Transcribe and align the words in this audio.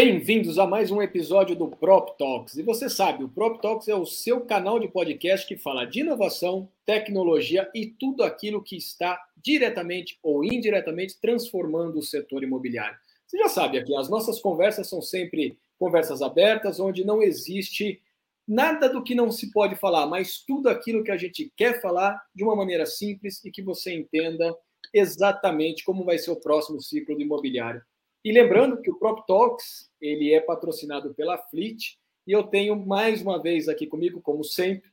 Bem-vindos 0.00 0.60
a 0.60 0.64
mais 0.64 0.92
um 0.92 1.02
episódio 1.02 1.56
do 1.56 1.66
Prop 1.66 2.16
Talks. 2.16 2.56
E 2.56 2.62
você 2.62 2.88
sabe, 2.88 3.24
o 3.24 3.28
Prop 3.28 3.60
Talks 3.60 3.88
é 3.88 3.96
o 3.96 4.06
seu 4.06 4.42
canal 4.42 4.78
de 4.78 4.86
podcast 4.86 5.44
que 5.44 5.56
fala 5.56 5.84
de 5.84 6.02
inovação, 6.02 6.70
tecnologia 6.86 7.68
e 7.74 7.84
tudo 7.84 8.22
aquilo 8.22 8.62
que 8.62 8.76
está 8.76 9.20
diretamente 9.36 10.16
ou 10.22 10.44
indiretamente 10.44 11.20
transformando 11.20 11.98
o 11.98 12.02
setor 12.04 12.44
imobiliário. 12.44 12.96
Você 13.26 13.38
já 13.38 13.48
sabe 13.48 13.76
aqui, 13.76 13.92
as 13.96 14.08
nossas 14.08 14.40
conversas 14.40 14.88
são 14.88 15.02
sempre 15.02 15.58
conversas 15.76 16.22
abertas, 16.22 16.78
onde 16.78 17.04
não 17.04 17.20
existe 17.20 18.00
nada 18.46 18.88
do 18.88 19.02
que 19.02 19.16
não 19.16 19.32
se 19.32 19.50
pode 19.50 19.74
falar, 19.74 20.06
mas 20.06 20.44
tudo 20.46 20.68
aquilo 20.68 21.02
que 21.02 21.10
a 21.10 21.16
gente 21.16 21.52
quer 21.56 21.80
falar 21.80 22.24
de 22.32 22.44
uma 22.44 22.54
maneira 22.54 22.86
simples 22.86 23.44
e 23.44 23.50
que 23.50 23.62
você 23.62 23.92
entenda 23.92 24.56
exatamente 24.94 25.82
como 25.82 26.04
vai 26.04 26.18
ser 26.18 26.30
o 26.30 26.40
próximo 26.40 26.80
ciclo 26.80 27.16
do 27.16 27.22
imobiliário. 27.22 27.82
E 28.24 28.32
lembrando 28.32 28.80
que 28.80 28.90
o 28.90 28.98
Prop 28.98 29.24
Talks 29.26 29.90
ele 30.00 30.32
é 30.34 30.40
patrocinado 30.40 31.14
pela 31.14 31.38
Fleet 31.38 31.96
e 32.26 32.32
eu 32.32 32.42
tenho 32.42 32.76
mais 32.76 33.22
uma 33.22 33.40
vez 33.40 33.68
aqui 33.68 33.86
comigo, 33.86 34.20
como 34.20 34.44
sempre, 34.44 34.90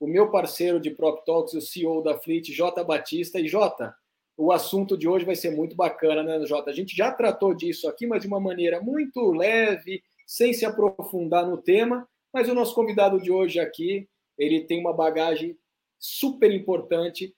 o 0.00 0.06
meu 0.06 0.30
parceiro 0.30 0.80
de 0.80 0.90
Prop 0.90 1.24
Talks, 1.24 1.54
o 1.54 1.60
CEO 1.60 2.02
da 2.02 2.18
Fleet, 2.18 2.52
Jota 2.52 2.84
Batista. 2.84 3.40
E 3.40 3.48
Jota, 3.48 3.94
o 4.36 4.52
assunto 4.52 4.96
de 4.96 5.08
hoje 5.08 5.24
vai 5.24 5.34
ser 5.34 5.50
muito 5.50 5.74
bacana, 5.74 6.22
né, 6.22 6.46
Jota? 6.46 6.70
A 6.70 6.74
gente 6.74 6.96
já 6.96 7.10
tratou 7.10 7.52
disso 7.52 7.88
aqui, 7.88 8.06
mas 8.06 8.22
de 8.22 8.28
uma 8.28 8.40
maneira 8.40 8.80
muito 8.80 9.32
leve, 9.32 10.02
sem 10.26 10.52
se 10.52 10.64
aprofundar 10.64 11.46
no 11.46 11.58
tema. 11.58 12.08
Mas 12.32 12.48
o 12.48 12.54
nosso 12.54 12.74
convidado 12.74 13.20
de 13.20 13.32
hoje 13.32 13.58
aqui, 13.58 14.08
ele 14.38 14.60
tem 14.60 14.80
uma 14.80 14.92
bagagem 14.92 15.58
super 15.98 16.52
importante 16.52 17.34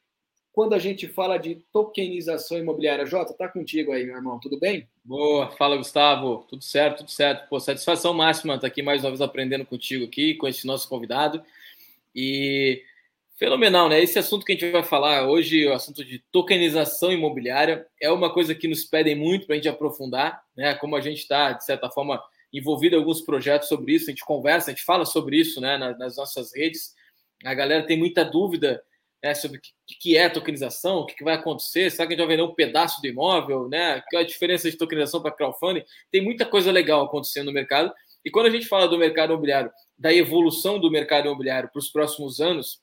quando 0.52 0.74
a 0.74 0.78
gente 0.78 1.06
fala 1.06 1.38
de 1.38 1.56
tokenização 1.72 2.59
imobiliária. 2.59 3.06
Jota, 3.06 3.32
tá 3.32 3.48
contigo 3.48 3.92
aí, 3.92 4.04
meu 4.04 4.16
irmão, 4.16 4.38
tudo 4.40 4.59
bem? 4.59 4.88
Boa, 5.04 5.50
fala 5.50 5.76
Gustavo, 5.76 6.45
tudo 6.48 6.62
certo, 6.62 6.98
tudo 6.98 7.10
certo. 7.10 7.48
Pô, 7.48 7.60
satisfação 7.60 8.12
máxima 8.12 8.56
estar 8.56 8.66
aqui 8.66 8.82
mais 8.82 9.02
uma 9.02 9.10
vez 9.10 9.21
aprendendo 9.21 9.65
contigo 9.65 10.04
aqui, 10.04 10.34
com 10.34 10.48
esse 10.48 10.66
nosso 10.66 10.88
convidado. 10.88 11.43
E 12.15 12.82
fenomenal, 13.37 13.88
né? 13.88 14.02
Esse 14.02 14.18
assunto 14.18 14.45
que 14.45 14.52
a 14.52 14.54
gente 14.54 14.71
vai 14.71 14.82
falar 14.82 15.26
hoje, 15.26 15.66
o 15.66 15.73
assunto 15.73 16.04
de 16.04 16.18
tokenização 16.30 17.12
imobiliária, 17.12 17.87
é 18.01 18.10
uma 18.10 18.32
coisa 18.32 18.54
que 18.54 18.68
nos 18.68 18.84
pedem 18.84 19.15
muito 19.15 19.46
para 19.46 19.54
a 19.54 19.56
gente 19.56 19.68
aprofundar, 19.68 20.43
né? 20.56 20.74
Como 20.74 20.96
a 20.96 21.01
gente 21.01 21.18
está, 21.18 21.52
de 21.52 21.65
certa 21.65 21.88
forma, 21.88 22.23
envolvido 22.52 22.96
em 22.96 22.98
alguns 22.98 23.21
projetos 23.21 23.68
sobre 23.68 23.95
isso, 23.95 24.06
a 24.06 24.10
gente 24.10 24.24
conversa, 24.24 24.71
a 24.71 24.74
gente 24.74 24.84
fala 24.84 25.06
sobre 25.06 25.38
isso 25.38 25.60
né, 25.60 25.78
nas 25.78 26.16
nossas 26.16 26.54
redes. 26.54 26.95
A 27.45 27.54
galera 27.54 27.87
tem 27.87 27.96
muita 27.96 28.24
dúvida 28.24 28.82
né, 29.23 29.35
sobre 29.35 29.59
o 29.59 29.60
que, 29.60 29.74
que 30.01 30.16
é 30.16 30.29
tokenização, 30.29 30.99
o 30.99 31.07
que, 31.07 31.15
que 31.15 31.24
vai 31.24 31.35
acontecer, 31.35 31.90
será 31.90 32.07
que 32.07 32.15
a 32.15 32.16
gente 32.16 32.26
vai 32.26 32.37
vender 32.37 32.49
um 32.49 32.54
pedaço 32.54 33.01
do 33.01 33.07
imóvel, 33.07 33.68
né? 33.68 34.02
Qual 34.10 34.21
é 34.21 34.24
a 34.24 34.27
diferença 34.27 34.71
de 34.71 34.77
tokenização 34.77 35.21
para 35.21 35.30
crowdfunding? 35.30 35.85
Tem 36.10 36.23
muita 36.23 36.46
coisa 36.46 36.73
legal 36.73 37.04
acontecendo 37.04 37.46
no 37.46 37.52
mercado. 37.52 37.93
E 38.24 38.30
quando 38.30 38.46
a 38.46 38.51
gente 38.51 38.66
fala 38.66 38.88
do 38.88 38.99
mercado 38.99 39.32
imobiliário, 39.32 39.71
da 39.99 40.12
evolução 40.12 40.79
do 40.79 40.90
mercado 40.90 41.27
imobiliário 41.27 41.71
para 41.71 41.79
os 41.79 41.88
próximos 41.88 42.40
anos, 42.40 42.80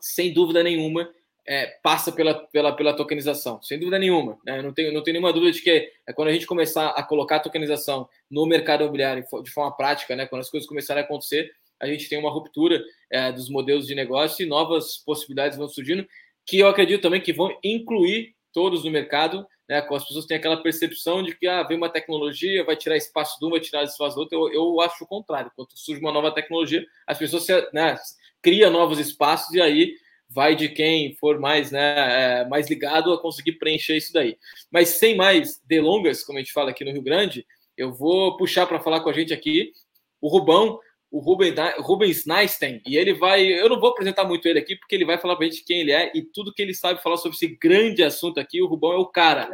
sem 0.00 0.32
dúvida 0.32 0.62
nenhuma, 0.62 1.08
é, 1.46 1.66
passa 1.82 2.12
pela, 2.12 2.34
pela, 2.34 2.72
pela 2.72 2.94
tokenização, 2.94 3.60
sem 3.62 3.78
dúvida 3.78 3.98
nenhuma. 3.98 4.38
Né? 4.44 4.62
Não, 4.62 4.72
tenho, 4.72 4.92
não 4.92 5.02
tenho 5.02 5.14
nenhuma 5.14 5.32
dúvida 5.32 5.52
de 5.52 5.62
que 5.62 5.92
é 6.06 6.12
quando 6.12 6.28
a 6.28 6.32
gente 6.32 6.46
começar 6.46 6.88
a 6.90 7.02
colocar 7.02 7.36
a 7.36 7.40
tokenização 7.40 8.08
no 8.30 8.46
mercado 8.46 8.82
imobiliário 8.82 9.24
de 9.42 9.50
forma 9.50 9.76
prática, 9.76 10.14
né? 10.14 10.26
quando 10.26 10.42
as 10.42 10.50
coisas 10.50 10.68
começarem 10.68 11.02
a 11.02 11.04
acontecer, 11.04 11.50
a 11.80 11.86
gente 11.86 12.08
tem 12.08 12.18
uma 12.18 12.30
ruptura 12.30 12.82
é, 13.10 13.32
dos 13.32 13.48
modelos 13.48 13.86
de 13.86 13.94
negócio 13.94 14.44
e 14.44 14.48
novas 14.48 14.98
possibilidades 14.98 15.56
vão 15.56 15.68
surgindo, 15.68 16.06
que 16.46 16.58
eu 16.58 16.68
acredito 16.68 17.02
também 17.02 17.20
que 17.20 17.32
vão 17.32 17.56
incluir 17.62 18.34
todos 18.52 18.84
no 18.84 18.90
mercado, 18.90 19.46
né? 19.70 19.86
As 19.88 20.04
pessoas 20.04 20.26
têm 20.26 20.36
aquela 20.36 20.60
percepção 20.60 21.22
de 21.22 21.36
que 21.36 21.46
ah, 21.46 21.62
vem 21.62 21.76
uma 21.76 21.88
tecnologia, 21.88 22.64
vai 22.64 22.76
tirar 22.76 22.96
espaço 22.96 23.38
de 23.38 23.46
um, 23.46 23.50
vai 23.50 23.60
tirar 23.60 23.84
espaço 23.84 24.16
do 24.16 24.22
outro. 24.22 24.48
Eu, 24.48 24.52
eu 24.52 24.80
acho 24.80 25.04
o 25.04 25.06
contrário. 25.06 25.52
Quando 25.54 25.68
surge 25.76 26.00
uma 26.00 26.10
nova 26.10 26.32
tecnologia, 26.32 26.84
as 27.06 27.16
pessoas 27.16 27.44
se, 27.44 27.68
né, 27.72 27.96
criam 28.42 28.68
novos 28.68 28.98
espaços 28.98 29.54
e 29.54 29.60
aí 29.60 29.94
vai 30.28 30.56
de 30.56 30.68
quem 30.68 31.14
for 31.14 31.38
mais, 31.38 31.70
né, 31.70 32.40
é, 32.40 32.48
mais 32.48 32.68
ligado 32.68 33.12
a 33.12 33.22
conseguir 33.22 33.52
preencher 33.52 33.96
isso 33.96 34.12
daí. 34.12 34.36
Mas 34.72 34.88
sem 34.88 35.16
mais 35.16 35.60
delongas, 35.64 36.24
como 36.24 36.38
a 36.38 36.42
gente 36.42 36.52
fala 36.52 36.70
aqui 36.70 36.84
no 36.84 36.90
Rio 36.90 37.02
Grande, 37.02 37.46
eu 37.76 37.92
vou 37.92 38.36
puxar 38.36 38.66
para 38.66 38.80
falar 38.80 39.00
com 39.00 39.08
a 39.08 39.12
gente 39.12 39.32
aqui 39.32 39.72
o 40.20 40.28
Rubão, 40.28 40.80
o 41.10 41.18
Ruben, 41.18 41.54
Rubens 41.78 42.24
Neinstein, 42.24 42.80
e 42.86 42.96
ele 42.96 43.14
vai. 43.14 43.44
Eu 43.44 43.68
não 43.68 43.80
vou 43.80 43.90
apresentar 43.90 44.24
muito 44.24 44.46
ele 44.46 44.60
aqui, 44.60 44.76
porque 44.76 44.94
ele 44.94 45.04
vai 45.04 45.18
falar 45.18 45.34
para 45.36 45.46
a 45.46 45.50
gente 45.50 45.64
quem 45.64 45.80
ele 45.80 45.92
é 45.92 46.12
e 46.14 46.22
tudo 46.22 46.52
que 46.52 46.62
ele 46.62 46.72
sabe 46.72 47.02
falar 47.02 47.16
sobre 47.16 47.36
esse 47.36 47.48
grande 47.48 48.02
assunto 48.02 48.38
aqui. 48.38 48.62
O 48.62 48.68
Rubão 48.68 48.92
é 48.92 48.96
o 48.96 49.06
cara. 49.06 49.50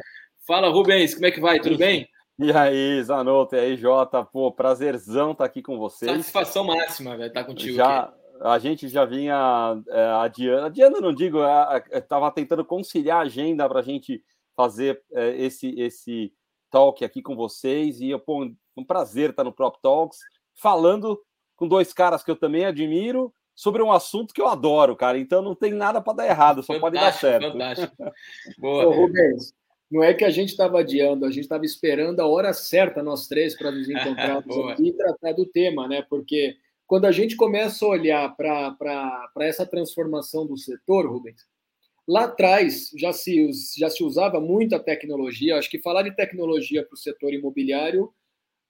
Fala, 0.47 0.69
Rubens, 0.69 1.15
como 1.15 1.27
é 1.27 1.31
que 1.31 1.41
vai? 1.41 1.59
Tudo 1.59 1.79
bem? 1.79 2.09
E 2.39 2.53
aí, 2.53 3.03
Zanotto, 3.03 3.57
e 3.57 3.59
aí, 3.59 3.77
Jota, 3.77 4.23
pô, 4.23 4.53
prazerzão 4.53 5.33
estar 5.33 5.45
tá 5.45 5.47
aqui 5.47 5.63
com 5.63 5.79
vocês. 5.79 6.11
Satisfação 6.11 6.65
máxima, 6.65 7.17
velho, 7.17 7.29
estar 7.29 7.41
tá 7.41 7.47
contigo 7.47 7.75
já, 7.75 8.01
aqui. 8.01 8.15
A 8.43 8.59
gente 8.59 8.89
já 8.89 9.07
vinha 9.07 9.83
é, 9.89 10.05
adiando, 10.21 10.67
adiando 10.67 11.01
não 11.01 11.15
digo, 11.15 11.39
estava 11.91 12.31
tentando 12.31 12.63
conciliar 12.63 13.21
a 13.21 13.23
agenda 13.23 13.67
para 13.67 13.81
a 13.81 13.83
gente 13.83 14.23
fazer 14.55 15.03
é, 15.15 15.35
esse, 15.37 15.71
esse 15.81 16.31
talk 16.71 17.03
aqui 17.03 17.23
com 17.23 17.35
vocês, 17.35 18.03
e 18.03 18.17
pô, 18.19 18.45
um 18.77 18.85
prazer 18.85 19.31
estar 19.31 19.43
no 19.43 19.53
Prop 19.53 19.75
Talks, 19.81 20.19
falando 20.55 21.19
com 21.57 21.67
dois 21.67 21.93
caras 21.93 22.23
que 22.23 22.31
eu 22.31 22.37
também 22.37 22.65
admiro 22.65 23.33
sobre 23.55 23.83
um 23.83 23.91
assunto 23.91 24.35
que 24.35 24.41
eu 24.41 24.47
adoro, 24.47 24.95
cara. 24.95 25.19
Então 25.19 25.41
não 25.41 25.55
tem 25.55 25.73
nada 25.73 26.01
para 26.01 26.13
dar 26.13 26.27
errado, 26.27 26.63
só 26.63 26.75
fantástico, 26.75 26.81
pode 26.81 26.95
dar 26.97 27.13
certo. 27.13 27.53
Fantástico. 27.53 27.97
Boa. 28.59 28.87
Ô, 28.87 28.91
Rubens, 28.93 29.55
não 29.91 30.03
é 30.03 30.13
que 30.13 30.25
a 30.25 30.31
gente 30.31 30.51
estava 30.51 30.81
adiando, 30.81 31.25
a 31.25 31.31
gente 31.31 31.45
estava 31.45 31.65
esperando 31.65 32.21
a 32.21 32.27
hora 32.27 32.53
certa, 32.53 33.03
nós 33.03 33.27
três, 33.27 33.57
para 33.57 33.71
nos 33.71 33.89
encontrarmos 33.89 34.57
aqui 34.71 34.89
e 34.89 34.93
tratar 34.93 35.33
do 35.33 35.47
tema, 35.47 35.89
né? 35.89 36.05
Porque 36.09 36.57
quando 36.87 37.07
a 37.07 37.13
gente 37.13 37.35
começa 37.35 37.85
a 37.85 37.89
olhar 37.89 38.37
para 38.37 39.29
essa 39.41 39.65
transformação 39.65 40.47
do 40.47 40.57
setor, 40.57 41.07
Rubens, 41.07 41.41
lá 42.07 42.25
atrás 42.25 42.91
já 42.97 43.13
se, 43.13 43.51
já 43.77 43.89
se 43.89 44.05
usava 44.05 44.41
muita 44.41 44.79
tecnologia. 44.79 45.57
Acho 45.57 45.71
que 45.71 45.83
falar 45.83 46.03
de 46.03 46.15
tecnologia 46.15 46.85
para 46.85 46.95
o 46.95 46.99
setor 46.99 47.33
imobiliário 47.33 48.13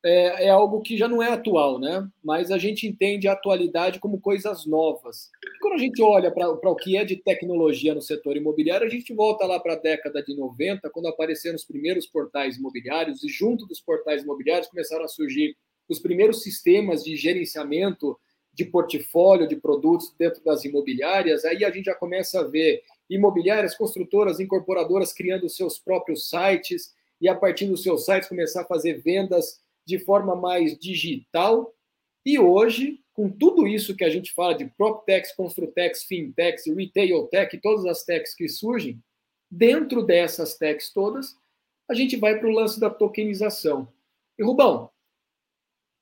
é, 0.04 0.46
é, 0.46 0.48
algo 0.50 0.80
que 0.82 0.96
já 0.96 1.08
não 1.08 1.22
é 1.22 1.32
atual, 1.32 1.78
né? 1.78 2.06
Mas 2.22 2.50
a 2.50 2.58
gente 2.58 2.86
entende 2.86 3.26
a 3.26 3.32
atualidade 3.32 3.98
como 3.98 4.20
coisas 4.20 4.64
novas. 4.66 5.30
E 5.44 5.58
quando 5.58 5.74
a 5.74 5.78
gente 5.78 6.00
olha 6.02 6.30
para 6.30 6.70
o 6.70 6.76
que 6.76 6.96
é 6.96 7.04
de 7.04 7.16
tecnologia 7.16 7.94
no 7.94 8.02
setor 8.02 8.36
imobiliário, 8.36 8.86
a 8.86 8.90
gente 8.90 9.12
volta 9.12 9.44
lá 9.46 9.58
para 9.58 9.72
a 9.72 9.78
década 9.78 10.22
de 10.22 10.36
90, 10.36 10.88
quando 10.90 11.08
apareceram 11.08 11.56
os 11.56 11.64
primeiros 11.64 12.06
portais 12.06 12.56
imobiliários, 12.56 13.24
e 13.24 13.28
junto 13.28 13.66
dos 13.66 13.80
portais 13.80 14.22
imobiliários 14.22 14.68
começaram 14.68 15.04
a 15.04 15.08
surgir 15.08 15.56
os 15.88 15.98
primeiros 15.98 16.42
sistemas 16.42 17.02
de 17.02 17.16
gerenciamento 17.16 18.18
de 18.52 18.64
portfólio 18.64 19.46
de 19.46 19.56
produtos 19.56 20.14
dentro 20.18 20.42
das 20.42 20.64
imobiliárias. 20.64 21.44
Aí 21.44 21.64
a 21.64 21.70
gente 21.70 21.84
já 21.86 21.94
começa 21.94 22.40
a 22.40 22.44
ver 22.44 22.82
imobiliárias, 23.08 23.76
construtoras, 23.76 24.40
incorporadoras 24.40 25.12
criando 25.12 25.48
seus 25.48 25.78
próprios 25.78 26.28
sites 26.30 26.94
e 27.20 27.28
a 27.28 27.34
partir 27.34 27.66
dos 27.66 27.82
seus 27.82 28.04
sites 28.04 28.28
começar 28.28 28.62
a 28.62 28.66
fazer 28.66 28.94
vendas 28.94 29.60
de 29.86 29.98
forma 29.98 30.34
mais 30.34 30.76
digital. 30.78 31.72
E 32.24 32.38
hoje, 32.38 33.00
com 33.12 33.30
tudo 33.30 33.66
isso 33.66 33.96
que 33.96 34.04
a 34.04 34.10
gente 34.10 34.32
fala 34.32 34.54
de 34.54 34.66
PropTechs, 34.66 35.34
Construtex, 35.34 36.04
Fintechs, 36.04 36.66
Retail 36.66 37.26
Tech, 37.28 37.56
todas 37.58 37.86
as 37.86 38.04
techs 38.04 38.34
que 38.34 38.48
surgem, 38.48 39.02
dentro 39.50 40.02
dessas 40.02 40.56
techs 40.56 40.92
todas, 40.92 41.36
a 41.88 41.94
gente 41.94 42.16
vai 42.16 42.38
para 42.38 42.48
o 42.48 42.52
lance 42.52 42.80
da 42.80 42.90
tokenização. 42.90 43.88
E 44.36 44.42
Rubão, 44.42 44.90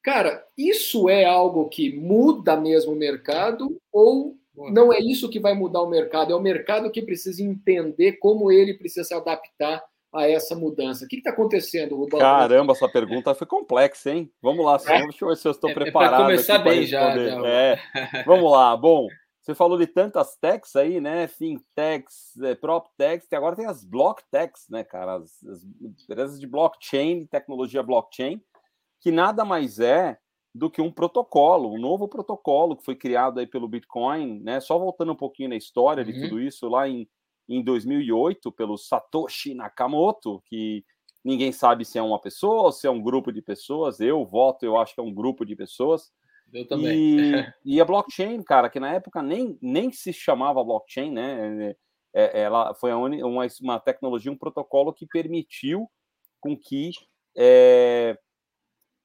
cara, 0.02 0.46
isso 0.56 1.08
é 1.08 1.24
algo 1.24 1.68
que 1.68 1.92
muda 1.92 2.56
mesmo 2.56 2.92
o 2.92 2.96
mercado 2.96 3.80
ou 3.92 4.36
não 4.56 4.92
é 4.92 5.00
isso 5.00 5.28
que 5.28 5.40
vai 5.40 5.52
mudar 5.52 5.82
o 5.82 5.90
mercado? 5.90 6.32
É 6.32 6.36
o 6.36 6.40
mercado 6.40 6.90
que 6.90 7.02
precisa 7.02 7.42
entender 7.42 8.12
como 8.14 8.52
ele 8.52 8.74
precisa 8.74 9.04
se 9.04 9.12
adaptar 9.12 9.84
a 10.14 10.28
essa 10.28 10.54
mudança? 10.54 11.04
O 11.04 11.08
que 11.08 11.16
está 11.16 11.30
acontecendo, 11.30 11.96
Rubão? 11.96 12.20
Caramba, 12.20 12.72
essa 12.72 12.88
pergunta 12.88 13.34
foi 13.34 13.46
complexa, 13.46 14.10
hein? 14.10 14.30
Vamos 14.40 14.64
lá, 14.64 14.78
é? 14.86 15.02
deixa 15.02 15.24
eu 15.24 15.28
ver 15.28 15.36
se 15.36 15.48
eu 15.48 15.52
estou 15.52 15.70
é, 15.70 15.74
preparado. 15.74 16.22
É 16.22 16.24
começar 16.24 16.58
bem 16.58 16.86
já. 16.86 17.14
É, 17.44 17.78
vamos 18.24 18.50
lá. 18.50 18.76
Bom, 18.76 19.08
você 19.44 19.54
falou 19.54 19.76
de 19.76 19.86
tantas 19.86 20.36
techs 20.36 20.74
aí, 20.76 21.00
né? 21.00 21.26
Fintechs, 21.26 22.40
é, 22.42 22.54
PropTechs, 22.54 23.30
e 23.30 23.36
agora 23.36 23.56
tem 23.56 23.66
as 23.66 23.84
BlockTechs, 23.84 24.68
né, 24.70 24.84
cara? 24.84 25.16
As, 25.16 25.44
as 25.44 25.62
empresas 26.08 26.40
de 26.40 26.46
blockchain, 26.46 27.26
tecnologia 27.26 27.82
blockchain, 27.82 28.40
que 29.00 29.10
nada 29.10 29.44
mais 29.44 29.80
é 29.80 30.16
do 30.54 30.70
que 30.70 30.80
um 30.80 30.90
protocolo, 30.90 31.74
um 31.74 31.80
novo 31.80 32.06
protocolo 32.06 32.76
que 32.76 32.84
foi 32.84 32.94
criado 32.94 33.40
aí 33.40 33.46
pelo 33.46 33.68
Bitcoin, 33.68 34.40
né? 34.40 34.60
Só 34.60 34.78
voltando 34.78 35.12
um 35.12 35.16
pouquinho 35.16 35.48
na 35.48 35.56
história 35.56 36.04
uhum. 36.04 36.12
de 36.12 36.20
tudo 36.22 36.40
isso, 36.40 36.68
lá 36.68 36.88
em 36.88 37.08
em 37.48 37.62
2008 37.62 38.50
pelo 38.52 38.76
Satoshi 38.76 39.54
Nakamoto, 39.54 40.42
que 40.46 40.84
ninguém 41.24 41.52
sabe 41.52 41.84
se 41.84 41.98
é 41.98 42.02
uma 42.02 42.20
pessoa 42.20 42.64
ou 42.64 42.72
se 42.72 42.86
é 42.86 42.90
um 42.90 43.02
grupo 43.02 43.32
de 43.32 43.42
pessoas. 43.42 44.00
Eu 44.00 44.24
voto, 44.24 44.64
eu 44.64 44.76
acho 44.76 44.94
que 44.94 45.00
é 45.00 45.04
um 45.04 45.12
grupo 45.12 45.44
de 45.44 45.56
pessoas. 45.56 46.12
Eu 46.52 46.66
também. 46.66 46.94
E, 46.94 47.32
e 47.76 47.80
a 47.80 47.84
blockchain, 47.84 48.42
cara, 48.42 48.68
que 48.68 48.78
na 48.78 48.92
época 48.92 49.22
nem, 49.22 49.58
nem 49.60 49.90
se 49.90 50.12
chamava 50.12 50.62
blockchain, 50.62 51.10
né? 51.10 51.70
É, 51.70 51.76
é 52.14 52.42
ela 52.42 52.74
foi 52.74 52.92
uma, 52.92 53.46
uma 53.60 53.80
tecnologia, 53.80 54.30
um 54.30 54.38
protocolo 54.38 54.92
que 54.92 55.06
permitiu 55.06 55.90
com 56.40 56.56
que 56.56 56.90
é, 57.36 58.18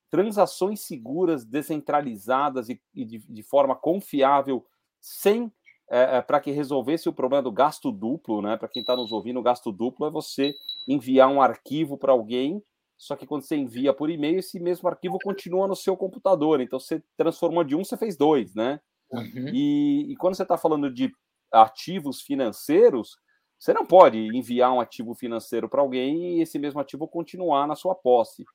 transações 0.10 0.82
seguras, 0.82 1.46
descentralizadas 1.46 2.70
e, 2.70 2.82
e 2.94 3.06
de, 3.06 3.20
de, 3.20 3.44
forma 3.44 3.76
confiável, 3.76 4.66
sem 5.00 5.52
é, 5.90 6.18
é 6.18 6.22
para 6.22 6.40
que 6.40 6.52
resolvesse 6.52 7.10
o 7.10 7.14
problema 7.14 7.44
do 7.44 7.52
gasto 7.52 7.92
duplo, 7.92 8.42
né? 8.42 8.58
Para 8.58 8.68
quem 8.68 8.82
está 8.82 8.96
nos 8.96 9.12
ouvindo, 9.12 9.40
o 9.40 9.44
gasto 9.44 9.72
duplo 9.72 10.06
é 10.06 10.12
você 10.12 10.54
enviar 10.88 11.30
um 11.30 11.42
arquivo 11.42 11.98
para 11.98 12.12
alguém, 12.12 12.64
só 12.98 13.16
que 13.16 13.26
quando 13.26 13.44
você 13.44 13.56
envia 13.56 13.94
por 13.94 14.10
e-mail, 14.10 14.40
esse 14.40 14.60
mesmo 14.60 14.90
arquivo 14.90 15.18
continua 15.24 15.68
no 15.68 15.76
seu 15.76 15.96
computador. 15.96 16.60
Então 16.60 16.80
você 16.80 17.02
transformou 17.18 17.64
de 17.64 17.76
um, 17.76 17.84
você 17.84 17.96
fez 17.96 18.18
dois, 18.18 18.54
né? 18.54 18.80
Uhum. 19.12 19.50
E, 19.54 20.12
e 20.12 20.16
quando 20.18 20.36
você 20.36 20.44
está 20.44 20.58
falando 20.58 20.94
de 20.94 21.12
ativos 21.52 22.22
financeiros, 22.22 23.18
você 23.58 23.74
não 23.74 23.86
pode 23.86 24.18
enviar 24.18 24.72
um 24.72 24.80
ativo 24.80 25.14
financeiro 25.16 25.68
para 25.68 25.82
alguém 25.82 26.38
e 26.38 26.42
esse 26.42 26.60
mesmo 26.60 26.80
ativo 26.80 27.08
continuar 27.08 27.68
na 27.68 27.76
sua 27.76 27.96
posse. 27.96 28.46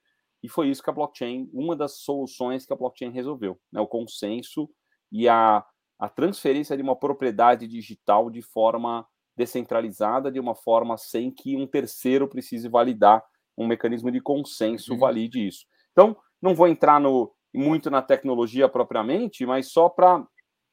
E 0.43 0.49
foi 0.49 0.69
isso 0.69 0.83
que 0.83 0.91
a 0.91 0.93
blockchain, 0.93 1.49
uma 1.53 1.75
das 1.75 1.99
soluções 2.01 2.67
que 2.67 2.73
a 2.73 2.77
blockchain 2.77 3.11
resolveu, 3.11 3.59
né? 3.73 3.81
o 3.81 3.87
consenso 3.87 4.69
e 5.11 5.27
a, 5.27 5.65
a 5.99 6.09
transferência 6.09 6.77
de 6.77 6.83
uma 6.83 6.97
propriedade 6.97 7.67
digital 7.67 8.31
de 8.31 8.43
forma 8.43 9.07
descentralizada, 9.37 10.31
de 10.31 10.39
uma 10.39 10.55
forma 10.55 10.97
sem 10.97 11.31
que 11.31 11.57
um 11.57 11.67
terceiro 11.67 12.29
precise 12.29 12.69
validar 12.69 13.23
um 13.57 13.67
mecanismo 13.67 14.11
de 14.11 14.21
consenso 14.21 14.93
uhum. 14.93 14.99
valide 14.99 15.47
isso. 15.47 15.67
Então, 15.93 16.17
não 16.41 16.55
vou 16.55 16.69
entrar 16.69 17.01
no, 17.01 17.33
muito 17.55 17.91
na 17.91 18.03
tecnologia 18.03 18.69
propriamente, 18.69 19.47
mas 19.47 19.71
só 19.71 19.89
para 19.89 20.19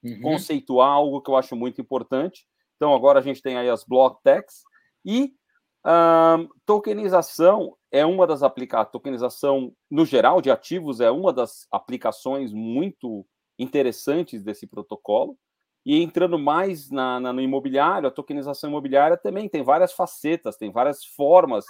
uhum. 0.04 0.22
conceituar 0.22 0.90
algo 0.90 1.22
que 1.22 1.30
eu 1.30 1.36
acho 1.36 1.56
muito 1.56 1.80
importante. 1.80 2.46
Então, 2.76 2.94
agora 2.94 3.20
a 3.20 3.22
gente 3.22 3.42
tem 3.42 3.58
aí 3.58 3.70
as 3.70 3.84
block 3.84 4.22
techs 4.24 4.64
e 5.06 5.34
um, 5.86 6.48
tokenização 6.66 7.76
é 7.92 8.06
uma 8.06 8.28
das 8.28 8.44
aplicações, 8.44 8.92
tokenização 8.92 9.74
no 9.90 10.06
geral 10.06 10.42
de 10.42 10.52
ativos 10.52 11.00
é 11.00 11.10
uma 11.10 11.34
das 11.34 11.68
aplicações 11.72 12.54
muito 12.54 13.26
interessantes 13.58 14.44
desse 14.44 14.68
protocolo. 14.68 15.38
E 15.86 16.02
entrando 16.02 16.38
mais 16.38 16.92
na, 16.92 17.20
na, 17.20 17.34
no 17.34 17.42
imobiliário, 17.42 18.08
a 18.08 18.12
tokenização 18.12 18.70
imobiliária 18.70 19.18
também 19.18 19.50
tem 19.50 19.64
várias 19.64 19.92
facetas, 19.94 20.58
tem 20.58 20.72
várias 20.72 21.04
formas 21.04 21.66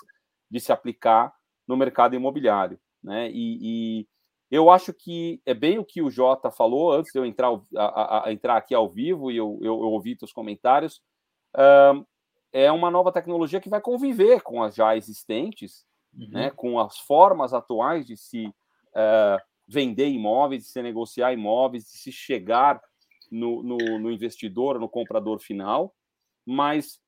de 0.50 0.60
se 0.60 0.72
aplicar 0.72 1.33
no 1.66 1.78
mercado 1.78 2.16
imobiliário. 2.16 2.78
Né? 3.01 3.31
E, 3.31 3.57
e 3.62 4.07
eu 4.50 4.69
acho 4.69 4.94
que 4.94 5.42
é 5.45 5.54
bem 5.54 5.80
o 5.80 5.86
que 5.86 6.01
o 6.01 6.12
Jota 6.12 6.51
falou 6.51 6.92
antes 6.92 7.12
de 7.13 7.18
eu 7.18 7.25
entrar, 7.25 7.57
a, 7.75 8.28
a, 8.28 8.33
entrar 8.33 8.57
aqui 8.57 8.75
ao 8.75 8.89
vivo 8.89 9.31
e 9.31 9.38
eu, 9.38 9.57
eu, 9.62 9.81
eu 9.81 9.89
ouvi 9.92 10.18
os 10.22 10.33
comentários. 10.33 11.01
Uh, 11.56 12.06
é 12.51 12.69
uma 12.69 12.92
nova 12.92 13.13
tecnologia 13.13 13.62
que 13.62 13.69
vai 13.69 13.80
conviver 13.80 14.42
com 14.42 14.62
as 14.62 14.75
já 14.75 14.95
existentes, 14.98 15.86
uhum. 16.13 16.28
né, 16.30 16.50
com 16.51 16.78
as 16.80 16.98
formas 17.00 17.54
atuais 17.54 18.06
de 18.06 18.18
se 18.18 18.48
uh, 18.48 19.42
vender 19.71 20.09
imóveis, 20.09 20.63
de 20.63 20.69
se 20.69 20.81
negociar 20.81 21.31
imóveis, 21.31 21.85
de 21.85 21.97
se 21.97 22.12
chegar 22.12 22.81
no, 23.31 23.63
no, 23.63 23.77
no 24.00 24.12
investidor, 24.12 24.77
no 24.77 24.89
comprador 24.89 25.39
final. 25.39 25.95
Mas 26.45 27.00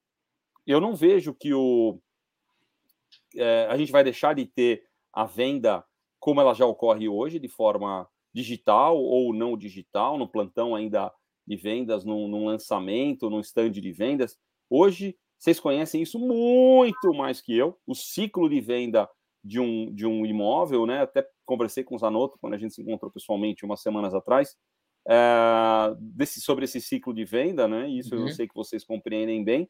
eu 0.66 0.80
não 0.80 0.96
vejo 0.96 1.34
que 1.34 1.54
o, 1.54 2.00
é, 3.36 3.68
a 3.70 3.78
gente 3.78 3.92
vai 3.92 4.04
deixar 4.04 4.34
de 4.34 4.46
ter 4.46 4.86
a 5.12 5.26
venda 5.26 5.84
como 6.20 6.40
ela 6.40 6.54
já 6.54 6.66
ocorre 6.66 7.10
hoje, 7.10 7.38
de 7.38 7.50
forma 7.50 8.08
digital 8.34 8.98
ou 8.98 9.34
não 9.34 9.58
digital, 9.58 10.18
no 10.18 10.28
plantão 10.28 10.74
ainda 10.74 11.14
de 11.46 11.58
vendas, 11.58 12.06
num, 12.06 12.30
num 12.30 12.46
lançamento, 12.46 13.30
num 13.30 13.42
stand 13.42 13.72
de 13.72 13.92
vendas. 13.92 14.40
Hoje, 14.70 15.18
vocês 15.38 15.60
conhecem 15.60 16.02
isso 16.02 16.18
muito 16.18 17.14
mais 17.14 17.42
que 17.42 17.56
eu, 17.58 17.78
o 17.86 17.94
ciclo 17.94 18.50
de 18.50 18.62
venda 18.62 19.10
de 19.44 19.60
um, 19.60 19.94
de 19.94 20.06
um 20.06 20.26
imóvel, 20.26 20.86
né? 20.86 21.02
Até 21.02 21.28
conversei 21.46 21.84
com 21.84 21.96
o 21.96 21.98
Zanotto 21.98 22.38
quando 22.40 22.54
a 22.54 22.58
gente 22.58 22.74
se 22.74 22.82
encontrou 22.82 23.12
pessoalmente 23.12 23.66
umas 23.66 23.82
semanas 23.82 24.14
atrás, 24.14 24.56
é, 25.08 25.96
desse, 26.00 26.40
sobre 26.42 26.66
esse 26.66 26.80
ciclo 26.80 27.14
de 27.14 27.26
venda, 27.26 27.68
né? 27.68 27.90
Isso 27.90 28.16
uhum. 28.16 28.22
eu 28.22 28.30
sei 28.30 28.48
que 28.48 28.56
vocês 28.56 28.84
compreendem 28.84 29.44
bem. 29.44 29.70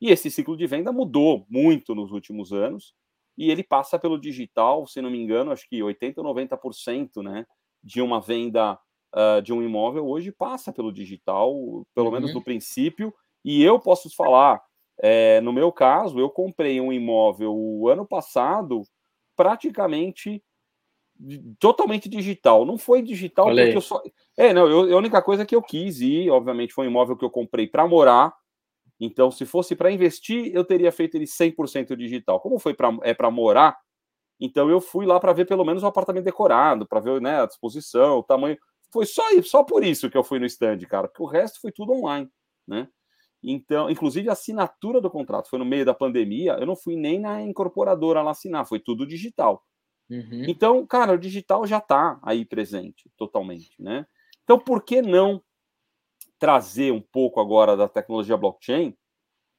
E 0.00 0.10
esse 0.10 0.30
ciclo 0.30 0.56
de 0.56 0.66
venda 0.66 0.92
mudou 0.92 1.46
muito 1.48 1.94
nos 1.94 2.12
últimos 2.12 2.52
anos 2.52 2.94
e 3.36 3.50
ele 3.50 3.62
passa 3.62 3.98
pelo 3.98 4.18
digital, 4.18 4.86
se 4.86 5.00
não 5.00 5.10
me 5.10 5.18
engano, 5.18 5.50
acho 5.50 5.68
que 5.68 5.80
80% 5.80 6.14
ou 6.18 6.24
90% 6.34 7.22
né, 7.22 7.46
de 7.82 8.00
uma 8.00 8.20
venda 8.20 8.78
uh, 9.14 9.42
de 9.42 9.52
um 9.52 9.62
imóvel 9.62 10.06
hoje 10.06 10.32
passa 10.32 10.72
pelo 10.72 10.92
digital, 10.92 11.54
pelo 11.94 12.06
uhum. 12.06 12.12
menos 12.12 12.34
no 12.34 12.42
princípio, 12.42 13.12
e 13.44 13.62
eu 13.62 13.78
posso 13.78 14.14
falar, 14.14 14.60
é, 15.00 15.40
no 15.40 15.52
meu 15.52 15.70
caso, 15.70 16.18
eu 16.18 16.30
comprei 16.30 16.80
um 16.80 16.92
imóvel 16.92 17.54
o 17.54 17.88
ano 17.88 18.06
passado 18.06 18.82
praticamente 19.36 20.42
totalmente 21.58 22.08
digital. 22.08 22.64
Não 22.64 22.76
foi 22.76 23.02
digital 23.02 23.46
porque 23.46 23.76
eu 23.76 23.80
só. 23.80 24.02
É, 24.36 24.52
não, 24.52 24.68
eu, 24.68 24.94
a 24.94 24.98
única 24.98 25.22
coisa 25.22 25.46
que 25.46 25.54
eu 25.54 25.62
quis 25.62 26.00
ir, 26.00 26.30
obviamente, 26.30 26.74
foi 26.74 26.86
um 26.86 26.90
imóvel 26.90 27.16
que 27.16 27.24
eu 27.24 27.30
comprei 27.30 27.66
para 27.66 27.86
morar, 27.86 28.34
então, 28.98 29.30
se 29.30 29.44
fosse 29.44 29.76
para 29.76 29.90
investir, 29.90 30.50
eu 30.54 30.64
teria 30.64 30.90
feito 30.90 31.16
ele 31.16 31.26
100% 31.26 31.94
digital. 31.96 32.40
Como 32.40 32.58
foi 32.58 32.74
para 32.74 32.96
é 33.02 33.12
para 33.12 33.30
morar, 33.30 33.78
então 34.40 34.70
eu 34.70 34.80
fui 34.80 35.06
lá 35.06 35.20
para 35.20 35.32
ver 35.32 35.46
pelo 35.46 35.64
menos 35.64 35.82
o 35.82 35.86
apartamento 35.86 36.24
decorado, 36.24 36.86
para 36.86 37.00
ver 37.00 37.20
né, 37.20 37.42
a 37.42 37.46
disposição, 37.46 38.18
o 38.18 38.22
tamanho. 38.22 38.56
Foi 38.90 39.04
só 39.04 39.22
só 39.42 39.62
por 39.62 39.84
isso 39.84 40.10
que 40.10 40.16
eu 40.16 40.24
fui 40.24 40.38
no 40.38 40.46
stand, 40.46 40.78
cara, 40.88 41.08
porque 41.08 41.22
o 41.22 41.26
resto 41.26 41.60
foi 41.60 41.72
tudo 41.72 41.92
online, 41.92 42.28
né? 42.66 42.88
Então, 43.42 43.90
inclusive 43.90 44.28
a 44.28 44.32
assinatura 44.32 45.00
do 45.00 45.10
contrato 45.10 45.48
foi 45.48 45.58
no 45.58 45.64
meio 45.64 45.84
da 45.84 45.94
pandemia, 45.94 46.56
eu 46.58 46.66
não 46.66 46.76
fui 46.76 46.96
nem 46.96 47.18
na 47.18 47.42
incorporadora 47.42 48.22
lá 48.22 48.32
assinar, 48.32 48.66
foi 48.66 48.80
tudo 48.80 49.06
digital. 49.06 49.64
Uhum. 50.08 50.44
Então, 50.48 50.86
cara, 50.86 51.12
o 51.12 51.18
digital 51.18 51.66
já 51.66 51.78
está 51.78 52.18
aí 52.22 52.44
presente 52.44 53.10
totalmente, 53.16 53.74
né? 53.78 54.06
Então, 54.44 54.58
por 54.58 54.84
que 54.84 55.02
não 55.02 55.42
trazer 56.38 56.92
um 56.92 57.00
pouco 57.00 57.40
agora 57.40 57.76
da 57.76 57.88
tecnologia 57.88 58.36
blockchain 58.36 58.96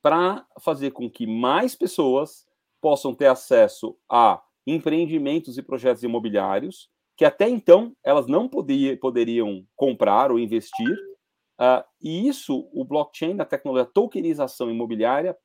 para 0.01 0.45
fazer 0.61 0.91
com 0.91 1.09
que 1.09 1.27
mais 1.27 1.75
pessoas 1.75 2.45
possam 2.79 3.13
ter 3.13 3.27
acesso 3.27 3.97
a 4.09 4.41
empreendimentos 4.65 5.57
e 5.57 5.63
projetos 5.63 6.03
imobiliários 6.03 6.89
que 7.17 7.25
até 7.25 7.49
então 7.49 7.95
elas 8.03 8.27
não 8.27 8.47
poderiam 8.47 9.65
comprar 9.75 10.31
ou 10.31 10.37
investir. 10.37 10.95
Uh, 11.59 11.83
e 12.01 12.27
isso, 12.27 12.69
o 12.71 12.85
blockchain, 12.85 13.39
a 13.39 13.45
tecnologia, 13.45 13.83
a 13.83 13.91
tokenização 13.91 14.69
imobiliária, 14.69 15.37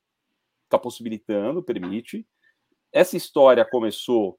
está 0.65 0.79
possibilitando, 0.79 1.63
permite. 1.63 2.27
Essa 2.93 3.17
história 3.17 3.65
começou 3.65 4.39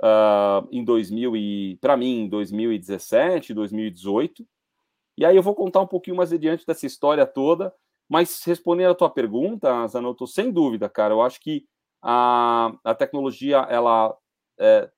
uh, 0.00 0.68
em 0.70 0.84
2000 0.84 1.36
e, 1.36 1.78
para 1.80 1.96
mim, 1.96 2.20
em 2.20 2.28
2017, 2.28 3.52
2018, 3.52 4.46
e 5.16 5.24
aí 5.24 5.36
eu 5.36 5.42
vou 5.42 5.54
contar 5.54 5.80
um 5.80 5.86
pouquinho 5.86 6.16
mais 6.16 6.32
adiante 6.32 6.64
dessa 6.64 6.86
história 6.86 7.26
toda, 7.26 7.74
mas 8.08 8.42
respondendo 8.44 8.92
a 8.92 8.94
tua 8.94 9.10
pergunta, 9.10 9.86
Zanotto, 9.88 10.26
sem 10.28 10.52
dúvida, 10.52 10.88
cara, 10.88 11.12
eu 11.12 11.20
acho 11.20 11.40
que 11.40 11.66
a, 12.00 12.72
a 12.84 12.94
tecnologia 12.94 13.58
ela 13.68 14.16
está 14.56 14.64
é, 14.64 14.90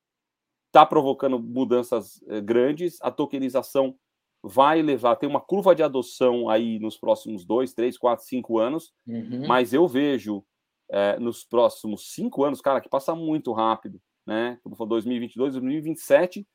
tá 0.71 0.85
provocando 0.85 1.39
mudanças 1.39 2.21
é, 2.27 2.39
grandes, 2.39 2.99
a 3.01 3.09
tokenização 3.09 3.95
vai 4.43 4.81
levar, 4.81 5.15
tem 5.15 5.29
uma 5.29 5.41
curva 5.41 5.75
de 5.75 5.83
adoção 5.83 6.49
aí 6.49 6.79
nos 6.79 6.97
próximos 6.97 7.45
dois, 7.45 7.73
três, 7.73 7.97
quatro, 7.97 8.25
cinco 8.25 8.57
anos, 8.57 8.91
uhum. 9.07 9.45
mas 9.47 9.73
eu 9.73 9.87
vejo 9.87 10.43
é, 10.89 11.19
nos 11.19 11.43
próximos 11.43 12.11
cinco 12.11 12.43
anos, 12.43 12.59
cara, 12.59 12.81
que 12.81 12.89
passa 12.89 13.15
muito 13.15 13.51
rápido, 13.53 14.01
né? 14.25 14.59
Como 14.63 14.75
foi 14.75 14.87
2022, 14.87 15.53
2027, 15.53 16.45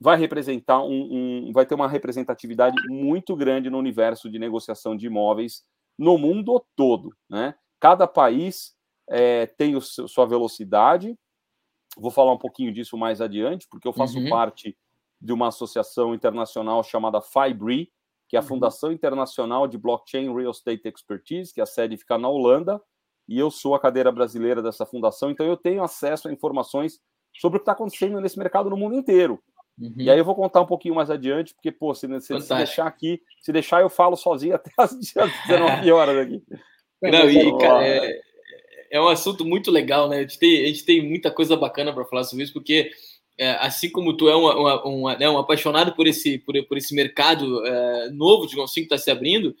vai 0.00 0.16
representar 0.16 0.82
um, 0.82 1.48
um, 1.48 1.52
vai 1.52 1.66
ter 1.66 1.74
uma 1.74 1.88
representatividade 1.88 2.76
muito 2.88 3.34
grande 3.34 3.68
no 3.68 3.78
universo 3.78 4.30
de 4.30 4.38
negociação 4.38 4.96
de 4.96 5.06
imóveis 5.06 5.64
no 5.98 6.16
mundo 6.16 6.64
todo, 6.76 7.12
né? 7.28 7.54
Cada 7.80 8.06
país 8.06 8.76
é, 9.08 9.46
tem 9.46 9.74
o 9.74 9.80
seu, 9.80 10.06
sua 10.06 10.26
velocidade. 10.26 11.16
Vou 11.96 12.10
falar 12.10 12.32
um 12.32 12.38
pouquinho 12.38 12.72
disso 12.72 12.96
mais 12.96 13.20
adiante, 13.20 13.66
porque 13.68 13.88
eu 13.88 13.92
faço 13.92 14.18
uhum. 14.18 14.28
parte 14.28 14.76
de 15.20 15.32
uma 15.32 15.48
associação 15.48 16.14
internacional 16.14 16.82
chamada 16.82 17.20
FIBRE, 17.20 17.90
que 18.28 18.36
é 18.36 18.38
a 18.38 18.42
uhum. 18.42 18.48
Fundação 18.48 18.92
Internacional 18.92 19.66
de 19.66 19.78
Blockchain 19.78 20.34
Real 20.34 20.50
Estate 20.50 20.86
Expertise, 20.86 21.52
que 21.52 21.60
a 21.60 21.66
sede 21.66 21.96
fica 21.96 22.18
na 22.18 22.28
Holanda, 22.28 22.80
e 23.26 23.38
eu 23.38 23.50
sou 23.50 23.74
a 23.74 23.80
cadeira 23.80 24.12
brasileira 24.12 24.62
dessa 24.62 24.86
fundação, 24.86 25.30
então 25.30 25.46
eu 25.46 25.56
tenho 25.56 25.82
acesso 25.82 26.28
a 26.28 26.32
informações 26.32 27.00
sobre 27.38 27.56
o 27.56 27.60
que 27.60 27.62
está 27.62 27.72
acontecendo 27.72 28.20
nesse 28.20 28.38
mercado 28.38 28.70
no 28.70 28.76
mundo 28.76 28.94
inteiro. 28.94 29.40
Uhum. 29.78 29.94
E 29.96 30.10
aí 30.10 30.18
eu 30.18 30.24
vou 30.24 30.34
contar 30.34 30.60
um 30.60 30.66
pouquinho 30.66 30.94
mais 30.94 31.10
adiante, 31.10 31.54
porque, 31.54 31.70
pô, 31.70 31.94
se, 31.94 32.08
se, 32.20 32.40
se, 32.40 32.54
deixar 32.54 32.86
aqui, 32.86 33.20
se 33.40 33.52
deixar, 33.52 33.80
eu 33.80 33.88
falo 33.88 34.16
sozinho 34.16 34.54
até 34.56 34.70
as 34.76 34.92
19 35.46 35.92
horas 35.92 36.16
aqui. 36.16 36.42
Não, 37.00 37.30
e, 37.30 37.56
cara, 37.58 37.86
é, 37.86 38.20
é, 38.90 39.00
um 39.00 39.06
assunto 39.06 39.44
muito 39.44 39.70
legal, 39.70 40.08
né? 40.08 40.18
A 40.18 40.20
gente 40.22 40.38
tem, 40.38 40.64
a 40.64 40.66
gente 40.66 40.84
tem 40.84 41.08
muita 41.08 41.30
coisa 41.30 41.56
bacana 41.56 41.92
para 41.92 42.04
falar 42.04 42.24
sobre 42.24 42.42
isso, 42.42 42.52
porque 42.52 42.90
é, 43.38 43.52
assim 43.60 43.90
como 43.90 44.16
tu 44.16 44.28
é 44.28 44.34
uma, 44.34 44.56
uma, 44.56 44.84
uma, 44.84 45.16
né, 45.16 45.30
um 45.30 45.38
apaixonado 45.38 45.94
por 45.94 46.06
esse, 46.06 46.38
por, 46.38 46.54
por 46.66 46.76
esse 46.76 46.94
mercado 46.94 47.64
é, 47.64 48.10
novo, 48.10 48.46
de 48.46 48.60
assim, 48.60 48.80
que 48.80 48.86
está 48.86 48.98
se 48.98 49.10
abrindo, 49.10 49.54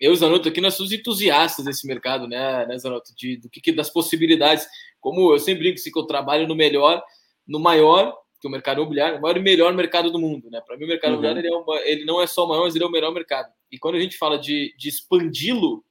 eu, 0.00 0.14
Zanotto, 0.16 0.48
aqui 0.48 0.60
nós 0.60 0.74
somos 0.74 0.90
entusiastas 0.90 1.64
desse 1.64 1.86
mercado, 1.86 2.26
né, 2.26 2.66
né 2.66 2.76
Zanotto, 2.76 3.14
de, 3.14 3.36
do 3.36 3.48
que, 3.48 3.70
das 3.70 3.88
possibilidades. 3.88 4.66
Como 5.00 5.32
eu 5.32 5.38
sempre 5.38 5.62
digo, 5.62 5.80
que 5.80 5.98
eu 5.98 6.02
trabalho 6.04 6.48
no 6.48 6.56
melhor, 6.56 7.02
no 7.46 7.60
maior 7.60 8.12
que 8.42 8.48
é 8.48 8.48
o 8.48 8.50
mercado 8.50 8.80
imobiliário, 8.80 9.18
o 9.18 9.22
maior 9.22 9.36
e 9.36 9.40
melhor 9.40 9.72
mercado 9.72 10.10
do 10.10 10.18
mundo, 10.18 10.50
né? 10.50 10.60
Para 10.66 10.76
mim, 10.76 10.84
o 10.84 10.88
mercado 10.88 11.12
uhum. 11.12 11.20
imobiliário 11.20 11.40
ele, 11.40 11.54
é 11.54 11.56
uma, 11.56 11.80
ele, 11.82 12.04
não 12.04 12.20
é 12.20 12.26
só 12.26 12.44
o 12.44 12.48
maior, 12.48 12.64
mas 12.64 12.74
ele 12.74 12.82
é 12.82 12.86
o 12.86 12.90
melhor 12.90 13.12
mercado. 13.12 13.52
E 13.70 13.78
quando 13.78 13.94
a 13.94 14.00
gente 14.00 14.18
fala 14.18 14.36
de, 14.36 14.74
de 14.76 14.88
expandi-lo, 14.88 15.84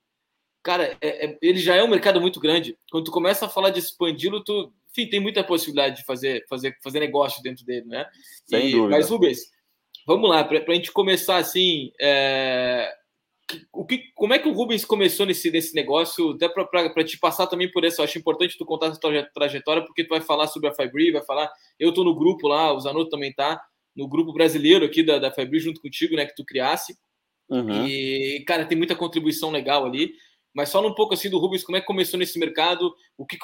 cara, 0.62 0.98
é, 1.00 1.28
é, 1.28 1.38
ele 1.42 1.60
já 1.60 1.76
é 1.76 1.84
um 1.84 1.88
mercado 1.88 2.20
muito 2.20 2.42
grande. 2.42 2.78
Quando 2.92 3.06
tu 3.06 3.12
começa 3.12 3.46
a 3.46 3.50
falar 3.50 3.70
de 3.70 3.80
expandi-lo, 3.80 4.44
tu, 4.44 4.74
enfim, 4.92 5.10
tem 5.10 5.20
muita 5.20 5.44
possibilidade 5.44 5.98
de 5.98 6.06
fazer, 6.06 6.46
fazer, 6.50 6.78
fazer 6.84 7.00
negócio 7.00 7.42
dentro 7.42 7.66
dele, 7.66 7.86
né? 7.86 8.06
Sem 8.46 8.68
e, 8.68 8.72
dúvida. 8.72 8.98
Mas, 8.98 9.10
Rubens, 9.10 9.40
vamos 10.06 10.30
lá, 10.30 10.44
para 10.44 10.60
a 10.68 10.74
gente 10.74 10.92
começar 10.92 11.38
assim, 11.38 11.92
é, 12.00 12.94
o 13.72 13.86
que, 13.86 14.12
como 14.16 14.34
é 14.34 14.40
que 14.40 14.48
o 14.48 14.54
Rubens 14.54 14.86
começou 14.86 15.26
nesse, 15.26 15.50
nesse 15.50 15.74
negócio? 15.74 16.32
Até 16.32 16.50
para 16.50 17.04
te 17.04 17.18
passar 17.18 17.48
também 17.48 17.72
por 17.72 17.84
isso, 17.84 18.02
eu 18.02 18.06
acho 18.06 18.18
importante 18.18 18.58
tu 18.58 18.66
contar 18.66 18.88
essa 18.88 19.00
trajetória, 19.34 19.84
porque 19.84 20.04
tu 20.04 20.10
vai 20.10 20.22
falar 20.22 20.48
sobre 20.48 20.70
a 20.70 20.74
Fibri, 20.74 21.12
vai 21.12 21.24
falar. 21.24 21.52
Eu 21.80 21.90
estou 21.90 22.04
no 22.04 22.16
grupo 22.16 22.48
lá, 22.48 22.74
o 22.74 22.80
Zanotto 22.80 23.10
também 23.10 23.34
tá 23.34 23.62
no 23.96 24.08
grupo 24.08 24.34
brasileiro 24.34 24.86
aqui 24.86 25.04
da, 25.04 25.20
da 25.20 25.32
Fibri 25.32 25.60
junto 25.60 25.82
contigo, 25.82 26.16
né? 26.16 26.26
Que 26.26 26.36
tu 26.36 26.46
criasse. 26.46 26.98
Uhum. 27.50 27.86
E, 27.86 28.44
cara, 28.48 28.66
tem 28.66 28.78
muita 28.78 28.96
contribuição 28.96 29.52
legal 29.52 29.86
ali. 29.86 30.14
Mas 30.54 30.72
fala 30.72 30.88
um 30.88 30.96
pouco 30.96 31.14
assim 31.14 31.30
do 31.30 31.40
Rubens, 31.40 31.64
como 31.64 31.78
é 31.78 31.82
que 31.82 31.88
começou 31.88 32.20
nesse 32.20 32.38
mercado, 32.38 32.94
o 33.18 33.26
que, 33.26 33.38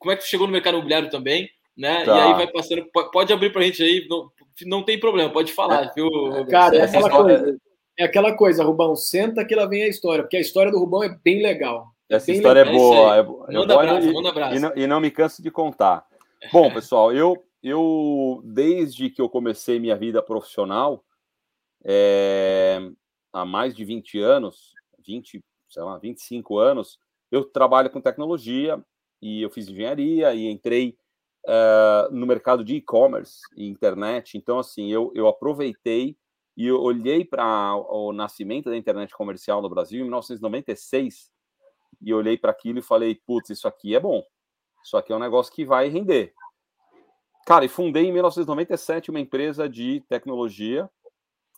como 0.00 0.10
é 0.10 0.16
que 0.16 0.22
tu 0.22 0.28
chegou 0.28 0.48
no 0.48 0.52
mercado 0.52 0.74
imobiliário 0.74 1.08
também, 1.10 1.48
né? 1.76 2.04
Tá. 2.04 2.16
E 2.16 2.20
aí 2.20 2.34
vai 2.34 2.46
passando. 2.48 2.84
Pode 3.12 3.32
abrir 3.32 3.52
para 3.52 3.60
a 3.60 3.64
gente 3.64 3.80
aí, 3.80 4.04
não, 4.08 4.28
não 4.66 4.82
tem 4.82 4.98
problema, 4.98 5.30
pode 5.30 5.52
falar, 5.52 5.84
é, 5.84 5.92
viu? 5.94 6.10
Cara, 6.48 6.76
é 6.76 6.82
aquela 6.82 7.08
coisa 7.08 7.60
é 8.00 8.04
aquela 8.04 8.34
coisa, 8.34 8.64
Rubão, 8.64 8.96
senta 8.96 9.44
que 9.44 9.54
lá 9.54 9.66
vem 9.66 9.82
a 9.82 9.88
história, 9.88 10.24
porque 10.24 10.38
a 10.38 10.40
história 10.40 10.72
do 10.72 10.78
Rubão 10.78 11.02
é 11.02 11.18
bem 11.22 11.42
legal. 11.42 11.94
Essa 12.08 12.26
bem 12.26 12.36
história 12.36 12.64
legal. 12.64 12.74
é 12.74 12.78
boa. 12.78 13.16
É, 13.16 13.20
é 13.20 13.58
manda 13.58 13.74
abraço, 13.74 14.08
e, 14.08 14.12
manda 14.12 14.28
abraço. 14.30 14.56
E 14.56 14.58
não, 14.58 14.72
e 14.74 14.86
não 14.86 15.00
me 15.00 15.10
canso 15.10 15.42
de 15.42 15.50
contar. 15.50 16.06
Bom, 16.50 16.70
pessoal, 16.72 17.12
eu, 17.12 17.44
eu 17.62 18.40
desde 18.42 19.10
que 19.10 19.20
eu 19.20 19.28
comecei 19.28 19.78
minha 19.78 19.96
vida 19.96 20.22
profissional, 20.22 21.04
é, 21.84 22.80
há 23.34 23.44
mais 23.44 23.76
de 23.76 23.84
20 23.84 24.18
anos, 24.18 24.72
20, 25.06 25.44
sei 25.68 25.82
lá, 25.82 25.98
25 25.98 26.56
anos, 26.56 26.98
eu 27.30 27.44
trabalho 27.44 27.90
com 27.90 28.00
tecnologia 28.00 28.82
e 29.20 29.42
eu 29.42 29.50
fiz 29.50 29.68
engenharia 29.68 30.34
e 30.34 30.46
entrei 30.46 30.96
uh, 31.46 32.12
no 32.12 32.26
mercado 32.26 32.64
de 32.64 32.76
e-commerce 32.76 33.40
e 33.56 33.68
internet. 33.68 34.36
Então, 34.36 34.58
assim, 34.58 34.90
eu, 34.90 35.12
eu 35.14 35.28
aproveitei 35.28 36.16
e 36.56 36.66
eu 36.66 36.80
olhei 36.80 37.24
para 37.24 37.74
o 37.74 38.12
nascimento 38.12 38.70
da 38.70 38.76
internet 38.76 39.14
comercial 39.14 39.62
no 39.62 39.68
Brasil 39.68 40.00
em 40.00 40.04
1996 40.04 41.30
e 42.00 42.14
olhei 42.14 42.36
para 42.36 42.50
aquilo 42.50 42.78
e 42.78 42.82
falei, 42.82 43.14
putz, 43.26 43.50
isso 43.50 43.68
aqui 43.68 43.94
é 43.94 44.00
bom. 44.00 44.22
Isso 44.82 44.96
aqui 44.96 45.12
é 45.12 45.16
um 45.16 45.20
negócio 45.20 45.52
que 45.52 45.64
vai 45.64 45.88
render. 45.88 46.32
Cara, 47.46 47.64
e 47.64 47.68
fundei 47.68 48.06
em 48.06 48.12
1997 48.12 49.10
uma 49.10 49.20
empresa 49.20 49.68
de 49.68 50.02
tecnologia, 50.08 50.88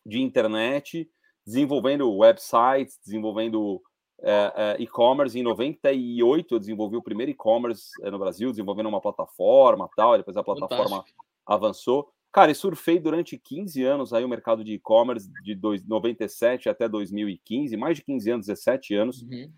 de 0.04 0.20
internet, 0.20 1.08
desenvolvendo 1.44 2.12
websites, 2.16 2.98
desenvolvendo 3.04 3.82
é, 4.22 4.76
e-commerce. 4.78 5.38
Em 5.38 5.42
98 5.42 6.54
eu 6.54 6.58
desenvolvi 6.58 6.96
o 6.96 7.02
primeiro 7.02 7.32
e-commerce 7.32 7.90
é, 8.02 8.10
no 8.10 8.18
Brasil, 8.18 8.50
desenvolvendo 8.50 8.88
uma 8.88 9.00
plataforma 9.00 9.88
tal, 9.96 10.16
depois 10.16 10.36
a 10.36 10.42
plataforma 10.42 10.96
Fantástico. 10.96 11.24
avançou. 11.46 12.12
Cara, 12.32 12.50
e 12.50 12.54
surfei 12.54 12.98
durante 12.98 13.36
15 13.36 13.82
anos 13.84 14.14
aí 14.14 14.24
o 14.24 14.28
mercado 14.28 14.64
de 14.64 14.72
e-commerce, 14.72 15.30
de 15.42 15.58
97 15.86 16.68
até 16.68 16.88
2015, 16.88 17.76
mais 17.76 17.98
de 17.98 18.04
15 18.04 18.30
anos, 18.30 18.46
17 18.46 18.94
anos. 18.94 19.22
Uhum. 19.22 19.52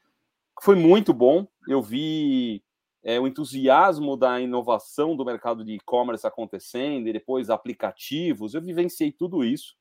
Foi 0.61 0.75
muito 0.75 1.15
bom. 1.15 1.47
Eu 1.69 1.81
vi 1.81 2.65
é, 3.05 3.21
o 3.21 3.29
entusiasmo 3.29 4.17
da 4.17 4.41
inovação 4.41 5.15
do 5.15 5.25
mercado 5.25 5.65
de 5.65 5.75
e-commerce 5.75 6.27
acontecendo, 6.27 7.07
e 7.09 7.13
depois 7.13 7.49
aplicativos. 7.49 8.55
Eu 8.55 8.63
vivenciei 8.63 9.13
tudo 9.13 9.45
isso. 9.45 9.77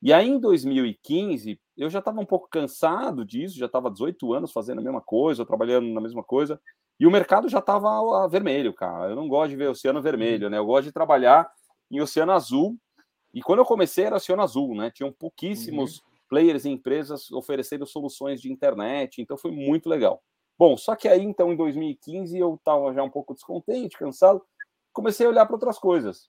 E 0.00 0.12
aí, 0.12 0.28
em 0.28 0.38
2015, 0.38 1.60
eu 1.76 1.90
já 1.90 1.98
estava 1.98 2.20
um 2.20 2.26
pouco 2.26 2.48
cansado 2.48 3.24
disso, 3.24 3.58
já 3.58 3.66
estava 3.66 3.90
18 3.90 4.32
anos 4.32 4.52
fazendo 4.52 4.78
a 4.78 4.84
mesma 4.84 5.00
coisa, 5.00 5.44
trabalhando 5.44 5.88
na 5.88 6.00
mesma 6.00 6.22
coisa, 6.22 6.60
e 7.00 7.06
o 7.06 7.10
mercado 7.10 7.48
já 7.48 7.58
estava 7.58 8.26
vermelho, 8.28 8.72
cara. 8.72 9.10
Eu 9.10 9.16
não 9.16 9.28
gosto 9.28 9.50
de 9.50 9.56
ver 9.56 9.68
o 9.68 9.72
oceano 9.72 10.02
vermelho, 10.02 10.44
uhum. 10.44 10.50
né? 10.50 10.58
Eu 10.58 10.66
gosto 10.66 10.86
de 10.86 10.92
trabalhar 10.92 11.50
em 11.90 12.00
Oceano 12.00 12.32
Azul. 12.32 12.76
E 13.32 13.40
quando 13.40 13.60
eu 13.60 13.64
comecei 13.64 14.04
era 14.04 14.16
Oceano 14.16 14.42
Azul, 14.42 14.74
né? 14.74 14.90
Tinham 14.90 15.12
pouquíssimos 15.12 15.98
uhum. 15.98 16.04
players 16.28 16.64
e 16.64 16.70
empresas 16.70 17.30
oferecendo 17.30 17.86
soluções 17.86 18.40
de 18.40 18.50
internet, 18.50 19.22
então 19.22 19.36
foi 19.36 19.52
muito 19.52 19.88
legal. 19.88 20.22
Bom, 20.58 20.76
só 20.76 20.96
que 20.96 21.06
aí 21.06 21.22
então 21.22 21.52
em 21.52 21.56
2015 21.56 22.36
eu 22.36 22.54
estava 22.54 22.92
já 22.92 23.02
um 23.02 23.10
pouco 23.10 23.32
descontente, 23.32 23.96
cansado, 23.96 24.42
comecei 24.92 25.24
a 25.24 25.30
olhar 25.30 25.46
para 25.46 25.54
outras 25.54 25.78
coisas. 25.78 26.28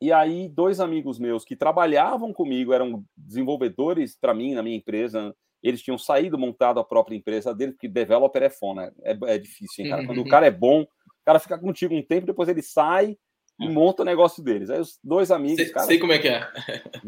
E 0.00 0.12
aí 0.12 0.48
dois 0.48 0.78
amigos 0.80 1.18
meus 1.18 1.44
que 1.44 1.56
trabalhavam 1.56 2.32
comigo, 2.32 2.72
eram 2.72 3.04
desenvolvedores 3.16 4.16
para 4.16 4.32
mim 4.32 4.54
na 4.54 4.62
minha 4.62 4.76
empresa, 4.76 5.34
eles 5.62 5.82
tinham 5.82 5.98
saído 5.98 6.38
montado 6.38 6.78
a 6.78 6.84
própria 6.84 7.16
empresa 7.16 7.54
deles, 7.54 7.74
porque 7.74 7.88
developer 7.88 8.42
é 8.42 8.50
fona, 8.50 8.92
é, 9.02 9.16
é 9.34 9.38
difícil, 9.38 9.84
hein, 9.84 9.90
cara? 9.90 10.06
Quando 10.06 10.18
o 10.18 10.22
uhum. 10.22 10.28
cara 10.28 10.46
é 10.46 10.50
bom, 10.50 10.82
o 10.82 11.24
cara 11.24 11.40
fica 11.40 11.58
contigo 11.58 11.94
um 11.94 12.02
tempo, 12.02 12.26
depois 12.26 12.48
ele 12.48 12.62
sai 12.62 13.16
e 13.60 13.68
monta 13.68 14.02
o 14.02 14.04
negócio 14.04 14.42
deles. 14.42 14.70
Aí 14.70 14.80
os 14.80 14.98
dois 15.02 15.32
amigos. 15.32 15.56
Sei, 15.56 15.72
cara, 15.72 15.86
sei 15.86 15.98
como 15.98 16.12
é 16.12 16.18
que 16.18 16.28
é. 16.28 16.46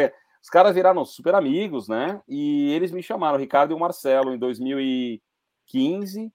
é. 0.00 0.12
Os 0.42 0.50
caras 0.50 0.74
viraram 0.74 1.04
super 1.04 1.34
amigos, 1.34 1.88
né? 1.88 2.20
E 2.28 2.72
eles 2.72 2.90
me 2.90 3.02
chamaram, 3.02 3.36
o 3.36 3.40
Ricardo 3.40 3.70
e 3.70 3.74
o 3.74 3.78
Marcelo, 3.78 4.34
em 4.34 4.38
2015. 4.38 6.32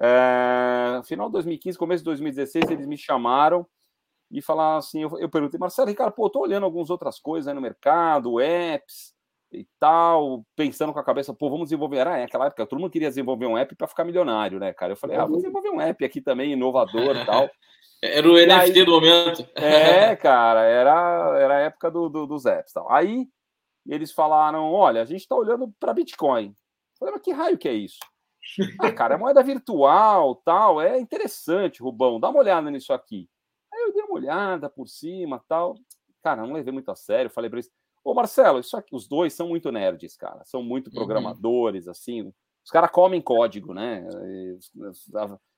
É, 0.00 1.00
final 1.04 1.28
de 1.28 1.34
2015, 1.34 1.78
começo 1.78 2.02
de 2.02 2.06
2016, 2.06 2.70
eles 2.70 2.86
me 2.86 2.96
chamaram 2.96 3.66
e 4.30 4.42
falaram 4.42 4.78
assim: 4.78 5.02
eu, 5.02 5.18
eu 5.18 5.28
perguntei, 5.28 5.58
Marcelo, 5.58 5.88
Ricardo, 5.88 6.12
pô, 6.12 6.28
tô 6.30 6.40
olhando 6.40 6.64
algumas 6.64 6.90
outras 6.90 7.18
coisas 7.18 7.48
aí 7.48 7.54
no 7.54 7.60
mercado, 7.60 8.40
apps 8.40 9.14
e 9.52 9.66
tal, 9.78 10.44
pensando 10.56 10.92
com 10.92 10.98
a 10.98 11.04
cabeça, 11.04 11.32
pô, 11.32 11.48
vamos 11.48 11.66
desenvolver. 11.66 11.98
Era 11.98 12.18
é, 12.18 12.24
aquela 12.24 12.46
época, 12.46 12.66
todo 12.66 12.80
mundo 12.80 12.90
queria 12.90 13.08
desenvolver 13.08 13.46
um 13.46 13.56
app 13.56 13.74
para 13.76 13.86
ficar 13.86 14.04
milionário, 14.04 14.58
né, 14.58 14.72
cara? 14.72 14.92
Eu 14.92 14.96
falei, 14.96 15.16
ah, 15.16 15.24
vamos 15.24 15.42
desenvolver 15.42 15.70
um 15.70 15.80
app 15.80 16.04
aqui 16.04 16.20
também, 16.20 16.52
inovador 16.52 17.16
e 17.16 17.24
tal. 17.24 17.48
Era 18.02 18.28
o 18.28 18.34
NFT 18.34 18.78
aí, 18.78 18.84
do 18.84 18.92
momento. 18.92 19.48
É, 19.54 20.14
cara, 20.16 20.62
era, 20.62 21.38
era 21.38 21.56
a 21.56 21.60
época 21.60 21.90
do, 21.90 22.08
do, 22.08 22.26
dos 22.26 22.44
apps. 22.44 22.72
Tal. 22.72 22.90
Aí 22.92 23.26
eles 23.86 24.12
falaram: 24.12 24.72
olha, 24.72 25.02
a 25.02 25.04
gente 25.04 25.20
está 25.20 25.36
olhando 25.36 25.72
para 25.78 25.94
Bitcoin. 25.94 26.48
Eu 26.48 26.98
falei, 26.98 27.14
mas 27.14 27.22
que 27.22 27.32
raio 27.32 27.58
que 27.58 27.68
é 27.68 27.72
isso? 27.72 27.98
Ah, 28.78 28.92
cara, 28.92 29.14
é 29.14 29.18
moeda 29.18 29.42
virtual, 29.42 30.36
tal, 30.44 30.80
é 30.80 30.98
interessante, 30.98 31.82
Rubão, 31.82 32.20
dá 32.20 32.28
uma 32.28 32.40
olhada 32.40 32.70
nisso 32.70 32.92
aqui. 32.92 33.28
Eu 33.84 33.92
dei 33.92 34.02
uma 34.02 34.14
olhada 34.14 34.68
por 34.68 34.88
cima, 34.88 35.42
tal. 35.48 35.76
Cara, 36.22 36.42
não 36.42 36.52
levei 36.52 36.72
muito 36.72 36.90
a 36.90 36.96
sério, 36.96 37.30
falei 37.30 37.50
para 37.50 37.58
eles, 37.58 37.70
ô 38.02 38.14
Marcelo, 38.14 38.60
isso 38.60 38.76
aqui, 38.76 38.94
os 38.94 39.06
dois 39.06 39.32
são 39.32 39.48
muito 39.48 39.70
nerds, 39.70 40.16
cara, 40.16 40.42
são 40.44 40.62
muito 40.62 40.88
uhum. 40.88 40.94
programadores, 40.94 41.84
uhum. 41.84 41.90
assim, 41.90 42.32
os 42.64 42.70
caras 42.70 42.90
comem 42.90 43.20
código, 43.20 43.74
né? 43.74 44.06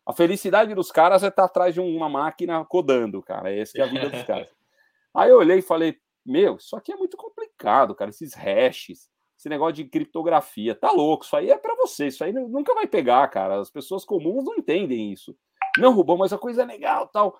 A 0.05 0.13
felicidade 0.13 0.75
dos 0.75 0.91
caras 0.91 1.23
é 1.23 1.29
estar 1.29 1.45
atrás 1.45 1.73
de 1.73 1.81
uma 1.81 2.09
máquina 2.09 2.65
codando, 2.65 3.23
cara. 3.23 3.53
Essa 3.53 3.79
é 3.79 3.83
a 3.83 3.87
vida 3.87 4.11
dos 4.11 4.25
caras. 4.25 4.49
Aí 5.15 5.31
eu 5.31 5.39
olhei 5.39 5.59
e 5.59 5.63
falei, 5.63 5.97
meu, 6.25 6.57
isso 6.57 6.77
aqui 6.77 6.93
é 6.93 6.97
muito 6.97 7.17
complicado, 7.17 7.95
cara. 7.95 8.11
Esses 8.11 8.35
hashes, 8.35 9.09
esse 9.39 9.49
negócio 9.49 9.75
de 9.75 9.85
criptografia, 9.85 10.75
tá 10.75 10.91
louco. 10.91 11.25
Isso 11.25 11.37
aí 11.37 11.51
é 11.51 11.57
para 11.57 11.75
você, 11.77 12.09
isso 12.09 12.23
aí 12.23 12.33
nunca 12.33 12.75
vai 12.75 12.87
pegar, 12.87 13.27
cara. 13.29 13.61
As 13.61 13.71
pessoas 13.71 14.05
comuns 14.05 14.45
não 14.45 14.57
entendem 14.57 15.13
isso. 15.13 15.37
Não, 15.79 15.93
Rubão, 15.93 16.19
mas 16.19 16.33
a 16.33 16.39
coisa 16.39 16.63
é 16.63 16.65
legal, 16.67 17.09
tal. 17.09 17.39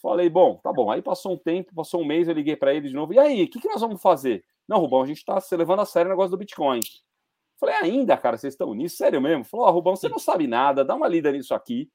Falei, 0.00 0.28
bom, 0.28 0.56
tá 0.62 0.72
bom. 0.72 0.90
Aí 0.90 1.02
passou 1.02 1.32
um 1.32 1.36
tempo, 1.36 1.74
passou 1.74 2.00
um 2.00 2.04
mês, 2.04 2.28
eu 2.28 2.34
liguei 2.34 2.56
para 2.56 2.72
ele 2.72 2.88
de 2.88 2.94
novo. 2.94 3.12
E 3.12 3.18
aí, 3.18 3.44
o 3.44 3.50
que, 3.50 3.60
que 3.60 3.68
nós 3.68 3.80
vamos 3.80 4.00
fazer? 4.00 4.44
Não, 4.68 4.78
Rubão, 4.78 5.02
a 5.02 5.06
gente 5.06 5.18
está 5.18 5.40
se 5.40 5.56
levando 5.56 5.80
a 5.80 5.86
sério 5.86 6.08
o 6.08 6.12
negócio 6.12 6.30
do 6.30 6.36
Bitcoin. 6.36 6.80
Falei, 7.58 7.74
ainda, 7.76 8.16
cara, 8.16 8.36
vocês 8.36 8.54
estão 8.54 8.72
nisso? 8.74 8.96
Sério 8.96 9.20
mesmo? 9.20 9.44
Falou, 9.44 9.66
ó, 9.66 9.70
oh, 9.70 9.72
Rubão, 9.72 9.96
você 9.96 10.08
não 10.08 10.18
sabe 10.18 10.46
nada, 10.46 10.84
dá 10.84 10.94
uma 10.94 11.08
lida 11.08 11.32
nisso 11.32 11.54
aqui. 11.54 11.90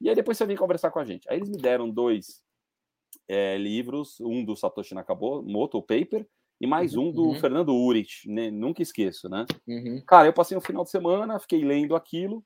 E 0.00 0.08
aí 0.08 0.14
depois 0.14 0.38
você 0.38 0.46
vem 0.46 0.56
conversar 0.56 0.90
com 0.90 1.00
a 1.00 1.04
gente. 1.04 1.28
Aí 1.28 1.38
eles 1.38 1.48
me 1.48 1.58
deram 1.58 1.90
dois 1.90 2.40
é, 3.26 3.58
livros, 3.58 4.20
um 4.20 4.44
do 4.44 4.54
Satoshi 4.54 4.94
Nakamoto, 4.94 5.78
o 5.78 5.82
Paper, 5.82 6.26
e 6.60 6.66
mais 6.66 6.94
uhum, 6.94 7.08
um 7.08 7.12
do 7.12 7.24
uhum. 7.24 7.34
Fernando 7.40 7.74
Urich, 7.74 8.28
né? 8.28 8.50
nunca 8.50 8.82
esqueço, 8.82 9.28
né? 9.28 9.44
Uhum. 9.66 10.00
Cara, 10.06 10.28
eu 10.28 10.32
passei 10.32 10.56
um 10.56 10.60
final 10.60 10.84
de 10.84 10.90
semana, 10.90 11.38
fiquei 11.38 11.64
lendo 11.64 11.96
aquilo, 11.96 12.44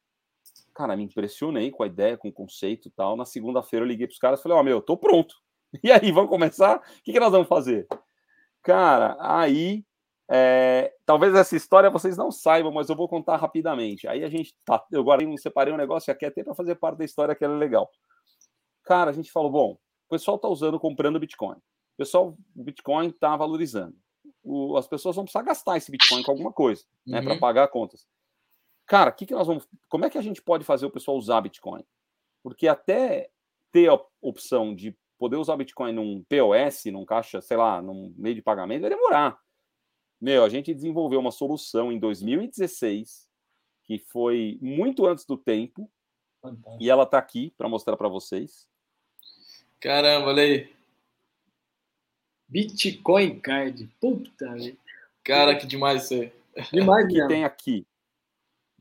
cara, 0.74 0.96
me 0.96 1.04
impressionei 1.04 1.70
com 1.70 1.82
a 1.82 1.86
ideia, 1.86 2.16
com 2.16 2.28
o 2.28 2.32
conceito 2.32 2.88
e 2.88 2.90
tal. 2.90 3.16
Na 3.16 3.24
segunda-feira 3.24 3.84
eu 3.84 3.88
liguei 3.88 4.06
para 4.06 4.12
os 4.12 4.18
caras 4.18 4.40
e 4.40 4.42
falei, 4.42 4.56
ó, 4.56 4.60
oh, 4.60 4.64
meu, 4.64 4.80
tô 4.80 4.96
pronto. 4.96 5.34
E 5.82 5.90
aí, 5.90 6.12
vamos 6.12 6.28
começar? 6.28 6.76
O 6.76 7.02
que, 7.02 7.12
que 7.12 7.18
nós 7.18 7.32
vamos 7.32 7.48
fazer? 7.48 7.86
Cara, 8.62 9.16
aí 9.18 9.82
é, 10.30 10.94
talvez 11.04 11.34
essa 11.34 11.54
história 11.54 11.90
vocês 11.90 12.16
não 12.16 12.30
saibam, 12.30 12.72
mas 12.72 12.88
eu 12.88 12.96
vou 12.96 13.08
contar 13.08 13.36
rapidamente. 13.36 14.08
Aí 14.08 14.24
a 14.24 14.30
gente 14.30 14.54
tá, 14.64 14.82
eu 14.90 15.00
agora 15.00 15.22
separei 15.36 15.74
um 15.74 15.76
negócio 15.76 16.12
aqui 16.12 16.24
até 16.24 16.42
para 16.42 16.54
fazer 16.54 16.74
parte 16.76 16.98
da 16.98 17.04
história 17.04 17.34
que 17.34 17.44
era 17.44 17.54
legal. 17.54 17.90
Cara, 18.84 19.10
a 19.10 19.12
gente 19.12 19.30
falou, 19.30 19.50
bom, 19.50 19.72
o 19.72 20.08
pessoal 20.08 20.38
tá 20.38 20.48
usando 20.48 20.80
comprando 20.80 21.20
Bitcoin. 21.20 21.56
O 21.56 21.96
pessoal, 21.98 22.36
o 22.56 22.62
Bitcoin 22.62 23.10
tá 23.10 23.36
valorizando. 23.36 23.94
O, 24.42 24.76
as 24.76 24.86
pessoas 24.86 25.16
vão 25.16 25.24
precisar 25.24 25.42
gastar 25.42 25.76
esse 25.76 25.90
Bitcoin 25.90 26.22
com 26.22 26.30
alguma 26.30 26.52
coisa, 26.52 26.82
né, 27.06 27.20
para 27.20 27.34
uhum. 27.34 27.40
pagar 27.40 27.68
contas. 27.68 28.06
Cara, 28.92 29.08
o 29.08 29.14
que, 29.14 29.24
que 29.24 29.32
nós 29.32 29.46
vamos, 29.46 29.66
como 29.88 30.04
é 30.04 30.10
que 30.10 30.18
a 30.18 30.22
gente 30.22 30.42
pode 30.42 30.64
fazer 30.64 30.84
o 30.84 30.90
pessoal 30.90 31.16
usar 31.16 31.40
Bitcoin? 31.40 31.82
Porque 32.42 32.68
até 32.68 33.30
ter 33.72 33.88
a 33.88 33.98
opção 34.20 34.74
de 34.74 34.94
poder 35.16 35.36
usar 35.36 35.56
Bitcoin 35.56 35.94
num 35.94 36.22
POS, 36.24 36.92
num 36.92 37.06
caixa, 37.06 37.40
sei 37.40 37.56
lá, 37.56 37.80
num 37.80 38.12
meio 38.18 38.34
de 38.34 38.42
pagamento, 38.42 38.82
vai 38.82 38.90
demorar. 38.90 39.40
Meu, 40.20 40.44
a 40.44 40.48
gente 40.50 40.74
desenvolveu 40.74 41.20
uma 41.20 41.30
solução 41.30 41.90
em 41.90 41.98
2016 41.98 43.26
que 43.84 43.98
foi 43.98 44.58
muito 44.60 45.06
antes 45.06 45.24
do 45.24 45.38
tempo 45.38 45.90
Fantástico. 46.42 46.76
e 46.78 46.90
ela 46.90 47.04
está 47.04 47.16
aqui 47.16 47.54
para 47.56 47.70
mostrar 47.70 47.96
para 47.96 48.08
vocês. 48.08 48.68
Caramba, 49.80 50.26
olha 50.26 50.42
aí. 50.42 50.70
Bitcoin 52.46 53.40
Card. 53.40 53.88
Puta, 53.98 54.54
Cara, 55.24 55.56
que 55.56 55.66
demais 55.66 56.04
isso 56.04 56.12
aí. 56.12 56.32
Demais 56.70 57.10
que 57.10 57.26
tem 57.26 57.42
aqui. 57.42 57.86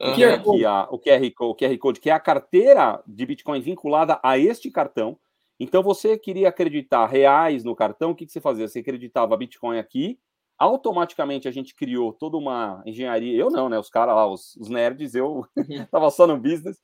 Uhum. 0.02 0.16
Que 0.16 0.24
é 0.24 0.66
a, 0.66 0.88
o, 0.90 0.98
QR, 0.98 1.32
o 1.42 1.56
QR 1.56 1.78
Code, 1.78 2.00
que 2.00 2.10
é 2.10 2.14
a 2.14 2.20
carteira 2.20 3.02
de 3.06 3.26
Bitcoin 3.26 3.62
vinculada 3.62 4.20
a 4.24 4.38
este 4.38 4.72
cartão. 4.72 5.18
Então, 5.60 5.84
você 5.84 6.18
queria 6.18 6.50
acreditar 6.50 7.06
reais 7.06 7.64
no 7.64 7.76
cartão, 7.76 8.12
o 8.12 8.16
que, 8.16 8.26
que 8.26 8.32
você 8.32 8.42
fazia? 8.42 8.68
Você 8.68 8.80
acreditava 8.80 9.38
Bitcoin 9.38 9.78
aqui, 9.78 10.18
automaticamente 10.58 11.48
a 11.48 11.52
gente 11.52 11.76
criou 11.76 12.14
toda 12.14 12.36
uma 12.36 12.82
engenharia, 12.86 13.36
eu 13.36 13.52
não, 13.52 13.70
né? 13.70 13.78
Os 13.78 13.90
caras 13.90 14.16
lá, 14.16 14.28
os, 14.28 14.56
os, 14.58 14.70
nerds, 14.70 15.14
eu 15.14 15.46
estava 15.70 16.10
só 16.10 16.26
no 16.26 16.38
business, 16.38 16.80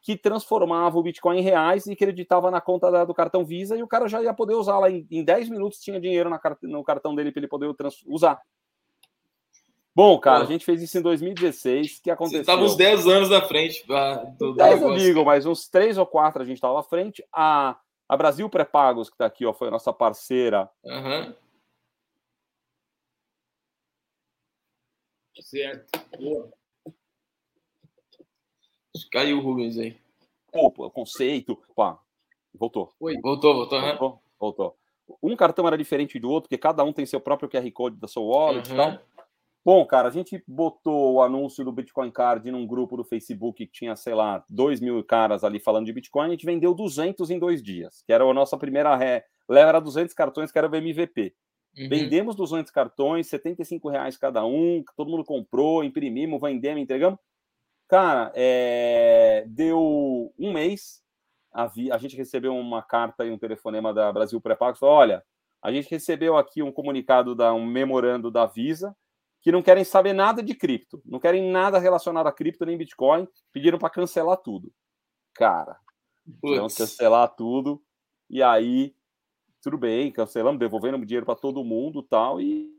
que 0.00 0.16
transformava 0.16 0.98
o 0.98 1.02
Bitcoin 1.02 1.38
em 1.38 1.42
reais 1.42 1.86
e 1.86 1.92
acreditava 1.92 2.50
na 2.50 2.60
conta 2.60 2.90
da, 2.90 3.04
do 3.04 3.12
cartão 3.12 3.44
Visa 3.44 3.76
e 3.76 3.82
o 3.82 3.88
cara 3.88 4.08
já 4.08 4.22
ia 4.22 4.32
poder 4.32 4.54
usar 4.54 4.78
lá 4.78 4.90
em, 4.90 5.06
em 5.10 5.22
10 5.22 5.50
minutos, 5.50 5.78
tinha 5.78 6.00
dinheiro 6.00 6.30
na, 6.30 6.40
no 6.62 6.82
cartão 6.82 7.14
dele 7.14 7.32
para 7.32 7.40
ele 7.40 7.48
poder 7.48 7.74
usar. 8.06 8.40
Bom, 9.94 10.18
cara, 10.18 10.44
a 10.44 10.46
gente 10.46 10.64
fez 10.64 10.82
isso 10.82 10.96
em 10.98 11.02
2016. 11.02 12.00
que 12.00 12.10
aconteceu? 12.10 12.40
Estava 12.40 12.62
uns 12.62 12.76
10 12.76 13.06
anos 13.06 13.28
na 13.28 13.42
frente. 13.42 13.86
Do, 14.38 14.54
10 14.54 14.82
eu 14.82 14.94
digo, 14.94 15.24
mas 15.24 15.44
uns 15.44 15.68
3 15.68 15.98
ou 15.98 16.06
4 16.06 16.42
a 16.42 16.46
gente 16.46 16.56
estava 16.56 16.80
à 16.80 16.82
frente. 16.82 17.22
A, 17.30 17.78
a 18.08 18.16
Brasil 18.16 18.48
Pré-Pagos, 18.48 19.10
que 19.10 19.14
está 19.14 19.26
aqui, 19.26 19.44
ó, 19.44 19.52
foi 19.52 19.68
a 19.68 19.70
nossa 19.70 19.92
parceira. 19.92 20.70
Uhum. 20.82 21.34
Certo. 25.40 25.90
Boa. 26.18 26.50
Caiu 29.10 29.38
o 29.38 29.42
Rubens 29.42 29.76
aí. 29.78 29.98
Opa, 30.52 30.88
conceito. 30.90 31.62
Pá, 31.74 31.98
voltou. 32.54 32.94
Oi. 33.00 33.18
Voltou, 33.20 33.54
voltou, 33.54 33.80
né? 33.80 33.94
Voltou, 33.96 34.22
voltou. 34.38 34.78
Um 35.22 35.36
cartão 35.36 35.66
era 35.66 35.76
diferente 35.76 36.18
do 36.18 36.30
outro, 36.30 36.48
porque 36.48 36.58
cada 36.58 36.84
um 36.84 36.92
tem 36.92 37.04
seu 37.04 37.20
próprio 37.20 37.48
QR 37.48 37.70
Code 37.72 37.96
da 37.96 38.08
sua 38.08 38.22
wallet 38.22 38.68
uhum. 38.68 38.74
e 38.74 38.76
tal. 38.76 39.11
Bom, 39.64 39.86
cara, 39.86 40.08
a 40.08 40.10
gente 40.10 40.42
botou 40.46 41.14
o 41.14 41.22
anúncio 41.22 41.64
do 41.64 41.70
Bitcoin 41.70 42.10
Card 42.10 42.50
num 42.50 42.66
grupo 42.66 42.96
do 42.96 43.04
Facebook 43.04 43.64
que 43.64 43.72
tinha, 43.72 43.94
sei 43.94 44.12
lá, 44.12 44.44
2 44.48 44.80
mil 44.80 45.04
caras 45.04 45.44
ali 45.44 45.60
falando 45.60 45.86
de 45.86 45.92
Bitcoin. 45.92 46.26
A 46.26 46.30
gente 46.30 46.44
vendeu 46.44 46.74
200 46.74 47.30
em 47.30 47.38
dois 47.38 47.62
dias, 47.62 48.02
que 48.04 48.12
era 48.12 48.24
a 48.24 48.34
nossa 48.34 48.56
primeira 48.56 48.96
ré. 48.96 49.24
Leva 49.48 49.68
era 49.68 49.80
200 49.80 50.12
cartões, 50.14 50.50
que 50.50 50.58
era 50.58 50.68
o 50.68 50.74
MVP. 50.74 51.32
Uhum. 51.78 51.88
Vendemos 51.88 52.34
200 52.34 52.72
cartões, 52.72 53.28
75 53.28 53.88
reais 53.88 54.16
cada 54.16 54.44
um, 54.44 54.82
todo 54.96 55.10
mundo 55.10 55.24
comprou, 55.24 55.84
imprimimos, 55.84 56.40
vendemos, 56.40 56.82
entregamos. 56.82 57.18
Cara, 57.88 58.32
é... 58.34 59.44
deu 59.46 60.32
um 60.38 60.52
mês, 60.52 61.00
a, 61.52 61.66
vi... 61.66 61.90
a 61.92 61.98
gente 61.98 62.16
recebeu 62.16 62.56
uma 62.56 62.82
carta 62.82 63.24
e 63.24 63.30
um 63.30 63.38
telefonema 63.38 63.94
da 63.94 64.12
Brasil 64.12 64.40
Pré-Pago, 64.40 64.76
olha, 64.82 65.22
a 65.62 65.70
gente 65.70 65.88
recebeu 65.88 66.36
aqui 66.36 66.62
um 66.62 66.72
comunicado, 66.72 67.34
da, 67.34 67.54
um 67.54 67.64
memorando 67.64 68.30
da 68.30 68.44
Visa, 68.46 68.94
que 69.42 69.50
não 69.50 69.60
querem 69.60 69.84
saber 69.84 70.12
nada 70.12 70.42
de 70.42 70.54
cripto, 70.54 71.02
não 71.04 71.18
querem 71.18 71.50
nada 71.50 71.78
relacionado 71.78 72.28
a 72.28 72.32
cripto 72.32 72.64
nem 72.64 72.78
Bitcoin, 72.78 73.26
pediram 73.52 73.78
para 73.78 73.90
cancelar 73.90 74.36
tudo. 74.36 74.72
Cara, 75.34 75.76
vamos 76.40 76.76
cancelar 76.76 77.28
tudo. 77.34 77.82
E 78.30 78.42
aí, 78.42 78.94
tudo 79.60 79.76
bem, 79.76 80.12
cancelamos, 80.12 80.60
devolvendo 80.60 81.04
dinheiro 81.04 81.26
para 81.26 81.34
todo 81.34 81.64
mundo 81.64 82.02
tal. 82.02 82.40
E, 82.40 82.70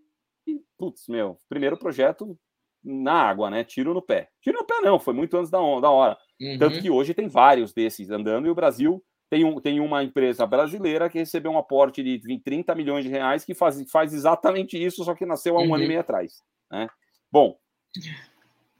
e, 0.47 0.61
putz, 0.77 1.07
meu, 1.07 1.37
primeiro 1.49 1.77
projeto 1.77 2.37
na 2.83 3.13
água, 3.13 3.49
né? 3.49 3.63
Tiro 3.63 3.93
no 3.93 4.01
pé. 4.01 4.29
Tiro 4.41 4.57
no 4.57 4.65
pé 4.65 4.81
não, 4.81 4.99
foi 4.99 5.13
muito 5.13 5.37
antes 5.37 5.51
da, 5.51 5.59
da 5.79 5.89
hora. 5.89 6.17
Uhum. 6.39 6.57
Tanto 6.57 6.81
que 6.81 6.89
hoje 6.89 7.13
tem 7.13 7.27
vários 7.27 7.73
desses 7.73 8.09
andando 8.09 8.47
e 8.47 8.49
o 8.49 8.55
Brasil 8.55 9.03
tem, 9.29 9.43
um, 9.43 9.59
tem 9.59 9.79
uma 9.79 10.03
empresa 10.03 10.45
brasileira 10.45 11.09
que 11.09 11.17
recebeu 11.17 11.51
um 11.51 11.57
aporte 11.57 12.03
de 12.03 12.19
20, 12.19 12.43
30 12.43 12.75
milhões 12.75 13.03
de 13.03 13.09
reais 13.09 13.43
que 13.43 13.53
faz, 13.53 13.83
faz 13.91 14.13
exatamente 14.13 14.81
isso, 14.81 15.03
só 15.03 15.15
que 15.15 15.25
nasceu 15.25 15.57
há 15.57 15.61
um 15.61 15.67
uhum. 15.67 15.75
ano 15.75 15.83
e 15.83 15.85
uhum. 15.85 15.87
meio 15.87 15.99
atrás. 16.01 16.41
Né? 16.71 16.87
Bom, 17.31 17.57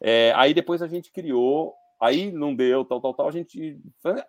é, 0.02 0.34
aí 0.36 0.54
depois 0.54 0.82
a 0.82 0.88
gente 0.88 1.12
criou, 1.12 1.74
aí 2.00 2.32
não 2.32 2.56
deu, 2.56 2.84
tal, 2.84 3.00
tal, 3.00 3.14
tal, 3.14 3.28
a 3.28 3.32
gente, 3.32 3.80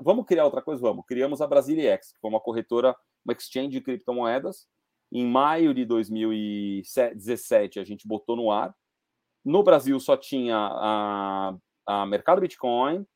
vamos 0.00 0.24
criar 0.26 0.44
outra 0.44 0.62
coisa? 0.62 0.80
Vamos. 0.80 1.04
Criamos 1.06 1.40
a 1.40 1.46
Brasiliex, 1.46 2.12
que 2.12 2.20
foi 2.20 2.30
uma 2.30 2.40
corretora, 2.40 2.94
uma 3.24 3.32
exchange 3.32 3.70
de 3.70 3.80
criptomoedas. 3.80 4.66
Em 5.12 5.26
maio 5.26 5.74
de 5.74 5.84
2017, 5.84 7.78
a 7.78 7.84
gente 7.84 8.06
botou 8.06 8.36
no 8.36 8.50
ar. 8.50 8.74
No 9.44 9.62
Brasil 9.62 9.98
só 10.00 10.16
tinha 10.16 10.56
a, 10.56 11.54
a 11.86 12.06
Mercado 12.06 12.40
Bitcoin, 12.40 13.06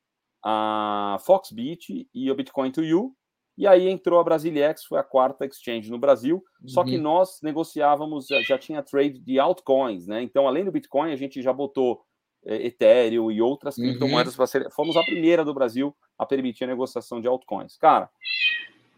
a 0.43 1.17
Foxbit 1.25 2.07
e 2.13 2.31
o 2.31 2.35
Bitcoin 2.35 2.71
to 2.71 2.83
You. 2.83 3.15
E 3.59 3.67
aí 3.67 3.89
entrou 3.89 4.21
a 4.21 4.23
Brasiliex, 4.23 4.85
foi 4.85 4.97
a 4.97 5.03
quarta 5.03 5.45
exchange 5.45 5.91
no 5.91 5.99
Brasil, 5.99 6.41
uhum. 6.61 6.69
só 6.69 6.81
que 6.81 6.95
uhum. 6.95 7.01
nós 7.01 7.41
negociávamos, 7.43 8.25
já, 8.27 8.41
já, 8.41 8.57
tinha 8.57 8.81
trade 8.81 9.19
de 9.19 9.37
altcoins, 9.37 10.07
né? 10.07 10.21
Então, 10.21 10.47
além 10.47 10.63
do 10.63 10.71
Bitcoin, 10.71 11.11
a 11.11 11.17
gente 11.17 11.41
já 11.41 11.51
botou 11.51 12.01
é, 12.45 12.67
Ethereum 12.67 13.29
e 13.29 13.41
outras 13.41 13.77
uhum. 13.77 13.83
criptomoedas 13.83 14.33
para 14.33 14.47
ser. 14.47 14.71
Fomos 14.71 14.95
a 14.95 15.03
primeira 15.03 15.43
do 15.43 15.53
Brasil 15.53 15.93
a 16.17 16.25
permitir 16.25 16.63
a 16.63 16.67
negociação 16.67 17.19
de 17.19 17.27
altcoins. 17.27 17.75
Cara, 17.75 18.09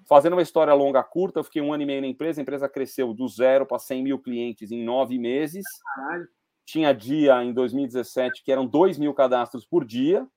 fazendo 0.08 0.34
uma 0.34 0.44
história 0.44 0.76
longa, 0.76 1.02
curta, 1.02 1.40
eu 1.40 1.44
fiquei 1.44 1.60
um 1.64 1.74
ano 1.74 1.82
e 1.82 1.88
meio 1.88 2.02
na 2.02 2.08
empresa, 2.08 2.40
a 2.40 2.44
empresa 2.44 2.70
cresceu 2.70 3.16
do 3.16 3.28
zero 3.28 3.66
para 3.66 3.80
100 3.80 4.04
mil 4.04 4.20
clientes 4.20 4.72
em 4.72 4.84
nove 4.84 5.18
meses. 5.18 5.66
Caralho. 5.96 6.28
Tinha 6.68 6.94
dia 6.94 7.44
em 7.44 7.52
2017 7.52 8.44
que 8.44 8.52
eram 8.52 8.68
2 8.68 9.00
mil 9.00 9.12
cadastros 9.16 9.66
por 9.66 9.84
dia, 9.84 10.28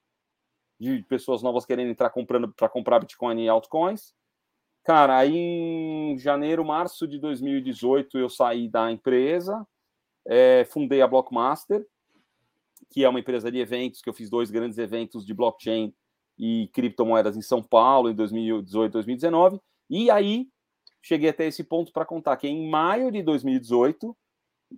de 0.79 1.03
pessoas 1.05 1.43
novas 1.43 1.65
querendo 1.65 1.91
entrar 1.91 2.11
comprando 2.11 2.53
para 2.53 2.69
comprar 2.69 3.01
Bitcoin 3.01 3.43
e 3.43 3.49
altcoins. 3.49 4.15
Cara, 4.85 5.17
aí 5.17 5.35
em 5.35 6.19
janeiro, 6.19 6.65
março 6.65 7.09
de 7.09 7.19
2018 7.19 8.19
eu 8.19 8.29
saí 8.29 8.69
da 8.69 8.93
empresa, 8.93 9.67
é, 10.27 10.67
fundei 10.67 11.01
a 11.01 11.07
Blockmaster, 11.07 11.87
que 12.91 13.03
é 13.03 13.09
uma 13.09 13.21
empresa 13.21 13.51
de 13.51 13.59
eventos, 13.59 14.03
que 14.03 14.09
eu 14.09 14.15
fiz 14.15 14.29
dois 14.29 14.51
grandes 14.51 14.77
eventos 14.77 15.25
de 15.25 15.33
blockchain 15.33 15.95
e 16.39 16.69
criptomoedas 16.73 17.37
em 17.37 17.43
São 17.43 17.63
Paulo 17.63 18.11
em 18.11 18.15
2018 18.15 18.93
2019. 18.93 19.61
E 19.89 20.11
aí 20.11 20.49
cheguei 21.01 21.31
até 21.31 21.47
esse 21.47 21.65
ponto 21.65 21.93
para 21.93 22.05
contar 22.05 22.37
que 22.37 22.49
em 22.49 22.69
maio 22.69 23.11
de 23.11 23.23
2018 23.23 24.17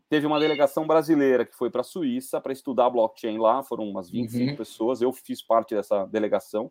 teve 0.08 0.26
uma 0.26 0.38
delegação 0.38 0.86
brasileira 0.86 1.44
que 1.44 1.54
foi 1.54 1.70
para 1.70 1.80
a 1.80 1.84
Suíça 1.84 2.40
para 2.40 2.52
estudar 2.52 2.90
blockchain 2.90 3.38
lá, 3.38 3.62
foram 3.62 3.88
umas 3.88 4.10
25 4.10 4.50
uhum. 4.50 4.56
pessoas, 4.56 5.02
eu 5.02 5.12
fiz 5.12 5.42
parte 5.42 5.74
dessa 5.74 6.04
delegação, 6.06 6.70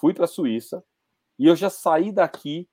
fui 0.00 0.14
para 0.14 0.24
a 0.24 0.28
Suíça 0.28 0.82
e 1.38 1.46
eu 1.46 1.56
já 1.56 1.70
saí 1.70 2.12
daqui, 2.12 2.68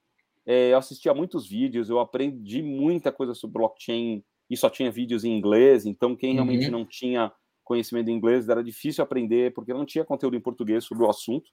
é, 0.45 0.73
eu 0.73 0.77
assistia 0.77 1.13
muitos 1.13 1.47
vídeos, 1.47 1.89
eu 1.89 1.99
aprendi 1.99 2.61
muita 2.61 3.11
coisa 3.11 3.33
sobre 3.33 3.59
blockchain 3.59 4.23
e 4.49 4.55
só 4.55 4.69
tinha 4.69 4.91
vídeos 4.91 5.23
em 5.23 5.35
inglês, 5.35 5.85
então 5.85 6.15
quem 6.15 6.33
realmente 6.33 6.65
uhum. 6.65 6.71
não 6.71 6.85
tinha 6.85 7.31
conhecimento 7.63 8.09
em 8.09 8.13
inglês 8.13 8.47
era 8.47 8.63
difícil 8.63 9.03
aprender, 9.03 9.53
porque 9.53 9.73
não 9.73 9.85
tinha 9.85 10.05
conteúdo 10.05 10.37
em 10.37 10.41
português 10.41 10.85
sobre 10.85 11.03
o 11.03 11.09
assunto. 11.09 11.49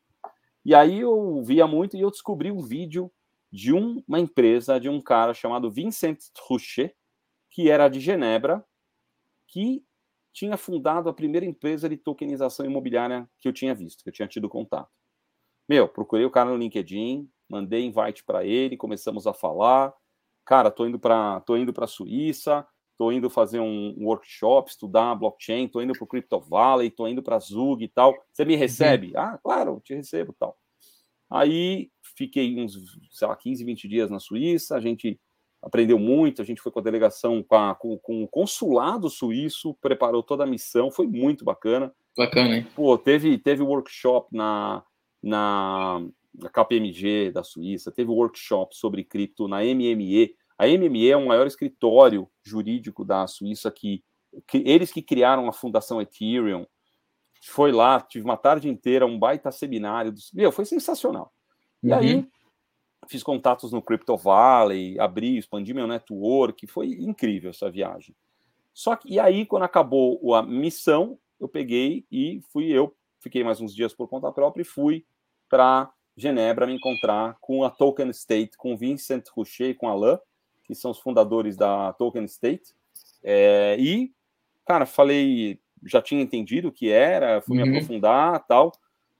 E 0.64 0.74
aí 0.74 1.00
eu 1.00 1.42
via 1.42 1.66
muito 1.66 1.96
e 1.96 2.00
eu 2.00 2.10
descobri 2.10 2.52
um 2.52 2.60
vídeo 2.60 3.10
de 3.50 3.72
um, 3.72 4.02
uma 4.06 4.20
empresa, 4.20 4.78
de 4.78 4.88
um 4.88 5.00
cara 5.00 5.34
chamado 5.34 5.70
Vincent 5.70 6.18
Truchet, 6.34 6.94
que 7.52 7.70
era 7.70 7.88
de 7.88 8.00
Genebra, 8.00 8.64
que 9.46 9.84
tinha 10.32 10.56
fundado 10.56 11.08
a 11.08 11.14
primeira 11.14 11.44
empresa 11.44 11.88
de 11.88 11.96
tokenização 11.98 12.64
imobiliária 12.64 13.28
que 13.38 13.46
eu 13.46 13.52
tinha 13.52 13.74
visto, 13.74 14.02
que 14.02 14.08
eu 14.08 14.12
tinha 14.12 14.26
tido 14.26 14.48
contato. 14.48 14.90
Meu, 15.68 15.86
procurei 15.86 16.24
o 16.24 16.30
cara 16.30 16.50
no 16.50 16.56
LinkedIn, 16.56 17.30
mandei 17.48 17.84
invite 17.84 18.24
para 18.24 18.44
ele, 18.44 18.76
começamos 18.76 19.26
a 19.26 19.34
falar. 19.34 19.92
Cara, 20.44 20.70
tô 20.70 20.86
indo 20.86 20.98
para 20.98 21.40
tô 21.42 21.56
indo 21.56 21.72
para 21.72 21.86
Suíça, 21.86 22.66
tô 22.96 23.12
indo 23.12 23.28
fazer 23.28 23.60
um 23.60 23.94
workshop, 24.00 24.70
estudar 24.70 25.14
blockchain, 25.14 25.68
tô 25.68 25.82
indo 25.82 25.92
para 25.92 26.04
o 26.04 26.06
Crypto 26.06 26.40
Valley, 26.40 26.90
tô 26.90 27.06
indo 27.06 27.22
para 27.22 27.38
Zug 27.38 27.84
e 27.84 27.88
tal. 27.88 28.14
Você 28.32 28.46
me 28.46 28.56
recebe? 28.56 29.08
Uhum. 29.08 29.18
Ah, 29.20 29.38
claro, 29.42 29.80
te 29.84 29.94
recebo, 29.94 30.34
tal. 30.38 30.56
Aí 31.30 31.90
fiquei 32.16 32.58
uns, 32.58 32.74
sei 33.10 33.28
lá, 33.28 33.36
15, 33.36 33.62
20 33.62 33.86
dias 33.86 34.10
na 34.10 34.18
Suíça, 34.18 34.76
a 34.76 34.80
gente 34.80 35.20
aprendeu 35.62 35.98
muito. 35.98 36.42
A 36.42 36.44
gente 36.44 36.60
foi 36.60 36.72
com 36.72 36.80
a 36.80 36.82
delegação, 36.82 37.42
com, 37.42 37.54
a, 37.54 37.74
com, 37.74 37.96
com, 37.98 38.24
o 38.24 38.28
consulado 38.28 39.08
suíço, 39.08 39.74
preparou 39.80 40.22
toda 40.22 40.42
a 40.42 40.46
missão, 40.46 40.90
foi 40.90 41.06
muito 41.06 41.44
bacana. 41.44 41.94
Bacana, 42.16 42.56
hein? 42.56 42.66
Pô, 42.74 42.98
teve, 42.98 43.38
teve 43.38 43.62
workshop 43.62 44.36
na, 44.36 44.82
na, 45.22 46.04
na 46.34 46.48
KPMG 46.50 47.30
da 47.30 47.44
Suíça, 47.44 47.92
teve 47.92 48.10
workshop 48.10 48.76
sobre 48.76 49.04
cripto 49.04 49.46
na 49.46 49.60
MME. 49.62 50.34
A 50.58 50.66
MME 50.66 51.10
é 51.10 51.16
o 51.16 51.26
maior 51.26 51.46
escritório 51.46 52.28
jurídico 52.44 53.04
da 53.04 53.26
Suíça 53.26 53.70
que, 53.70 54.02
que 54.46 54.62
eles 54.66 54.92
que 54.92 55.00
criaram 55.00 55.48
a 55.48 55.52
fundação 55.52 56.02
Ethereum. 56.02 56.66
Foi 57.44 57.72
lá, 57.72 58.00
tive 58.00 58.24
uma 58.24 58.36
tarde 58.36 58.68
inteira, 58.68 59.06
um 59.06 59.18
baita 59.18 59.50
seminário. 59.50 60.12
Dos... 60.12 60.30
Meu, 60.32 60.52
foi 60.52 60.64
sensacional. 60.64 61.32
E 61.82 61.90
uhum. 61.90 61.98
aí 61.98 62.28
fiz 63.06 63.22
contatos 63.22 63.72
no 63.72 63.82
Crypto 63.82 64.16
Valley, 64.16 64.98
abri, 64.98 65.38
expandi 65.38 65.74
meu 65.74 65.86
network, 65.86 66.66
foi 66.66 66.88
incrível 66.88 67.50
essa 67.50 67.70
viagem. 67.70 68.14
Só 68.72 68.96
que, 68.96 69.12
e 69.12 69.20
aí, 69.20 69.44
quando 69.44 69.64
acabou 69.64 70.34
a 70.34 70.42
missão, 70.42 71.18
eu 71.38 71.48
peguei 71.48 72.06
e 72.10 72.40
fui 72.52 72.66
eu, 72.66 72.94
fiquei 73.20 73.44
mais 73.44 73.60
uns 73.60 73.74
dias 73.74 73.92
por 73.92 74.08
conta 74.08 74.32
própria 74.32 74.62
e 74.62 74.66
fui 74.66 75.04
para 75.48 75.92
Genebra 76.16 76.66
me 76.66 76.74
encontrar 76.74 77.36
com 77.40 77.64
a 77.64 77.70
Token 77.70 78.10
State, 78.10 78.56
com 78.56 78.76
Vincent 78.76 79.28
Roucher 79.28 79.70
e 79.70 79.74
com 79.74 79.88
Alain, 79.88 80.18
que 80.64 80.74
são 80.74 80.90
os 80.90 80.98
fundadores 80.98 81.56
da 81.56 81.92
Token 81.94 82.24
State. 82.24 82.74
É, 83.22 83.76
e, 83.78 84.12
cara, 84.64 84.86
falei, 84.86 85.60
já 85.84 86.00
tinha 86.00 86.22
entendido 86.22 86.68
o 86.68 86.72
que 86.72 86.90
era, 86.90 87.40
fui 87.42 87.58
uhum. 87.58 87.66
me 87.66 87.70
aprofundar 87.70 88.46
tal. 88.46 88.72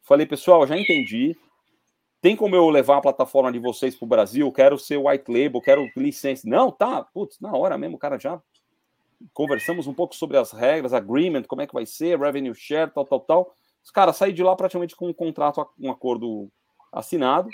Falei, 0.02 0.26
pessoal, 0.26 0.66
já 0.66 0.76
entendi. 0.76 1.36
Tem 2.22 2.36
como 2.36 2.54
eu 2.54 2.70
levar 2.70 2.98
a 2.98 3.00
plataforma 3.00 3.50
de 3.50 3.58
vocês 3.58 3.96
para 3.96 4.04
o 4.06 4.08
Brasil? 4.08 4.52
Quero 4.52 4.78
ser 4.78 4.96
white 4.96 5.24
label, 5.28 5.60
quero 5.60 5.90
licença. 5.96 6.48
Não, 6.48 6.70
tá, 6.70 7.02
putz, 7.02 7.40
na 7.40 7.50
hora 7.50 7.76
mesmo, 7.76 7.96
o 7.96 7.98
cara 7.98 8.16
já 8.16 8.40
conversamos 9.34 9.88
um 9.88 9.92
pouco 9.92 10.14
sobre 10.14 10.36
as 10.36 10.52
regras, 10.52 10.92
agreement, 10.94 11.42
como 11.42 11.62
é 11.62 11.66
que 11.66 11.74
vai 11.74 11.84
ser, 11.84 12.16
revenue 12.20 12.54
share, 12.54 12.92
tal, 12.92 13.04
tal, 13.04 13.20
tal. 13.20 13.54
Os 13.84 13.90
caras 13.90 14.16
saí 14.16 14.32
de 14.32 14.40
lá 14.40 14.54
praticamente 14.54 14.94
com 14.94 15.08
um 15.08 15.12
contrato, 15.12 15.66
um 15.76 15.90
acordo 15.90 16.48
assinado. 16.92 17.48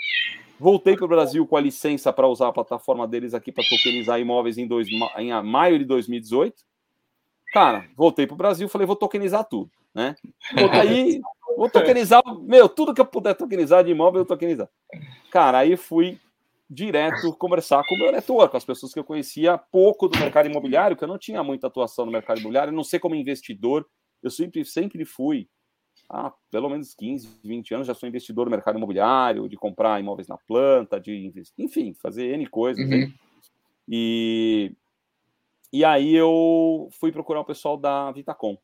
Voltei 0.59 0.95
para 0.95 1.05
o 1.05 1.09
Brasil 1.09 1.47
com 1.47 1.57
a 1.57 1.61
licença 1.61 2.13
para 2.13 2.27
usar 2.27 2.49
a 2.49 2.53
plataforma 2.53 3.07
deles 3.07 3.33
aqui 3.33 3.51
para 3.51 3.63
tokenizar 3.67 4.19
imóveis 4.19 4.59
em, 4.59 4.67
dois, 4.67 4.87
em 5.17 5.31
maio 5.41 5.79
de 5.79 5.85
2018. 5.85 6.61
Cara, 7.51 7.89
voltei 7.97 8.27
para 8.27 8.35
o 8.35 8.37
Brasil, 8.37 8.69
falei, 8.69 8.85
vou 8.85 8.95
tokenizar 8.95 9.43
tudo, 9.45 9.71
né? 9.95 10.15
Aí, 10.79 11.19
vou 11.57 11.69
tokenizar, 11.69 12.21
meu, 12.41 12.67
tudo 12.67 12.93
que 12.93 13.01
eu 13.01 13.05
puder 13.05 13.35
tokenizar 13.35 13.83
de 13.83 13.91
imóvel, 13.91 14.21
eu 14.21 14.25
tokenizar. 14.25 14.69
Cara, 15.31 15.59
aí 15.59 15.75
fui 15.77 16.19
direto 16.69 17.33
conversar 17.33 17.83
com 17.87 17.95
o 17.95 17.97
meu 17.97 18.11
network, 18.11 18.51
com 18.51 18.57
as 18.57 18.65
pessoas 18.65 18.93
que 18.93 18.99
eu 18.99 19.03
conhecia 19.03 19.57
pouco 19.57 20.07
do 20.07 20.19
mercado 20.19 20.47
imobiliário, 20.47 20.95
que 20.95 21.03
eu 21.03 21.07
não 21.07 21.17
tinha 21.17 21.43
muita 21.43 21.67
atuação 21.67 22.05
no 22.05 22.11
mercado 22.11 22.39
imobiliário, 22.39 22.71
não 22.71 22.83
sei 22.83 22.99
como 22.99 23.15
investidor, 23.15 23.87
eu 24.21 24.29
sempre, 24.29 24.63
sempre 24.63 25.03
fui, 25.03 25.49
há 26.07 26.31
pelo 26.51 26.69
menos 26.69 26.93
15, 26.93 27.39
20 27.43 27.73
anos, 27.73 27.87
já 27.87 27.95
sou 27.95 28.07
investidor 28.07 28.45
no 28.45 28.51
mercado 28.51 28.77
imobiliário, 28.77 29.49
de 29.49 29.55
comprar 29.55 29.99
imóveis 29.99 30.27
na 30.27 30.37
planta, 30.37 30.99
de 30.99 31.15
investir, 31.25 31.65
enfim, 31.65 31.93
fazer 31.95 32.33
N 32.33 32.45
coisas. 32.47 32.87
Uhum. 32.87 33.11
E, 33.87 34.71
e 35.73 35.83
aí 35.83 36.13
eu 36.13 36.89
fui 36.99 37.11
procurar 37.11 37.39
o 37.39 37.45
pessoal 37.45 37.75
da 37.75 38.11
Vitacom. 38.11 38.55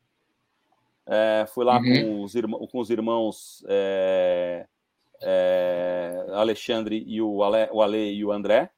É, 1.08 1.46
fui 1.48 1.64
lá 1.64 1.78
uhum. 1.78 1.82
com, 1.82 2.22
os 2.22 2.34
irmãos, 2.34 2.68
com 2.70 2.78
os 2.80 2.90
irmãos 2.90 3.64
é, 3.68 4.66
é, 5.22 6.26
Alexandre 6.32 7.04
e 7.06 7.22
o 7.22 7.44
Ale, 7.44 7.68
o 7.72 7.80
Ale 7.80 8.12
e 8.12 8.24
o 8.24 8.32
André. 8.32 8.70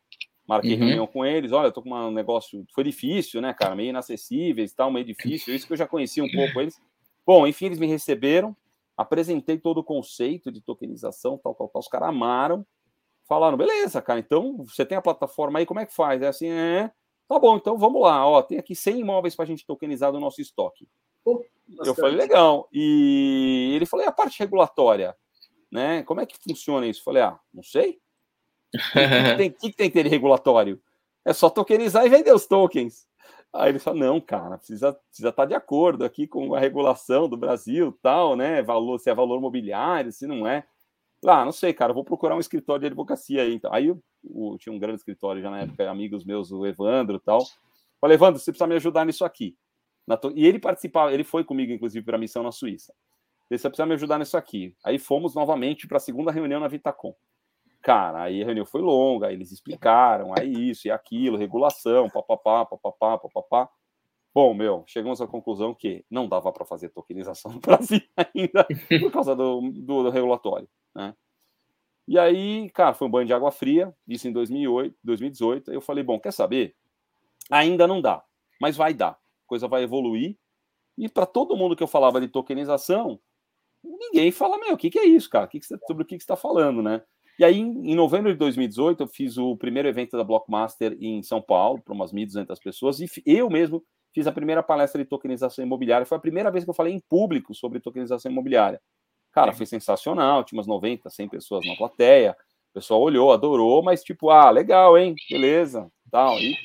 Marquei 0.47 0.75
uhum. 0.75 0.79
reunião 0.79 1.07
com 1.07 1.25
eles. 1.25 1.53
Olha, 1.53 1.69
eu 1.69 1.73
tô 1.73 1.83
com 1.83 1.91
um 1.91 2.11
negócio. 2.11 2.64
Foi 2.75 2.83
difícil, 2.83 3.41
né, 3.41 3.53
cara? 3.53 3.75
Meio 3.75 3.91
inacessíveis 3.91 4.73
tal, 4.73 4.91
meio 4.91 5.05
difícil. 5.05 5.55
Isso 5.55 5.67
que 5.67 5.73
eu 5.73 5.77
já 5.77 5.87
conhecia 5.87 6.25
um 6.25 6.31
pouco 6.31 6.61
eles. 6.61 6.81
Bom, 7.27 7.47
enfim, 7.47 7.67
eles 7.67 7.79
me 7.79 7.87
receberam. 7.87 8.57
Apresentei 8.97 9.59
todo 9.59 9.79
o 9.79 9.85
conceito 9.85 10.51
de 10.51 10.61
tokenização, 10.61 11.38
tal, 11.38 11.55
tal, 11.55 11.69
tal. 11.69 11.81
Os 11.81 11.88
caras 11.88 12.09
amaram. 12.09 12.67
Falaram, 13.27 13.59
beleza, 13.59 14.01
cara. 14.01 14.19
Então, 14.19 14.64
você 14.64 14.87
tem 14.87 14.97
a 14.97 15.03
plataforma 15.03 15.59
aí, 15.59 15.67
como 15.67 15.81
é 15.81 15.87
que 15.87 15.95
faz? 15.95 16.23
É 16.23 16.29
assim, 16.29 16.49
é. 16.49 16.91
Tá 17.29 17.38
bom, 17.38 17.57
então 17.57 17.77
vamos 17.77 18.01
lá. 18.01 18.27
Ó, 18.27 18.41
tem 18.41 18.59
aqui 18.59 18.75
100 18.75 19.01
imóveis 19.01 19.37
para 19.37 19.45
a 19.45 19.47
gente 19.47 19.67
tokenizar 19.67 20.11
do 20.11 20.19
nosso 20.19 20.41
estoque. 20.41 20.88
Pô, 21.25 21.45
eu 21.85 21.95
falei, 21.95 22.17
legal. 22.17 22.69
E 22.73 23.73
ele 23.75 23.87
falou, 23.87 24.05
e 24.05 24.09
a 24.09 24.13
parte 24.13 24.39
regulatória? 24.39 25.17
né? 25.71 26.03
Como 26.03 26.21
é 26.21 26.27
que 26.27 26.37
funciona 26.39 26.87
isso? 26.87 27.05
Falei, 27.05 27.23
ah, 27.23 27.39
não 27.53 27.63
sei. 27.63 28.01
O 28.75 28.79
que, 28.79 29.37
tem, 29.37 29.51
que, 29.51 29.73
tem 29.73 29.91
que 29.91 29.95
ter 29.95 30.03
de 30.03 30.09
regulatório? 30.09 30.81
É 31.25 31.33
só 31.33 31.51
tokenizar 31.51 32.05
e 32.05 32.09
vender 32.09 32.35
os 32.35 32.47
tokens. 32.47 33.07
Aí 33.53 33.71
ele 33.71 33.79
falou, 33.79 33.99
não, 33.99 34.21
cara, 34.21 34.59
precisa, 34.59 34.93
precisa 34.93 35.31
estar 35.31 35.43
tá 35.43 35.47
de 35.47 35.55
acordo 35.55 36.05
aqui 36.05 36.27
com 36.27 36.55
a 36.55 36.61
regulação 36.61 37.29
do 37.29 37.37
Brasil, 37.37 37.99
tal, 38.03 38.37
né? 38.37 38.63
Valor, 38.63 38.99
se 38.99 39.11
é 39.11 39.15
valor 39.15 39.41
mobiliário, 39.41 40.13
se 40.13 40.27
não 40.27 40.47
é. 40.47 40.65
Ah, 41.27 41.45
não 41.45 41.53
sei, 41.53 41.73
cara, 41.73 41.93
vou 41.93 42.05
procurar 42.05 42.37
um 42.37 42.41
escritório 42.41 42.81
de 42.81 42.87
advocacia 42.87 43.43
aí. 43.43 43.55
Então. 43.55 43.73
Aí 43.73 43.87
eu, 43.87 44.01
eu, 44.25 44.57
tinha 44.59 44.73
um 44.73 44.79
grande 44.79 44.99
escritório 44.99 45.43
já 45.43 45.51
na 45.51 45.61
época, 45.61 45.91
amigos 45.91 46.25
meus, 46.25 46.53
o 46.53 46.65
Evandro 46.67 47.17
e 47.17 47.21
tal. 47.21 47.45
Falei, 48.01 48.15
Evandro, 48.15 48.39
você 48.39 48.53
precisa 48.53 48.69
me 48.69 48.77
ajudar 48.77 49.05
nisso 49.05 49.25
aqui. 49.25 49.57
E 50.35 50.47
ele 50.47 50.59
participava, 50.59 51.12
ele 51.12 51.25
foi 51.25 51.44
comigo, 51.44 51.73
inclusive, 51.73 52.05
para 52.05 52.16
a 52.16 52.21
missão 52.21 52.42
na 52.42 52.53
Suíça. 52.53 52.94
Você 53.51 53.68
precisa 53.68 53.87
me 53.87 53.94
ajudar 53.94 54.18
nisso 54.18 54.37
aqui. 54.37 54.75
Aí 54.85 54.99
fomos 54.99 55.35
novamente 55.35 55.87
para 55.87 55.97
a 55.97 56.01
segunda 56.01 56.31
reunião 56.31 56.61
na 56.61 56.68
Vitacom. 56.68 57.14
Cara, 57.81 58.25
aí 58.25 58.42
a 58.42 58.44
reunião 58.44 58.66
foi 58.66 58.83
longa, 58.83 59.33
eles 59.33 59.53
explicaram, 59.53 60.33
aí 60.37 60.71
isso 60.71 60.88
e 60.88 60.90
aquilo, 60.90 61.38
regulação, 61.38 62.09
papapá, 62.11 62.66
papapá, 62.66 63.18
papapá. 63.18 63.71
Bom, 64.35 64.53
meu, 64.53 64.85
chegamos 64.87 65.21
à 65.21 65.27
conclusão 65.27 65.75
que 65.75 66.05
não 66.11 66.29
dava 66.29 66.53
para 66.53 66.64
fazer 66.64 66.90
tokenização 66.90 67.53
no 67.53 67.61
Brasil 67.62 68.01
ainda 68.16 68.66
por 69.01 69.11
causa 69.11 69.35
do, 69.35 69.61
do, 69.61 70.03
do, 70.05 70.11
regulatório, 70.11 70.68
né? 70.94 71.14
E 72.07 72.18
aí, 72.18 72.71
cara, 72.71 72.94
foi 72.94 73.07
um 73.07 73.11
banho 73.11 73.27
de 73.27 73.35
água 73.35 73.51
fria, 73.51 73.94
isso 74.07 74.27
em 74.27 74.33
2008, 74.33 74.97
2018. 75.05 75.73
Eu 75.73 75.81
falei, 75.81 76.03
bom, 76.03 76.18
quer 76.18 76.33
saber? 76.33 76.75
Ainda 77.51 77.87
não 77.87 78.01
dá, 78.01 78.25
mas 78.61 78.77
vai 78.77 78.94
dar. 78.94 79.18
Coisa 79.49 79.67
vai 79.67 79.83
evoluir. 79.83 80.37
E 80.97 81.09
para 81.09 81.27
todo 81.27 81.57
mundo 81.57 81.75
que 81.75 81.83
eu 81.83 81.89
falava 81.89 82.21
de 82.21 82.29
tokenização, 82.29 83.19
ninguém 83.83 84.31
fala, 84.31 84.59
meu, 84.59 84.75
o 84.75 84.77
que, 84.77 84.91
que 84.91 84.99
é 84.99 85.07
isso, 85.07 85.29
cara? 85.29 85.47
Que 85.49 85.59
que 85.59 85.67
você, 85.67 85.77
sobre 85.87 86.03
o 86.03 86.07
que, 86.07 86.17
que 86.17 86.23
você 86.23 86.25
está 86.25 86.37
falando, 86.37 86.83
né? 86.83 87.03
E 87.39 87.45
aí, 87.45 87.61
em 87.61 87.95
novembro 87.95 88.33
de 88.33 88.39
2018, 88.39 89.05
eu 89.05 89.07
fiz 89.07 89.39
o 89.39 89.57
primeiro 89.57 89.89
evento 89.89 90.17
da 90.17 90.25
Blockmaster 90.25 90.97
em 91.01 91.23
São 91.23 91.41
Paulo, 91.41 91.81
para 91.81 91.95
umas 91.95 92.13
1.200 92.13 92.61
pessoas, 92.61 92.99
e 92.99 93.09
eu 93.25 93.49
mesmo 93.49 93.85
fiz 94.13 94.27
a 94.27 94.33
primeira 94.33 94.61
palestra 94.61 95.01
de 95.01 95.09
tokenização 95.09 95.65
imobiliária. 95.65 96.05
Foi 96.05 96.19
a 96.19 96.21
primeira 96.21 96.51
vez 96.51 96.65
que 96.65 96.71
eu 96.71 96.75
falei 96.75 96.93
em 96.93 97.01
público 97.09 97.55
sobre 97.55 97.79
tokenização 97.79 98.33
imobiliária. 98.33 98.81
Cara, 99.31 99.53
foi 99.53 99.67
sensacional, 99.67 100.43
tinha 100.43 100.59
umas 100.59 100.67
90, 100.67 101.09
100 101.09 101.29
pessoas 101.29 101.65
na 101.65 101.77
plateia, 101.77 102.37
o 102.71 102.75
pessoal 102.75 103.01
olhou, 103.01 103.33
adorou, 103.33 103.85
mas 103.85 104.03
tipo, 104.03 104.31
ah, 104.31 104.51
legal, 104.51 104.99
hein? 104.99 105.15
Beleza, 105.31 105.89
tal. 106.11 106.41
E, 106.41 106.57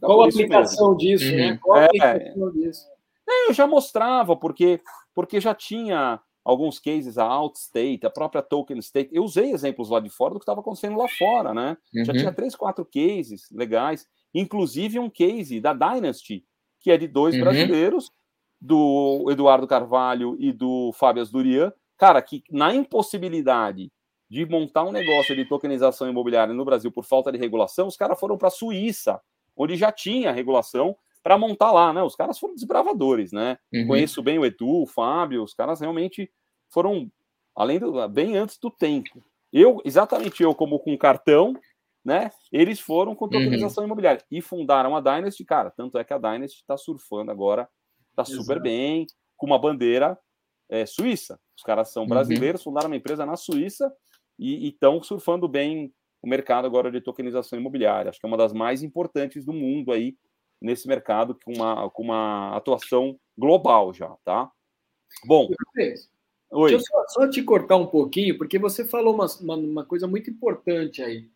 Qual 0.00 0.22
a 0.22 0.28
aplicação 0.28 0.96
disso, 0.96 1.24
né? 1.24 1.30
uhum. 1.30 1.50
né? 1.50 1.58
Qual 1.62 1.78
a 1.78 1.84
aplicação 1.84 2.48
é, 2.48 2.52
disso? 2.52 2.86
É, 3.28 3.48
eu 3.48 3.52
já 3.52 3.66
mostrava, 3.66 4.36
porque, 4.36 4.80
porque 5.14 5.40
já 5.40 5.54
tinha 5.54 6.20
alguns 6.44 6.78
cases, 6.78 7.18
a 7.18 7.24
Outstate, 7.24 8.06
a 8.06 8.10
própria 8.10 8.42
Token 8.42 8.78
State. 8.78 9.10
Eu 9.12 9.22
usei 9.22 9.52
exemplos 9.52 9.90
lá 9.90 10.00
de 10.00 10.08
fora 10.08 10.32
do 10.32 10.40
que 10.40 10.44
estava 10.44 10.60
acontecendo 10.60 10.96
lá 10.96 11.06
fora, 11.08 11.52
né? 11.52 11.76
Uhum. 11.94 12.04
Já 12.04 12.12
tinha 12.14 12.32
três, 12.32 12.56
quatro 12.56 12.86
cases 12.86 13.50
legais, 13.52 14.06
inclusive 14.34 14.98
um 14.98 15.10
case 15.10 15.60
da 15.60 15.74
Dynasty, 15.74 16.44
que 16.80 16.90
é 16.90 16.96
de 16.96 17.06
dois 17.06 17.34
uhum. 17.34 17.42
brasileiros, 17.42 18.10
do 18.60 19.26
Eduardo 19.30 19.66
Carvalho 19.66 20.36
e 20.38 20.52
do 20.52 20.90
Fábio 20.92 21.22
Asdurian, 21.22 21.72
cara, 21.96 22.20
que 22.20 22.42
na 22.50 22.74
impossibilidade 22.74 23.92
de 24.30 24.44
montar 24.44 24.84
um 24.84 24.92
negócio 24.92 25.34
de 25.34 25.44
tokenização 25.44 26.08
imobiliária 26.08 26.52
no 26.52 26.64
Brasil 26.64 26.90
por 26.90 27.04
falta 27.04 27.30
de 27.30 27.38
regulação, 27.38 27.86
os 27.86 27.96
caras 27.96 28.18
foram 28.18 28.36
para 28.36 28.48
a 28.48 28.50
Suíça, 28.50 29.20
onde 29.58 29.76
já 29.76 29.90
tinha 29.90 30.32
regulação, 30.32 30.96
para 31.22 31.36
montar 31.36 31.72
lá, 31.72 31.92
né? 31.92 32.02
Os 32.02 32.16
caras 32.16 32.38
foram 32.38 32.54
desbravadores, 32.54 33.32
né? 33.32 33.58
Uhum. 33.72 33.88
Conheço 33.88 34.22
bem 34.22 34.38
o 34.38 34.46
Edu, 34.46 34.82
o 34.82 34.86
Fábio, 34.86 35.42
os 35.42 35.52
caras 35.52 35.80
realmente 35.80 36.30
foram 36.70 37.10
além 37.54 37.78
do 37.78 38.08
bem 38.08 38.36
antes 38.36 38.58
do 38.58 38.70
tempo. 38.70 39.22
Eu, 39.52 39.82
exatamente 39.84 40.42
eu, 40.42 40.54
como 40.54 40.78
com 40.78 40.96
cartão, 40.96 41.54
né? 42.04 42.30
Eles 42.52 42.80
foram 42.80 43.14
com 43.14 43.28
tokenização 43.28 43.82
uhum. 43.82 43.88
imobiliária 43.88 44.24
e 44.30 44.40
fundaram 44.40 44.96
a 44.96 45.00
Dynasty, 45.00 45.44
cara. 45.44 45.70
Tanto 45.70 45.98
é 45.98 46.04
que 46.04 46.14
a 46.14 46.18
Dynasty 46.18 46.60
está 46.60 46.76
surfando 46.76 47.30
agora, 47.30 47.68
está 48.10 48.24
super 48.24 48.60
bem, 48.60 49.06
com 49.36 49.46
uma 49.46 49.58
bandeira 49.58 50.18
é, 50.70 50.86
suíça. 50.86 51.38
Os 51.56 51.62
caras 51.62 51.90
são 51.90 52.04
uhum. 52.04 52.08
brasileiros, 52.08 52.60
uhum. 52.60 52.70
fundaram 52.70 52.88
uma 52.88 52.96
empresa 52.96 53.26
na 53.26 53.36
Suíça 53.36 53.92
e 54.38 54.68
estão 54.68 55.02
surfando 55.02 55.48
bem 55.48 55.92
o 56.22 56.28
mercado 56.28 56.66
agora 56.66 56.90
de 56.90 57.00
tokenização 57.00 57.58
imobiliária. 57.58 58.10
Acho 58.10 58.20
que 58.20 58.26
é 58.26 58.28
uma 58.28 58.36
das 58.36 58.52
mais 58.52 58.82
importantes 58.82 59.44
do 59.44 59.52
mundo 59.52 59.92
aí 59.92 60.16
nesse 60.60 60.88
mercado 60.88 61.38
com 61.44 61.52
uma, 61.52 61.90
com 61.90 62.02
uma 62.02 62.56
atuação 62.56 63.18
global 63.36 63.94
já, 63.94 64.08
tá? 64.24 64.50
Bom. 65.24 65.48
Oi. 66.50 66.70
Deixa 66.70 66.76
eu 66.76 66.80
só, 66.80 67.04
só, 67.08 67.30
te 67.30 67.42
cortar 67.42 67.76
um 67.76 67.86
pouquinho, 67.86 68.36
porque 68.38 68.58
você 68.58 68.84
falou 68.84 69.14
uma, 69.14 69.26
uma, 69.40 69.56
uma, 69.56 69.84
coisa 69.84 70.06
muito 70.06 70.30
importante 70.30 71.02
aí. 71.02 71.28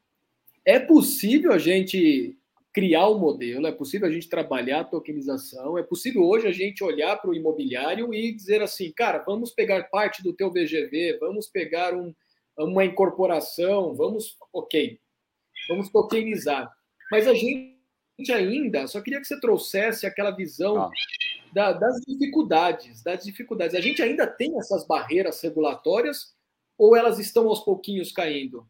É 0.64 0.80
possível 0.80 1.52
a 1.52 1.58
gente 1.58 2.36
criar 2.72 3.06
o 3.08 3.16
um 3.16 3.18
modelo, 3.18 3.66
é 3.66 3.72
possível 3.72 4.08
a 4.08 4.10
gente 4.10 4.28
trabalhar 4.28 4.80
a 4.80 4.84
tokenização, 4.84 5.76
é 5.76 5.82
possível 5.82 6.22
hoje 6.24 6.46
a 6.46 6.52
gente 6.52 6.82
olhar 6.82 7.16
para 7.20 7.30
o 7.30 7.34
imobiliário 7.34 8.14
e 8.14 8.32
dizer 8.32 8.62
assim, 8.62 8.90
cara, 8.90 9.18
vamos 9.18 9.50
pegar 9.50 9.90
parte 9.90 10.22
do 10.22 10.32
teu 10.32 10.50
VGV, 10.50 11.18
vamos 11.20 11.46
pegar 11.46 11.94
um, 11.94 12.14
uma 12.58 12.84
incorporação, 12.84 13.94
vamos, 13.94 14.36
ok, 14.52 15.00
vamos 15.68 15.90
tokenizar. 15.90 16.70
Mas 17.10 17.26
a 17.26 17.34
gente 17.34 17.72
ainda, 18.32 18.86
só 18.86 19.00
queria 19.00 19.20
que 19.20 19.26
você 19.26 19.38
trouxesse 19.40 20.06
aquela 20.06 20.30
visão 20.30 20.82
ah. 20.82 20.90
da, 21.52 21.72
das 21.72 22.00
dificuldades, 22.06 23.02
das 23.02 23.24
dificuldades. 23.24 23.74
A 23.74 23.80
gente 23.80 24.02
ainda 24.02 24.26
tem 24.26 24.58
essas 24.58 24.86
barreiras 24.86 25.40
regulatórias 25.40 26.34
ou 26.78 26.96
elas 26.96 27.18
estão 27.18 27.48
aos 27.48 27.60
pouquinhos 27.60 28.12
caindo? 28.12 28.66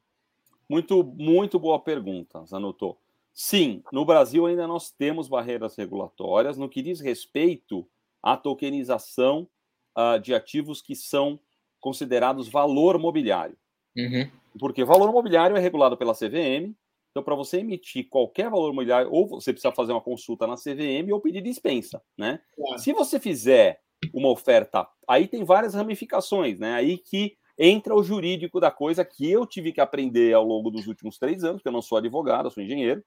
Muito, 0.68 1.02
muito 1.04 1.58
boa 1.58 1.78
pergunta, 1.78 2.44
Zanotto. 2.46 2.96
Sim, 3.32 3.82
no 3.90 4.04
Brasil 4.04 4.44
ainda 4.46 4.66
nós 4.66 4.90
temos 4.90 5.28
barreiras 5.28 5.76
regulatórias 5.76 6.58
no 6.58 6.68
que 6.68 6.82
diz 6.82 7.00
respeito 7.00 7.88
à 8.22 8.36
tokenização 8.36 9.48
uh, 9.96 10.20
de 10.20 10.34
ativos 10.34 10.82
que 10.82 10.94
são 10.94 11.40
considerados 11.80 12.48
valor 12.48 12.98
mobiliário. 12.98 13.56
Uhum. 13.96 14.30
Porque 14.58 14.84
valor 14.84 15.12
mobiliário 15.12 15.56
é 15.56 15.60
regulado 15.60 15.96
pela 15.96 16.14
CVM, 16.14 16.74
então 17.10 17.22
para 17.22 17.34
você 17.34 17.58
emitir 17.58 18.08
qualquer 18.08 18.50
valor 18.50 18.72
mobiliário, 18.72 19.10
ou 19.10 19.26
você 19.26 19.52
precisa 19.52 19.72
fazer 19.72 19.92
uma 19.92 20.00
consulta 20.00 20.46
na 20.46 20.56
CVM 20.56 21.12
ou 21.12 21.20
pedir 21.20 21.42
dispensa, 21.42 22.02
né? 22.16 22.40
Claro. 22.56 22.78
Se 22.78 22.92
você 22.92 23.20
fizer 23.20 23.80
uma 24.12 24.30
oferta, 24.30 24.86
aí 25.08 25.28
tem 25.28 25.44
várias 25.44 25.74
ramificações, 25.74 26.58
né? 26.58 26.74
Aí 26.74 26.98
que 26.98 27.36
entra 27.58 27.94
o 27.94 28.02
jurídico 28.02 28.58
da 28.58 28.70
coisa 28.70 29.04
que 29.04 29.30
eu 29.30 29.46
tive 29.46 29.72
que 29.72 29.80
aprender 29.80 30.34
ao 30.34 30.44
longo 30.44 30.70
dos 30.70 30.86
últimos 30.86 31.18
três 31.18 31.44
anos, 31.44 31.58
porque 31.58 31.68
eu 31.68 31.72
não 31.72 31.82
sou 31.82 31.98
advogado, 31.98 32.46
eu 32.46 32.50
sou 32.50 32.62
engenheiro, 32.62 33.04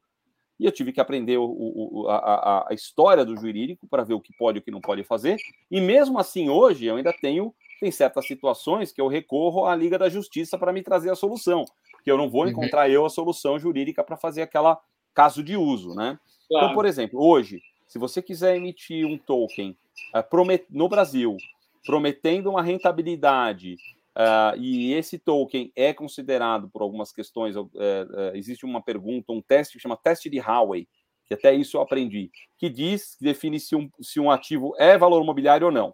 e 0.60 0.65
eu 0.65 0.71
tive 0.71 0.93
que 0.93 1.02
aprender 1.02 1.38
o, 1.38 1.45
o, 1.45 2.08
a, 2.08 2.67
a, 2.69 2.74
história 2.74 3.26
do 3.26 3.36
jurídico 3.36 3.88
para 3.88 4.04
ver 4.04 4.13
o 4.13 4.21
que 4.21 4.34
pode 4.38 4.58
e 4.58 4.62
o 4.62 4.63
que 4.63 4.71
não 4.71 4.80
pode 4.80 5.04
fazer. 5.04 5.38
E 5.69 5.82
mesmo 5.82 6.17
assim, 6.17 6.48
hoje, 6.48 6.86
eu 6.86 6.95
ainda 6.95 7.12
tenho 7.12 7.54
tem 7.86 7.91
certas 7.91 8.26
situações 8.26 8.91
que 8.91 9.00
eu 9.00 9.08
recorro 9.08 9.65
à 9.65 9.76
Liga 9.76 9.95
da 9.95 10.10
Justiça 10.10 10.58
para 10.58 10.74
me 10.74 10.82
trazer 10.82 11.12
a 11.12 11.15
solução, 11.15 11.63
que 12.04 12.10
eu 12.10 12.17
não 12.17 12.28
vou 12.28 12.41
uhum. 12.41 12.50
encontrar 12.50 12.89
eu 12.89 13.06
a 13.06 13.10
solução 13.12 13.60
jurídica 13.60 14.04
para 14.04 14.17
fazer 14.17 14.41
aquela 14.41 14.80
caso 15.13 15.43
de 15.43 15.56
uso, 15.56 15.93
né? 15.93 16.17
Claro. 16.48 16.65
Então, 16.65 16.74
por 16.74 16.84
exemplo, 16.84 17.24
hoje, 17.24 17.62
se 17.88 18.00
você 18.00 18.24
quiser 18.24 18.56
emitir 18.56 19.06
um 19.06 19.19
token 19.19 19.78
uh, 20.15 20.24
promet 20.28 20.65
no 20.67 20.89
Brasil, 20.89 21.38
prometendo 21.86 22.50
uma 22.50 22.63
rentabilidade 22.63 23.76
Uh, 24.17 24.56
e 24.58 24.93
esse 24.93 25.19
token 25.19 25.74
é 25.76 25.93
considerado, 25.93 26.69
por 26.69 26.82
algumas 26.82 27.12
questões, 27.12 27.58
uh, 27.58 27.67
existe 28.34 28.63
uma 28.63 28.82
pergunta, 28.82 29.34
um 29.34 29.41
teste 29.41 29.74
que 29.74 29.82
chama 29.82 29.98
teste 29.98 30.30
de 30.30 30.39
Howey, 30.39 30.88
que 31.26 31.34
até 31.34 31.54
isso 31.54 31.76
eu 31.76 31.82
aprendi, 31.82 32.32
que 32.58 32.69
diz, 32.69 33.15
que 33.15 33.26
define 33.26 33.60
se 33.60 33.76
um, 33.76 33.89
se 34.02 34.17
um 34.21 34.32
ativo 34.32 34.74
é 34.78 34.98
valor 34.98 35.21
imobiliário 35.21 35.67
ou 35.67 35.74
não. 35.74 35.93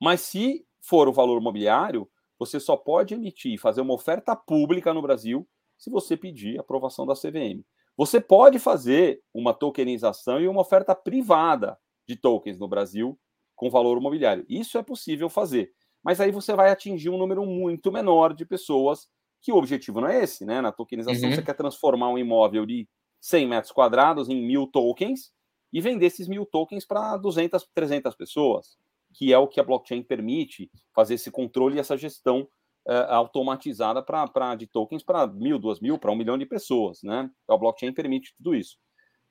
Mas 0.00 0.22
se 0.22 0.66
for 0.86 1.08
o 1.08 1.12
valor 1.12 1.40
imobiliário, 1.40 2.08
você 2.38 2.58
só 2.58 2.76
pode 2.76 3.14
emitir, 3.14 3.58
fazer 3.58 3.80
uma 3.80 3.94
oferta 3.94 4.34
pública 4.34 4.92
no 4.92 5.02
Brasil 5.02 5.48
se 5.78 5.90
você 5.90 6.16
pedir 6.16 6.58
aprovação 6.58 7.06
da 7.06 7.14
CVM. 7.14 7.64
Você 7.96 8.20
pode 8.20 8.58
fazer 8.58 9.20
uma 9.32 9.54
tokenização 9.54 10.40
e 10.40 10.48
uma 10.48 10.60
oferta 10.60 10.94
privada 10.94 11.78
de 12.06 12.16
tokens 12.16 12.58
no 12.58 12.68
Brasil 12.68 13.18
com 13.54 13.70
valor 13.70 13.98
imobiliário. 13.98 14.44
Isso 14.48 14.76
é 14.78 14.82
possível 14.82 15.28
fazer 15.28 15.72
mas 16.04 16.20
aí 16.20 16.30
você 16.30 16.54
vai 16.54 16.70
atingir 16.70 17.08
um 17.08 17.16
número 17.16 17.46
muito 17.46 17.90
menor 17.90 18.34
de 18.34 18.44
pessoas, 18.44 19.08
que 19.40 19.50
o 19.50 19.56
objetivo 19.56 20.02
não 20.02 20.08
é 20.08 20.22
esse, 20.22 20.44
né? 20.44 20.60
Na 20.60 20.70
tokenização, 20.70 21.30
uhum. 21.30 21.34
você 21.34 21.42
quer 21.42 21.54
transformar 21.54 22.10
um 22.10 22.18
imóvel 22.18 22.66
de 22.66 22.86
100 23.22 23.48
metros 23.48 23.72
quadrados 23.72 24.28
em 24.28 24.46
mil 24.46 24.66
tokens 24.66 25.32
e 25.72 25.80
vender 25.80 26.06
esses 26.06 26.28
mil 26.28 26.44
tokens 26.44 26.86
para 26.86 27.16
200, 27.16 27.66
300 27.74 28.14
pessoas, 28.14 28.76
que 29.14 29.32
é 29.32 29.38
o 29.38 29.48
que 29.48 29.60
a 29.60 29.64
blockchain 29.64 30.02
permite 30.02 30.70
fazer 30.94 31.14
esse 31.14 31.30
controle 31.30 31.76
e 31.76 31.80
essa 31.80 31.96
gestão 31.96 32.48
uh, 32.86 32.92
automatizada 33.08 34.02
pra, 34.02 34.54
de 34.54 34.66
tokens 34.66 35.02
para 35.02 35.26
mil, 35.26 35.58
duas 35.58 35.80
mil, 35.80 35.98
para 35.98 36.10
um 36.10 36.16
milhão 36.16 36.36
de 36.36 36.44
pessoas, 36.44 37.02
né? 37.02 37.30
A 37.48 37.56
blockchain 37.56 37.92
permite 37.92 38.34
tudo 38.36 38.54
isso. 38.54 38.76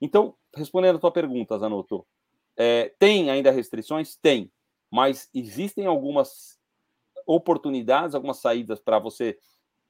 Então, 0.01 0.35
respondendo 0.55 0.95
a 0.95 0.99
tua 0.99 1.11
pergunta, 1.11 1.57
Zanotto, 1.57 2.05
é, 2.57 2.93
tem 2.99 3.29
ainda 3.29 3.51
restrições? 3.51 4.15
Tem, 4.15 4.51
mas 4.91 5.29
existem 5.33 5.85
algumas 5.85 6.59
oportunidades, 7.25 8.15
algumas 8.15 8.37
saídas 8.37 8.79
para 8.79 8.99
você 8.99 9.37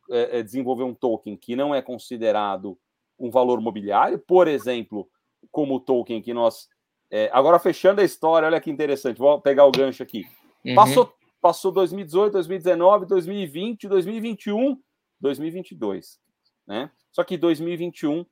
é, 0.09 0.43
desenvolver 0.43 0.83
um 0.83 0.93
token 0.93 1.35
que 1.37 1.55
não 1.55 1.73
é 1.73 1.81
considerado 1.81 2.77
um 3.19 3.29
valor 3.29 3.59
mobiliário, 3.61 4.19
por 4.19 4.47
exemplo, 4.47 5.09
como 5.51 5.75
o 5.75 5.79
token 5.79 6.21
que 6.21 6.33
nós. 6.33 6.67
É, 7.15 7.29
agora, 7.31 7.59
fechando 7.59 8.01
a 8.01 8.03
história, 8.03 8.47
olha 8.47 8.59
que 8.59 8.71
interessante, 8.71 9.19
vou 9.19 9.39
pegar 9.39 9.67
o 9.67 9.71
gancho 9.71 10.01
aqui. 10.01 10.25
Uhum. 10.65 10.73
Passou, 10.73 11.13
passou 11.39 11.71
2018, 11.71 12.33
2019, 12.33 13.05
2020, 13.05 13.87
2021, 13.87 14.81
2022. 15.21 16.19
Né? 16.65 16.89
Só 17.11 17.23
que 17.23 17.37
2021 17.37 18.25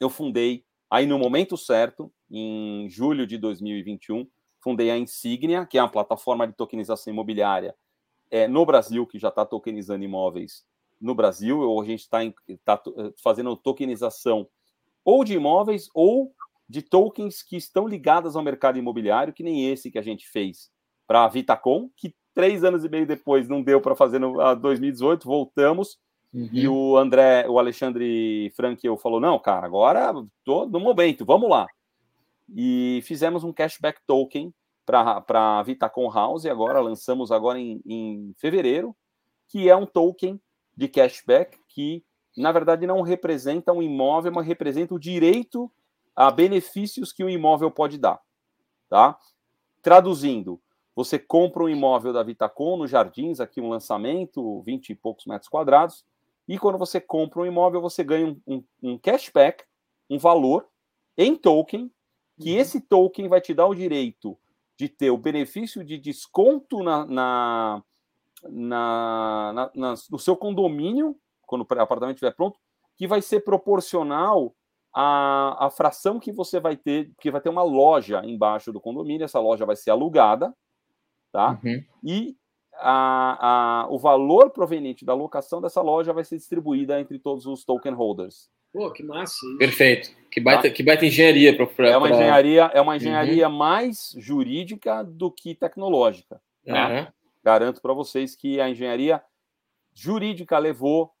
eu 0.00 0.10
fundei, 0.10 0.64
aí 0.90 1.06
no 1.06 1.16
momento 1.16 1.56
certo, 1.56 2.12
em 2.28 2.88
julho 2.90 3.24
de 3.24 3.38
2021, 3.38 4.26
fundei 4.58 4.90
a 4.90 4.98
Insignia, 4.98 5.64
que 5.64 5.78
é 5.78 5.82
uma 5.82 5.88
plataforma 5.88 6.44
de 6.44 6.54
tokenização 6.54 7.12
imobiliária 7.12 7.72
é, 8.32 8.48
no 8.48 8.66
Brasil, 8.66 9.06
que 9.06 9.16
já 9.16 9.28
está 9.28 9.46
tokenizando 9.46 10.02
imóveis 10.02 10.64
no 11.00 11.14
Brasil, 11.14 11.60
ou 11.60 11.80
a 11.80 11.84
gente 11.84 12.00
está 12.00 12.18
tá 12.64 12.82
eh, 12.96 13.12
fazendo 13.22 13.56
tokenização 13.56 14.48
ou 15.04 15.22
de 15.22 15.34
imóveis 15.34 15.88
ou 15.94 16.34
de 16.72 16.80
tokens 16.80 17.42
que 17.42 17.54
estão 17.54 17.86
ligados 17.86 18.34
ao 18.34 18.42
mercado 18.42 18.78
imobiliário, 18.78 19.34
que 19.34 19.42
nem 19.42 19.70
esse 19.70 19.90
que 19.90 19.98
a 19.98 20.02
gente 20.02 20.26
fez 20.26 20.70
para 21.06 21.22
a 21.22 21.28
Vitacom, 21.28 21.90
que 21.94 22.14
três 22.34 22.64
anos 22.64 22.82
e 22.82 22.88
meio 22.88 23.06
depois 23.06 23.46
não 23.46 23.62
deu 23.62 23.78
para 23.78 23.94
fazer 23.94 24.18
no 24.18 24.54
2018, 24.54 25.26
voltamos. 25.26 25.98
Uhum. 26.32 26.48
E 26.50 26.66
o 26.66 26.96
André, 26.96 27.46
o 27.46 27.58
Alexandre 27.58 28.50
Frankel 28.56 28.96
falou: 28.96 29.20
não, 29.20 29.38
cara, 29.38 29.66
agora 29.66 30.14
tô 30.42 30.64
no 30.64 30.80
momento, 30.80 31.26
vamos 31.26 31.50
lá. 31.50 31.66
E 32.48 33.00
fizemos 33.04 33.44
um 33.44 33.52
cashback 33.52 34.00
token 34.06 34.50
para 34.86 35.22
a 35.28 35.62
Vitacom 35.62 36.10
House, 36.10 36.46
agora 36.46 36.80
lançamos 36.80 37.30
agora 37.30 37.58
em, 37.58 37.82
em 37.84 38.34
fevereiro, 38.38 38.96
que 39.46 39.68
é 39.68 39.76
um 39.76 39.84
token 39.84 40.40
de 40.74 40.88
cashback 40.88 41.58
que, 41.68 42.02
na 42.34 42.50
verdade, 42.50 42.86
não 42.86 43.02
representa 43.02 43.74
um 43.74 43.82
imóvel, 43.82 44.32
mas 44.32 44.46
representa 44.46 44.94
o 44.94 44.98
direito 44.98 45.70
a 46.14 46.30
benefícios 46.30 47.12
que 47.12 47.24
o 47.24 47.30
imóvel 47.30 47.70
pode 47.70 47.98
dar. 47.98 48.20
Tá? 48.88 49.18
Traduzindo, 49.80 50.60
você 50.94 51.18
compra 51.18 51.64
um 51.64 51.68
imóvel 51.68 52.12
da 52.12 52.22
Vitacom 52.22 52.76
no 52.76 52.86
Jardins, 52.86 53.40
aqui 53.40 53.60
um 53.60 53.68
lançamento, 53.68 54.60
20 54.62 54.90
e 54.90 54.94
poucos 54.94 55.26
metros 55.26 55.48
quadrados, 55.48 56.04
e 56.46 56.58
quando 56.58 56.78
você 56.78 57.00
compra 57.00 57.40
um 57.40 57.46
imóvel, 57.46 57.80
você 57.80 58.04
ganha 58.04 58.26
um, 58.26 58.40
um, 58.46 58.64
um 58.82 58.98
cashback, 58.98 59.64
um 60.10 60.18
valor 60.18 60.68
em 61.16 61.34
token, 61.36 61.90
que 62.38 62.52
uhum. 62.52 62.58
esse 62.58 62.80
token 62.80 63.28
vai 63.28 63.40
te 63.40 63.54
dar 63.54 63.66
o 63.66 63.74
direito 63.74 64.36
de 64.76 64.88
ter 64.88 65.10
o 65.10 65.18
benefício 65.18 65.84
de 65.84 65.96
desconto 65.98 66.82
na, 66.82 67.06
na, 67.06 67.82
na, 68.48 69.70
na 69.74 69.94
no 70.10 70.18
seu 70.18 70.36
condomínio, 70.36 71.16
quando 71.46 71.62
o 71.62 71.80
apartamento 71.80 72.16
estiver 72.16 72.34
pronto, 72.34 72.58
que 72.96 73.06
vai 73.06 73.22
ser 73.22 73.40
proporcional 73.40 74.54
à, 74.94 75.66
à 75.66 75.70
fração 75.70 76.20
que 76.20 76.32
você 76.32 76.60
vai 76.60 76.76
ter, 76.76 77.10
porque 77.14 77.30
vai 77.30 77.40
ter 77.40 77.48
uma 77.48 77.62
loja 77.62 78.22
embaixo 78.24 78.72
do 78.72 78.80
condomínio, 78.80 79.24
essa 79.24 79.40
loja 79.40 79.64
vai 79.64 79.76
ser 79.76 79.90
alugada, 79.90 80.54
tá? 81.30 81.58
Uhum. 81.64 81.82
E 82.02 82.36
a, 82.74 83.82
a, 83.82 83.86
o 83.90 83.98
valor 83.98 84.50
proveniente 84.50 85.04
da 85.04 85.14
locação 85.14 85.60
dessa 85.60 85.80
loja 85.80 86.12
vai 86.12 86.24
ser 86.24 86.36
distribuída 86.36 87.00
entre 87.00 87.18
todos 87.18 87.46
os 87.46 87.64
token 87.64 87.92
holders. 87.92 88.50
Pô, 88.72 88.90
que 88.90 89.02
massa. 89.02 89.34
Isso. 89.46 89.58
Perfeito. 89.58 90.10
Que 90.30 90.40
baita, 90.40 90.68
tá? 90.68 90.70
que 90.70 90.82
baita 90.82 91.04
engenharia 91.04 91.54
para. 91.54 91.88
É 91.88 91.96
uma 91.96 92.08
engenharia, 92.08 92.70
é 92.72 92.80
uma 92.80 92.96
engenharia 92.96 93.48
uhum. 93.48 93.54
mais 93.54 94.14
jurídica 94.16 95.04
do 95.04 95.30
que 95.30 95.54
tecnológica. 95.54 96.40
Tá? 96.66 96.88
Uhum. 96.88 97.06
Garanto 97.44 97.82
para 97.82 97.92
vocês 97.92 98.34
que 98.34 98.60
a 98.60 98.70
engenharia 98.70 99.22
jurídica 99.94 100.56
levou 100.58 101.12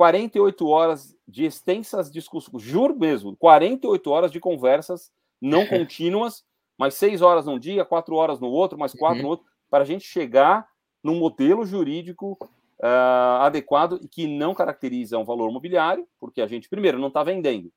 48 0.00 0.66
horas 0.66 1.14
de 1.28 1.44
extensas 1.44 2.10
discussões, 2.10 2.62
juro 2.62 2.98
mesmo, 2.98 3.36
48 3.36 4.10
horas 4.10 4.32
de 4.32 4.40
conversas 4.40 5.12
não 5.38 5.66
contínuas, 5.68 6.42
mas 6.78 6.94
seis 6.94 7.20
horas 7.20 7.44
num 7.44 7.58
dia, 7.58 7.84
quatro 7.84 8.14
horas 8.14 8.40
no 8.40 8.48
outro, 8.48 8.78
mais 8.78 8.94
quatro 8.94 9.18
uhum. 9.18 9.24
no 9.24 9.28
outro, 9.28 9.44
para 9.68 9.84
a 9.84 9.86
gente 9.86 10.06
chegar 10.06 10.66
num 11.04 11.18
modelo 11.18 11.66
jurídico 11.66 12.38
uh, 12.78 13.42
adequado 13.42 14.00
e 14.00 14.08
que 14.08 14.26
não 14.26 14.54
caracteriza 14.54 15.18
um 15.18 15.24
valor 15.24 15.52
mobiliário, 15.52 16.08
porque 16.18 16.40
a 16.40 16.46
gente, 16.46 16.66
primeiro, 16.66 16.98
não 16.98 17.08
está 17.08 17.22
vendendo. 17.22 17.70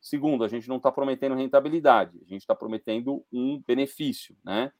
Segundo, 0.00 0.42
a 0.42 0.48
gente 0.48 0.68
não 0.68 0.78
está 0.78 0.90
prometendo 0.90 1.36
rentabilidade, 1.36 2.18
a 2.20 2.28
gente 2.28 2.40
está 2.40 2.56
prometendo 2.56 3.24
um 3.32 3.62
benefício, 3.64 4.36
né? 4.44 4.72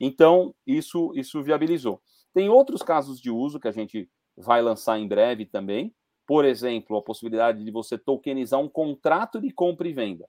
Então, 0.00 0.52
isso, 0.66 1.12
isso 1.14 1.40
viabilizou. 1.40 2.02
Tem 2.34 2.48
outros 2.48 2.82
casos 2.82 3.20
de 3.20 3.30
uso 3.30 3.60
que 3.60 3.68
a 3.68 3.72
gente 3.72 4.10
vai 4.36 4.60
lançar 4.60 4.98
em 4.98 5.06
breve 5.06 5.46
também. 5.46 5.94
Por 6.26 6.44
exemplo, 6.44 6.96
a 6.96 7.02
possibilidade 7.02 7.64
de 7.64 7.70
você 7.70 7.96
tokenizar 7.96 8.60
um 8.60 8.68
contrato 8.68 9.40
de 9.40 9.50
compra 9.50 9.86
e 9.88 9.92
venda. 9.92 10.28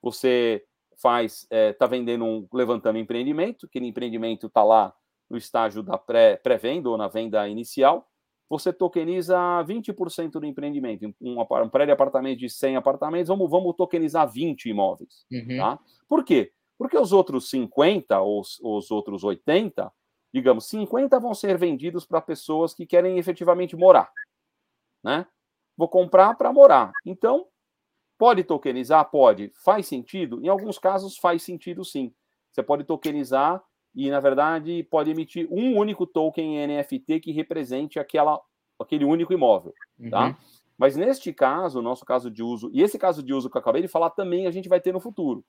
Você 0.00 0.64
faz, 1.00 1.42
está 1.42 1.56
é, 1.56 1.72
tá 1.72 1.86
vendendo 1.86 2.24
um, 2.24 2.48
levantando 2.52 2.96
um 2.96 3.00
empreendimento, 3.00 3.66
aquele 3.66 3.86
empreendimento 3.86 4.46
está 4.46 4.64
lá 4.64 4.94
no 5.28 5.36
estágio 5.36 5.82
da 5.82 5.98
pré-venda 5.98 6.88
ou 6.88 6.96
na 6.96 7.06
venda 7.06 7.46
inicial, 7.48 8.08
você 8.48 8.72
tokeniza 8.72 9.36
20% 9.64 10.32
do 10.32 10.46
empreendimento. 10.46 11.14
Um, 11.20 11.40
um 11.40 11.68
prédio 11.68 11.88
de 11.88 11.92
apartamento 11.92 12.38
de 12.38 12.48
100 12.48 12.76
apartamentos, 12.76 13.28
vamos, 13.28 13.50
vamos 13.50 13.76
tokenizar 13.76 14.28
20 14.28 14.70
imóveis. 14.70 15.26
Uhum. 15.30 15.56
Tá? 15.58 15.78
Por 16.08 16.24
quê? 16.24 16.50
Porque 16.78 16.96
os 16.96 17.12
outros 17.12 17.50
50 17.50 18.18
ou 18.20 18.40
os, 18.40 18.58
os 18.62 18.90
outros 18.90 19.22
80, 19.22 19.92
digamos, 20.32 20.66
50 20.66 21.20
vão 21.20 21.34
ser 21.34 21.58
vendidos 21.58 22.06
para 22.06 22.22
pessoas 22.22 22.72
que 22.72 22.86
querem 22.86 23.18
efetivamente 23.18 23.76
morar. 23.76 24.10
Né? 25.02 25.26
Vou 25.76 25.88
comprar 25.88 26.34
para 26.36 26.52
morar. 26.52 26.92
Então, 27.06 27.46
pode 28.18 28.42
tokenizar? 28.44 29.08
Pode. 29.10 29.52
Faz 29.64 29.86
sentido? 29.86 30.44
Em 30.44 30.48
alguns 30.48 30.78
casos 30.78 31.16
faz 31.16 31.42
sentido 31.42 31.84
sim. 31.84 32.12
Você 32.50 32.62
pode 32.62 32.84
tokenizar 32.84 33.62
e, 33.94 34.10
na 34.10 34.20
verdade, 34.20 34.82
pode 34.90 35.10
emitir 35.10 35.46
um 35.50 35.76
único 35.76 36.06
token 36.06 36.66
NFT 36.66 37.20
que 37.20 37.32
represente 37.32 37.98
aquela, 37.98 38.40
aquele 38.80 39.04
único 39.04 39.32
imóvel, 39.32 39.72
tá? 40.10 40.26
Uhum. 40.28 40.34
Mas 40.76 40.96
neste 40.96 41.32
caso, 41.32 41.82
nosso 41.82 42.04
caso 42.04 42.30
de 42.30 42.42
uso, 42.42 42.70
e 42.72 42.82
esse 42.82 42.98
caso 42.98 43.22
de 43.22 43.34
uso 43.34 43.50
que 43.50 43.56
eu 43.56 43.60
acabei 43.60 43.82
de 43.82 43.88
falar 43.88 44.10
também 44.10 44.46
a 44.46 44.50
gente 44.50 44.68
vai 44.68 44.80
ter 44.80 44.92
no 44.92 45.00
futuro. 45.00 45.44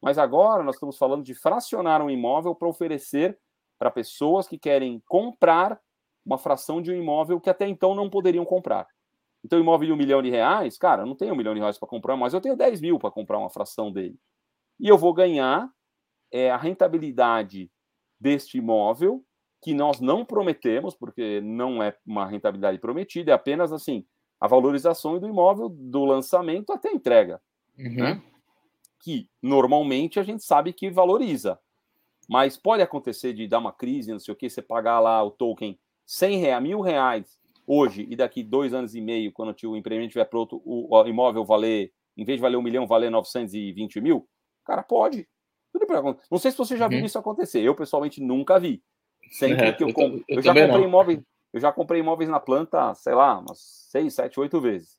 Mas 0.00 0.18
agora 0.18 0.62
nós 0.62 0.76
estamos 0.76 0.98
falando 0.98 1.24
de 1.24 1.34
fracionar 1.34 2.02
um 2.02 2.10
imóvel 2.10 2.54
para 2.54 2.68
oferecer 2.68 3.38
para 3.78 3.90
pessoas 3.90 4.46
que 4.46 4.58
querem 4.58 5.02
comprar 5.06 5.80
uma 6.28 6.38
fração 6.38 6.82
de 6.82 6.92
um 6.92 6.94
imóvel 6.94 7.40
que 7.40 7.48
até 7.48 7.66
então 7.66 7.94
não 7.94 8.10
poderiam 8.10 8.44
comprar. 8.44 8.86
Então, 9.42 9.58
imóvel 9.58 9.86
de 9.86 9.92
um 9.92 9.96
milhão 9.96 10.20
de 10.20 10.28
reais, 10.28 10.76
cara, 10.76 11.02
eu 11.02 11.06
não 11.06 11.14
tenho 11.14 11.32
um 11.32 11.36
milhão 11.36 11.54
de 11.54 11.60
reais 11.60 11.78
para 11.78 11.88
comprar, 11.88 12.16
mas 12.16 12.34
eu 12.34 12.40
tenho 12.40 12.56
10 12.56 12.80
mil 12.80 12.98
para 12.98 13.10
comprar 13.10 13.38
uma 13.38 13.48
fração 13.48 13.90
dele. 13.90 14.18
E 14.78 14.88
eu 14.88 14.98
vou 14.98 15.14
ganhar 15.14 15.70
é, 16.30 16.50
a 16.50 16.56
rentabilidade 16.56 17.70
deste 18.20 18.58
imóvel, 18.58 19.24
que 19.62 19.72
nós 19.72 20.00
não 20.00 20.24
prometemos, 20.24 20.94
porque 20.94 21.40
não 21.40 21.82
é 21.82 21.96
uma 22.06 22.26
rentabilidade 22.26 22.78
prometida, 22.78 23.32
é 23.32 23.34
apenas 23.34 23.72
assim, 23.72 24.04
a 24.40 24.46
valorização 24.46 25.18
do 25.18 25.28
imóvel 25.28 25.68
do 25.68 26.04
lançamento 26.04 26.72
até 26.72 26.90
a 26.90 26.92
entrega. 26.92 27.40
Uhum. 27.78 27.94
Né? 27.94 28.22
Que 29.00 29.30
normalmente 29.42 30.20
a 30.20 30.22
gente 30.22 30.44
sabe 30.44 30.72
que 30.72 30.90
valoriza. 30.90 31.58
Mas 32.28 32.56
pode 32.56 32.82
acontecer 32.82 33.32
de 33.32 33.48
dar 33.48 33.58
uma 33.58 33.72
crise, 33.72 34.12
não 34.12 34.18
sei 34.18 34.34
o 34.34 34.36
que, 34.36 34.50
você 34.50 34.60
pagar 34.60 35.00
lá 35.00 35.22
o 35.24 35.30
token 35.30 35.78
100 36.08 36.38
reais, 36.38 36.62
mil 36.62 36.80
reais 36.80 37.38
hoje 37.66 38.06
e 38.08 38.16
daqui 38.16 38.42
dois 38.42 38.72
anos 38.72 38.94
e 38.94 39.00
meio, 39.00 39.30
quando 39.30 39.54
o 39.64 39.76
empreendimento 39.76 40.08
estiver 40.08 40.24
pronto, 40.24 40.62
o, 40.64 41.06
imóvel 41.06 41.44
valer, 41.44 41.92
em 42.16 42.24
vez 42.24 42.38
de 42.38 42.42
valer 42.42 42.56
um 42.56 42.62
milhão, 42.62 42.86
valer 42.86 43.10
920 43.10 44.00
mil? 44.00 44.26
Cara, 44.64 44.82
pode. 44.82 45.28
Tudo 45.70 45.86
Não 46.30 46.38
sei 46.38 46.50
se 46.50 46.56
você 46.56 46.78
já 46.78 46.86
uhum. 46.86 46.90
viu 46.90 47.04
isso 47.04 47.18
acontecer. 47.18 47.60
Eu, 47.60 47.74
pessoalmente, 47.74 48.22
nunca 48.22 48.58
vi. 48.58 48.82
Sempre 49.32 49.66
é, 49.66 49.72
que 49.72 49.84
eu, 49.84 49.88
eu, 49.90 49.94
eu, 49.96 50.24
eu 50.28 50.42
já 50.42 50.54
comprei 50.54 50.84
imóveis 50.84 51.20
eu 51.52 51.60
já 51.60 51.72
comprei 51.72 52.00
imóveis 52.00 52.28
na 52.28 52.40
planta, 52.40 52.94
sei 52.94 53.14
lá, 53.14 53.38
umas 53.38 53.58
seis, 53.90 54.14
sete, 54.14 54.38
oito 54.38 54.60
vezes. 54.60 54.98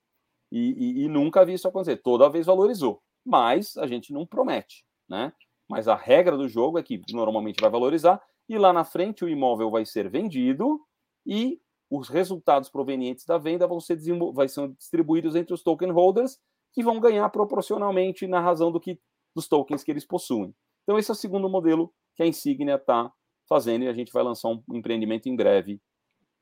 E, 0.52 1.02
e, 1.02 1.04
e, 1.04 1.08
nunca 1.08 1.45
vi 1.45 1.54
isso 1.54 1.67
acontecer. 1.67 1.98
Toda 1.98 2.30
vez 2.30 2.48
valorizou. 2.48 3.02
Mas 3.24 3.78
a 3.78 3.86
gente 3.86 4.12
não 4.12 4.26
promete, 4.26 4.84
né? 5.08 5.32
Mas 5.69 5.88
a 5.88 5.95
regra 5.95 6.36
do 6.36 6.48
jogo 6.48 6.80
é 6.80 6.84
que 6.84 7.02
normalmente 7.12 7.62
vai 7.62 7.69
valorizar 7.69 8.19
e 8.48 8.58
lá 8.58 8.74
na 8.74 8.84
frente 8.84 9.24
o 9.24 9.30
imóvel 9.30 9.69
vai 9.69 9.86
ser 9.86 10.10
vendido 10.10 10.82
e 11.30 11.60
os 11.92 12.10
resultados 12.10 12.70
provenientes 12.70 13.24
da 13.24 13.38
venda 13.38 13.68
vão 13.68 13.80
ser, 13.80 14.00
vai 14.34 14.48
ser 14.48 14.68
distribuídos 14.70 15.36
entre 15.36 15.54
os 15.54 15.62
token 15.62 15.92
holders 15.92 16.39
que 16.74 16.84
vão 16.84 17.00
ganhar 17.00 17.30
proporcionalmente 17.30 18.28
na 18.28 18.39
razão 18.39 18.72
do 18.72 18.80
que 18.80 19.00
dos 19.36 19.48
tokens 19.48 19.84
que 19.84 19.92
eles 19.92 20.06
possuem. 20.06 20.54
Então 20.84 20.98
esse 20.98 21.12
é 21.12 21.13
o 21.13 21.15
segundo 21.15 21.48
modelo 21.48 21.94
que 22.15 22.24
a 22.24 22.26
Insignia 22.26 22.76
está 22.76 23.12
fazendo 23.48 23.84
e 23.84 23.88
a 23.88 23.94
gente 23.94 24.12
vai 24.12 24.24
lançar 24.24 24.50
um 24.50 24.62
empreendimento 24.74 25.30
em 25.30 25.36
breve 25.36 25.80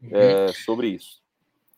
uhum. 0.02 0.10
é, 0.14 0.48
sobre 0.54 0.90
isso. 0.90 1.22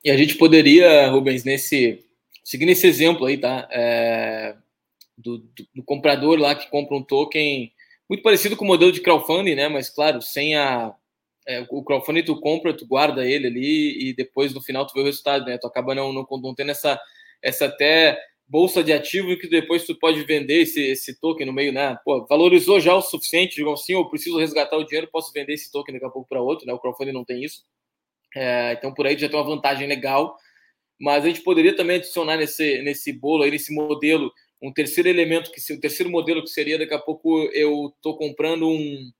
E 0.04 0.12
a 0.12 0.18
gente 0.18 0.36
poderia, 0.36 1.10
Rubens, 1.10 1.44
nesse 1.44 2.06
seguindo 2.44 2.70
esse 2.70 2.88
exemplo 2.88 3.26
aí, 3.26 3.38
tá? 3.38 3.68
É, 3.72 4.56
do, 5.18 5.40
do, 5.40 5.68
do, 5.76 5.84
comprador 5.84 6.40
lá 6.40 6.56
que 6.56 6.70
compra 6.70 6.96
um 6.96 7.04
token 7.04 7.72
muito 8.10 8.24
parecido 8.24 8.56
com 8.56 8.66
o 8.66 8.68
modelo 8.68 8.92
de 8.92 9.02
crowdfunding, 9.02 9.56
né? 9.56 9.68
Mas 9.68 9.90
claro, 9.90 10.22
sem 10.22 10.56
a 10.56 10.96
é, 11.48 11.66
o 11.70 11.84
crowdfunding 11.84 12.24
tu 12.24 12.40
compra, 12.40 12.74
tu 12.76 12.86
guarda 12.86 13.26
ele 13.26 13.48
ali 13.48 14.10
e 14.10 14.14
depois 14.14 14.54
no 14.54 14.62
final 14.62 14.86
tu 14.86 14.94
vê 14.94 15.02
o 15.02 15.06
resultado, 15.06 15.46
né? 15.46 15.58
Tu 15.58 15.68
acaba 15.68 15.96
não, 15.96 16.14
não, 16.14 16.26
não 16.42 16.56
tendo 16.56 16.72
essa 16.72 17.00
essa 17.42 17.66
até 17.66 18.20
bolsa 18.48 18.84
de 18.84 18.92
ativo 18.92 19.38
que 19.38 19.48
depois 19.48 19.86
tu 19.86 19.96
pode 19.98 20.24
vender 20.24 20.62
esse, 20.62 20.82
esse 20.82 21.20
token 21.20 21.46
no 21.46 21.54
meio, 21.54 21.72
né? 21.72 21.98
Pô, 22.04 22.26
valorizou 22.26 22.80
já 22.80 22.96
o 22.96 23.02
suficiente, 23.02 23.56
digamos 23.56 23.82
assim, 23.82 23.94
eu 23.94 24.10
preciso 24.10 24.40
resgatar 24.40 24.76
o 24.76 24.84
dinheiro, 24.84 25.10
posso 25.12 25.32
vender 25.32 25.54
esse 25.54 25.72
token 25.72 25.94
daqui 25.94 26.06
a 26.06 26.10
pouco 26.10 26.28
para 26.28 26.42
outro, 26.42 26.66
né? 26.66 26.74
O 26.74 26.80
crowdfunding 26.80 27.14
não 27.14 27.24
tem 27.24 27.44
isso. 27.44 27.64
É, 28.36 28.74
então, 28.74 28.94
por 28.94 29.06
aí 29.06 29.18
já 29.18 29.30
tem 29.30 29.40
uma 29.40 29.46
vantagem 29.46 29.88
legal. 29.88 30.36
Mas 31.00 31.24
a 31.24 31.28
gente 31.28 31.42
poderia 31.42 31.76
também 31.76 31.98
adicionar 31.98 32.38
nesse, 32.38 32.82
nesse 32.82 33.14
bolo 33.14 33.44
aí, 33.44 33.52
nesse 33.52 33.74
modelo, 33.74 34.32
um 34.62 34.74
terceiro 34.74 35.08
elemento, 35.08 35.52
que 35.52 35.74
o 35.74 35.80
terceiro 35.80 36.12
modelo 36.12 36.44
que 36.44 36.50
seria 36.50 36.78
daqui 36.78 36.94
a 36.94 37.00
pouco 37.00 37.44
eu 37.54 37.94
estou 37.96 38.18
comprando 38.18 38.68
um, 38.68 39.12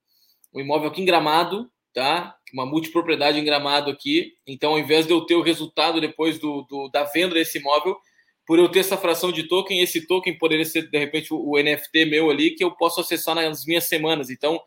um 0.54 0.60
imóvel 0.60 0.90
aqui 0.90 1.00
em 1.00 1.06
Gramado, 1.06 1.70
tá? 1.92 2.34
Uma 2.52 2.66
multipropriedade 2.66 3.38
em 3.38 3.44
Gramado 3.44 3.90
aqui. 3.90 4.32
Então, 4.46 4.72
ao 4.72 4.78
invés 4.78 5.06
de 5.06 5.12
eu 5.12 5.20
ter 5.22 5.34
o 5.34 5.42
resultado 5.42 6.00
depois 6.00 6.38
do, 6.38 6.62
do 6.62 6.88
da 6.88 7.04
venda 7.04 7.34
desse 7.34 7.58
imóvel, 7.58 7.96
por 8.46 8.58
eu 8.58 8.68
ter 8.68 8.80
essa 8.80 8.96
fração 8.96 9.30
de 9.30 9.44
token, 9.44 9.80
esse 9.80 10.06
token 10.06 10.36
poderia 10.38 10.64
ser, 10.64 10.90
de 10.90 10.98
repente, 10.98 11.32
o, 11.32 11.36
o 11.38 11.62
NFT 11.62 12.04
meu 12.06 12.30
ali, 12.30 12.50
que 12.50 12.64
eu 12.64 12.72
posso 12.72 13.00
acessar 13.00 13.34
nas 13.34 13.64
minhas 13.64 13.84
semanas. 13.84 14.30
Então, 14.30 14.60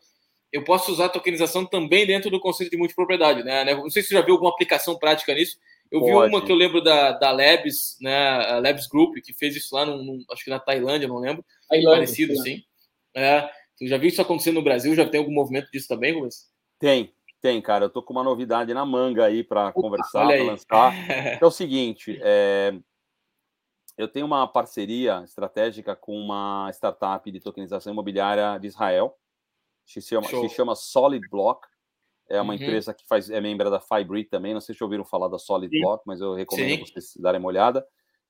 eu 0.52 0.62
posso 0.62 0.92
usar 0.92 1.06
a 1.06 1.10
tokenização 1.10 1.66
também 1.66 2.06
dentro 2.06 2.30
do 2.30 2.40
conceito 2.40 2.70
de 2.70 2.76
multipropriedade, 2.76 3.42
né? 3.42 3.64
Não 3.74 3.90
sei 3.90 4.02
se 4.02 4.08
você 4.08 4.14
já 4.14 4.20
viu 4.22 4.34
alguma 4.34 4.50
aplicação 4.50 4.96
prática 4.96 5.34
nisso. 5.34 5.58
Eu 5.90 6.00
Pode. 6.00 6.12
vi 6.12 6.16
uma 6.16 6.44
que 6.44 6.50
eu 6.50 6.56
lembro 6.56 6.80
da, 6.80 7.12
da 7.12 7.30
Labs, 7.32 7.96
né? 8.00 8.16
A 8.16 8.58
Labs 8.58 8.86
Group, 8.86 9.16
que 9.22 9.32
fez 9.32 9.56
isso 9.56 9.74
lá, 9.74 9.84
num, 9.84 10.02
num, 10.02 10.24
acho 10.30 10.44
que 10.44 10.50
na 10.50 10.60
Tailândia, 10.60 11.08
não 11.08 11.18
lembro. 11.18 11.44
Tailândia, 11.68 11.90
parecido, 11.90 12.36
sim. 12.36 12.62
É, 13.14 13.48
você 13.76 13.88
já 13.88 13.98
viu 13.98 14.08
isso 14.08 14.22
acontecendo 14.22 14.54
no 14.54 14.62
Brasil? 14.62 14.94
Já 14.94 15.06
tem 15.06 15.18
algum 15.18 15.32
movimento 15.32 15.70
disso 15.72 15.88
também? 15.88 16.14
Tem, 16.78 17.14
tem, 17.40 17.60
cara. 17.60 17.86
Eu 17.86 17.90
tô 17.90 18.02
com 18.02 18.12
uma 18.12 18.24
novidade 18.24 18.72
na 18.74 18.84
manga 18.84 19.24
aí 19.24 19.42
para 19.44 19.72
conversar, 19.72 20.26
para 20.26 20.42
lançar. 20.42 20.94
é 21.10 21.44
o 21.44 21.50
seguinte, 21.52 22.18
é... 22.22 22.74
eu 23.96 24.08
tenho 24.08 24.26
uma 24.26 24.46
parceria 24.46 25.22
estratégica 25.24 25.94
com 25.94 26.16
uma 26.16 26.70
startup 26.72 27.30
de 27.30 27.40
tokenização 27.40 27.92
imobiliária 27.92 28.58
de 28.58 28.66
Israel 28.68 29.16
se 29.84 30.00
chama, 30.00 30.26
se 30.26 30.48
chama 30.48 30.74
Solid 30.74 31.28
Block. 31.28 31.66
É 32.28 32.40
uma 32.40 32.54
uhum. 32.54 32.60
empresa 32.60 32.94
que 32.94 33.06
faz, 33.06 33.28
é 33.28 33.40
membro 33.40 33.70
da 33.70 33.80
Fibrit 33.80 34.30
também. 34.30 34.54
Não 34.54 34.60
sei 34.60 34.74
se 34.74 34.82
ouviram 34.82 35.04
falar 35.04 35.28
da 35.28 35.38
Solid 35.38 35.70
Sim. 35.70 35.82
Block, 35.82 36.02
mas 36.06 36.20
eu 36.20 36.34
recomendo 36.34 36.86
Sim. 36.86 36.92
vocês 36.92 37.16
darem 37.18 37.38
uma 37.38 37.48
olhada. 37.48 37.86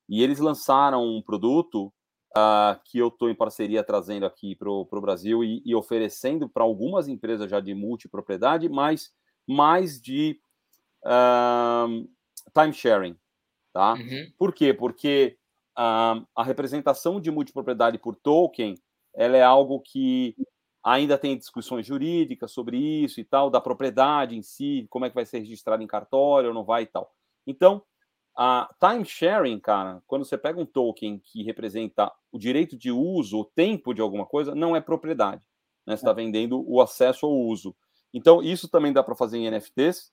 E 0.07 0.21
eles 0.21 0.39
lançaram 0.39 1.03
um 1.03 1.21
produto 1.21 1.93
uh, 2.37 2.79
que 2.85 2.99
eu 2.99 3.07
estou 3.07 3.29
em 3.29 3.35
parceria 3.35 3.83
trazendo 3.83 4.25
aqui 4.25 4.55
para 4.55 4.69
o 4.69 5.01
Brasil 5.01 5.43
e, 5.43 5.61
e 5.65 5.75
oferecendo 5.75 6.49
para 6.49 6.63
algumas 6.63 7.07
empresas 7.07 7.49
já 7.49 7.59
de 7.59 7.73
multipropriedade, 7.73 8.69
mas 8.69 9.13
mais 9.47 9.99
de 10.01 10.39
uh, 11.05 12.07
time 12.53 12.73
sharing. 12.73 13.17
Tá? 13.73 13.93
Uhum. 13.93 14.31
Por 14.37 14.53
quê? 14.53 14.73
Porque 14.73 15.37
uh, 15.77 16.25
a 16.35 16.43
representação 16.43 17.19
de 17.19 17.29
multipropriedade 17.29 17.97
por 17.97 18.15
token 18.15 18.75
ela 19.13 19.37
é 19.37 19.43
algo 19.43 19.79
que 19.79 20.35
Ainda 20.85 21.17
tem 21.17 21.35
discussões 21.35 21.83
jurídicas 21.83 22.51
sobre 22.51 22.77
isso 22.77 23.19
e 23.19 23.23
tal, 23.23 23.49
da 23.49 23.59
propriedade 23.59 24.37
em 24.37 24.43
si, 24.43 24.85
como 24.87 25.03
é 25.03 25.09
que 25.09 25.15
vai 25.15 25.25
ser 25.25 25.39
registrado 25.39 25.81
em 25.81 25.87
cartório 25.87 26.49
ou 26.49 26.53
não 26.53 26.63
vai 26.63 26.83
e 26.83 26.85
tal. 26.85 27.11
Então, 27.47 27.81
a 28.37 28.69
time 28.79 29.03
sharing, 29.03 29.59
cara, 29.59 30.03
quando 30.05 30.23
você 30.23 30.37
pega 30.37 30.59
um 30.59 30.65
token 30.65 31.17
que 31.17 31.41
representa 31.41 32.11
o 32.35 32.37
direito 32.37 32.75
de 32.75 32.91
uso, 32.91 33.39
o 33.39 33.45
tempo 33.45 33.93
de 33.93 34.01
alguma 34.01 34.25
coisa, 34.25 34.53
não 34.53 34.75
é 34.75 34.81
propriedade. 34.81 35.41
Né? 35.87 35.95
Você 35.95 36.01
está 36.01 36.11
vendendo 36.11 36.61
o 36.69 36.81
acesso 36.81 37.25
ao 37.25 37.31
uso. 37.31 37.73
Então, 38.13 38.43
isso 38.43 38.67
também 38.67 38.91
dá 38.91 39.01
para 39.01 39.15
fazer 39.15 39.37
em 39.37 39.49
NFTs. 39.49 40.11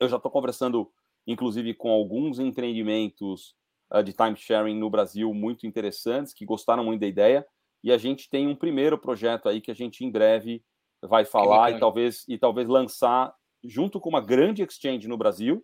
Eu 0.00 0.08
já 0.08 0.16
estou 0.16 0.30
conversando, 0.30 0.90
inclusive, 1.26 1.74
com 1.74 1.90
alguns 1.90 2.38
empreendimentos 2.38 3.54
uh, 3.92 4.02
de 4.02 4.14
time 4.14 4.34
sharing 4.34 4.78
no 4.78 4.88
Brasil 4.88 5.34
muito 5.34 5.66
interessantes, 5.66 6.32
que 6.32 6.46
gostaram 6.46 6.82
muito 6.82 7.02
da 7.02 7.06
ideia 7.06 7.46
e 7.82 7.92
a 7.92 7.98
gente 7.98 8.30
tem 8.30 8.48
um 8.48 8.56
primeiro 8.56 8.96
projeto 8.96 9.46
aí 9.46 9.60
que 9.60 9.70
a 9.70 9.74
gente 9.74 10.02
em 10.02 10.10
breve 10.10 10.64
vai 11.02 11.26
falar 11.26 11.72
e 11.72 11.78
talvez 11.78 12.24
e 12.26 12.38
talvez 12.38 12.66
lançar 12.66 13.34
junto 13.62 14.00
com 14.00 14.08
uma 14.08 14.22
grande 14.22 14.62
exchange 14.62 15.06
no 15.06 15.18
Brasil 15.18 15.62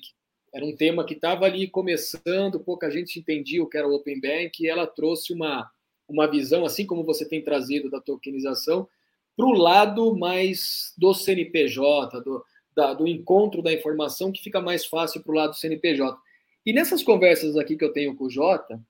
Era 0.54 0.64
um 0.64 0.76
tema 0.76 1.04
que 1.04 1.14
estava 1.14 1.46
ali 1.46 1.68
começando, 1.68 2.60
pouca 2.60 2.90
gente 2.90 3.18
entendia 3.18 3.62
o 3.62 3.68
que 3.68 3.76
era 3.76 3.88
o 3.88 3.94
Open 3.94 4.20
Bank, 4.20 4.62
e 4.62 4.68
ela 4.68 4.86
trouxe 4.86 5.32
uma, 5.32 5.70
uma 6.08 6.26
visão, 6.30 6.64
assim 6.64 6.86
como 6.86 7.04
você 7.04 7.28
tem 7.28 7.42
trazido 7.42 7.90
da 7.90 8.00
tokenização, 8.00 8.88
para 9.36 9.46
o 9.46 9.52
lado 9.52 10.16
mais 10.16 10.92
do 10.96 11.14
CNPJ, 11.14 12.20
do, 12.20 12.44
da, 12.74 12.94
do 12.94 13.06
encontro 13.06 13.62
da 13.62 13.72
informação, 13.72 14.32
que 14.32 14.42
fica 14.42 14.60
mais 14.60 14.84
fácil 14.84 15.22
para 15.22 15.32
o 15.32 15.34
lado 15.34 15.50
do 15.50 15.56
CNPJ. 15.56 16.16
E 16.64 16.72
nessas 16.72 17.02
conversas 17.02 17.56
aqui 17.56 17.76
que 17.76 17.84
eu 17.84 17.92
tenho 17.92 18.14
com 18.14 18.24
o 18.24 18.30
Jota, 18.30 18.80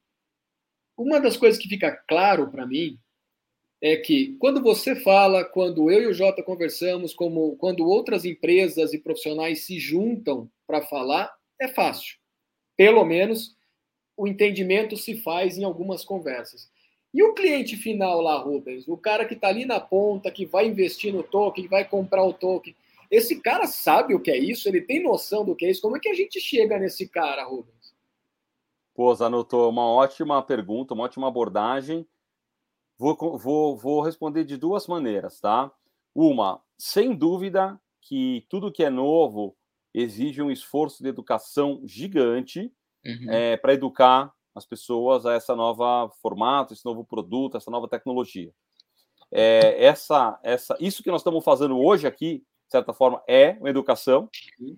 uma 0.97 1.21
das 1.21 1.37
coisas 1.37 1.61
que 1.61 1.69
fica 1.69 1.93
claro 2.09 2.51
para 2.51 2.67
mim 2.67 2.99
é 3.81 3.97
que 3.97 4.37
quando 4.39 4.63
você 4.63 4.97
fala, 4.97 5.45
quando 5.45 5.91
eu 5.91 6.03
e 6.03 6.07
o 6.07 6.15
Jota 6.15 6.43
conversamos, 6.43 7.15
como 7.15 7.57
quando 7.57 7.87
outras 7.87 8.25
empresas 8.25 8.93
e 8.93 8.99
profissionais 8.99 9.65
se 9.65 9.79
juntam 9.79 10.51
para 10.67 10.83
falar, 10.83 11.33
é 11.61 11.69
fácil. 11.69 12.17
Pelo 12.77 13.05
menos 13.05 13.57
o 14.17 14.27
entendimento 14.27 14.97
se 14.97 15.17
faz 15.17 15.57
em 15.57 15.65
algumas 15.65 16.05
conversas. 16.05 16.69
E 17.15 17.23
o 17.23 17.33
cliente 17.35 17.77
final 17.77 18.21
lá, 18.21 18.37
Rubens, 18.37 18.87
o 18.87 18.97
cara 18.97 19.25
que 19.25 19.35
está 19.35 19.49
ali 19.49 19.65
na 19.65 19.81
ponta, 19.81 20.31
que 20.31 20.45
vai 20.45 20.67
investir 20.67 21.13
no 21.13 21.23
token, 21.23 21.65
que 21.65 21.71
vai 21.71 21.89
comprar 21.89 22.25
o 22.25 22.35
token, 22.35 22.75
esse 23.11 23.41
cara 23.41 23.67
sabe 23.67 24.15
o 24.15 24.21
que 24.21 24.31
é 24.31 24.37
isso? 24.37 24.69
Ele 24.69 24.83
tem 24.83 25.03
noção 25.03 25.45
do 25.45 25.57
que 25.57 25.65
é 25.65 25.71
isso? 25.71 25.81
Como 25.81 25.97
é 25.97 26.01
que 26.01 26.09
a 26.09 26.15
gente 26.15 26.39
chega 26.41 26.79
nesse 26.79 27.09
cara, 27.09 27.45
Rubens? 27.45 27.95
Pô, 28.95 29.15
Zanotto, 29.15 29.69
uma 29.69 29.87
ótima 29.87 30.43
pergunta, 30.43 30.93
uma 30.93 31.05
ótima 31.05 31.29
abordagem. 31.29 32.07
Vou, 32.99 33.39
vou, 33.39 33.77
vou 33.77 34.03
responder 34.03 34.45
de 34.45 34.57
duas 34.57 34.87
maneiras, 34.87 35.41
tá? 35.41 35.71
Uma, 36.15 36.61
sem 36.77 37.15
dúvida 37.15 37.81
que 38.01 38.45
tudo 38.49 38.73
que 38.73 38.83
é 38.83 38.91
novo 38.91 39.57
exige 39.95 40.43
um 40.43 40.51
esforço 40.51 41.03
de 41.03 41.09
educação 41.09 41.81
gigante 41.85 42.73
uhum. 43.07 43.31
é, 43.31 43.57
para 43.57 43.75
educar 43.75 44.33
as 44.55 44.67
pessoas 44.67 45.25
a 45.25 45.35
essa 45.35 45.55
nova 45.55 46.11
formato, 46.21 46.73
esse 46.73 46.85
novo 46.85 47.05
produto, 47.05 47.57
essa 47.57 47.71
nova 47.71 47.89
tecnologia. 47.89 48.53
É, 49.31 49.85
essa, 49.85 50.39
essa, 50.43 50.77
isso 50.81 51.03
que 51.03 51.11
nós 51.11 51.21
estamos 51.21 51.45
fazendo 51.45 51.79
hoje 51.79 52.07
aqui 52.07 52.45
de 52.69 52.73
certa 52.73 52.93
forma, 52.93 53.23
é 53.27 53.57
uma 53.59 53.71
educação. 53.71 54.29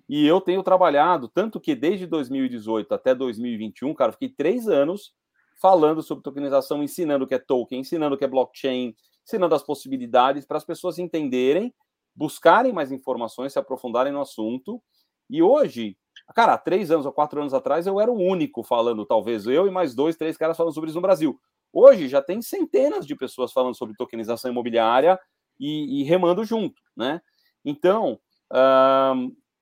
E 0.08 0.24
eu 0.24 0.40
tenho 0.40 0.62
trabalhado, 0.62 1.26
tanto 1.26 1.58
que 1.58 1.74
desde 1.74 2.06
2018 2.06 2.94
até 2.94 3.16
2021, 3.16 3.92
cara, 3.94 4.12
fiquei 4.12 4.28
três 4.28 4.68
anos 4.68 5.12
falando 5.61 6.02
sobre 6.02 6.24
tokenização, 6.24 6.82
ensinando 6.82 7.24
o 7.24 7.28
que 7.28 7.34
é 7.34 7.38
token, 7.38 7.80
ensinando 7.80 8.14
o 8.14 8.18
que 8.18 8.24
é 8.24 8.28
blockchain, 8.28 8.94
ensinando 9.24 9.54
as 9.54 9.62
possibilidades 9.62 10.46
para 10.46 10.56
as 10.56 10.64
pessoas 10.64 10.98
entenderem, 10.98 11.74
buscarem 12.14 12.72
mais 12.72 12.90
informações, 12.90 13.52
se 13.52 13.58
aprofundarem 13.58 14.12
no 14.12 14.20
assunto. 14.20 14.82
E 15.28 15.42
hoje, 15.42 15.96
cara, 16.34 16.54
há 16.54 16.58
três 16.58 16.90
anos 16.90 17.04
ou 17.04 17.12
quatro 17.12 17.40
anos 17.40 17.52
atrás, 17.52 17.86
eu 17.86 18.00
era 18.00 18.11
o 18.11 18.18
único 18.18 18.62
falando, 18.62 19.04
talvez 19.04 19.46
eu 19.46 19.66
e 19.66 19.70
mais 19.70 19.94
dois, 19.94 20.16
três 20.16 20.36
caras 20.36 20.56
falando 20.56 20.74
sobre 20.74 20.88
isso 20.88 20.98
no 20.98 21.02
Brasil. 21.02 21.38
Hoje 21.72 22.08
já 22.08 22.22
tem 22.22 22.40
centenas 22.42 23.06
de 23.06 23.14
pessoas 23.14 23.52
falando 23.52 23.76
sobre 23.76 23.94
tokenização 23.96 24.50
imobiliária 24.50 25.20
e, 25.58 26.00
e 26.00 26.02
remando 26.04 26.44
junto, 26.44 26.80
né? 26.96 27.20
Então, 27.64 28.18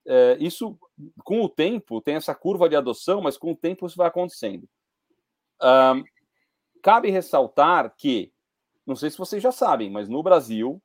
é, 0.07 0.37
isso, 0.39 0.79
com 1.23 1.41
o 1.41 1.49
tempo, 1.49 2.01
tem 2.01 2.15
essa 2.15 2.33
curva 2.33 2.69
de 2.69 2.75
adoção, 2.75 3.21
mas 3.21 3.37
com 3.37 3.51
o 3.51 3.55
tempo 3.55 3.85
isso 3.85 3.97
vai 3.97 4.07
acontecendo. 4.07 4.67
Uh, 5.61 6.03
cabe 6.81 7.09
ressaltar 7.09 7.93
que, 7.95 8.31
não 8.85 8.95
sei 8.95 9.09
se 9.09 9.17
vocês 9.17 9.41
já 9.41 9.51
sabem, 9.51 9.89
mas 9.89 10.07
no 10.07 10.23
Brasil, 10.23 10.81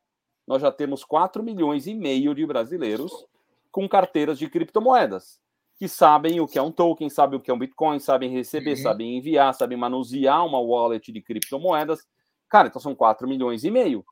nós 0.46 0.60
já 0.60 0.70
temos 0.70 1.04
4 1.04 1.42
milhões 1.42 1.86
e 1.86 1.94
meio 1.94 2.34
de 2.34 2.46
brasileiros 2.46 3.26
com 3.70 3.88
carteiras 3.88 4.38
de 4.38 4.48
criptomoedas, 4.48 5.40
que 5.76 5.88
sabem 5.88 6.40
o 6.40 6.46
que 6.46 6.58
é 6.58 6.62
um 6.62 6.70
token, 6.70 7.08
sabem 7.08 7.38
o 7.38 7.42
que 7.42 7.50
é 7.50 7.54
um 7.54 7.58
Bitcoin, 7.58 7.98
sabem 7.98 8.30
receber, 8.30 8.76
uhum. 8.76 8.82
sabem 8.82 9.16
enviar, 9.16 9.52
sabem 9.54 9.76
manusear 9.76 10.46
uma 10.46 10.60
wallet 10.60 11.10
de 11.10 11.20
criptomoedas. 11.20 12.06
Cara, 12.48 12.68
então 12.68 12.80
são 12.80 12.94
4 12.94 13.26
milhões 13.26 13.64
e 13.64 13.70
meio, 13.70 14.04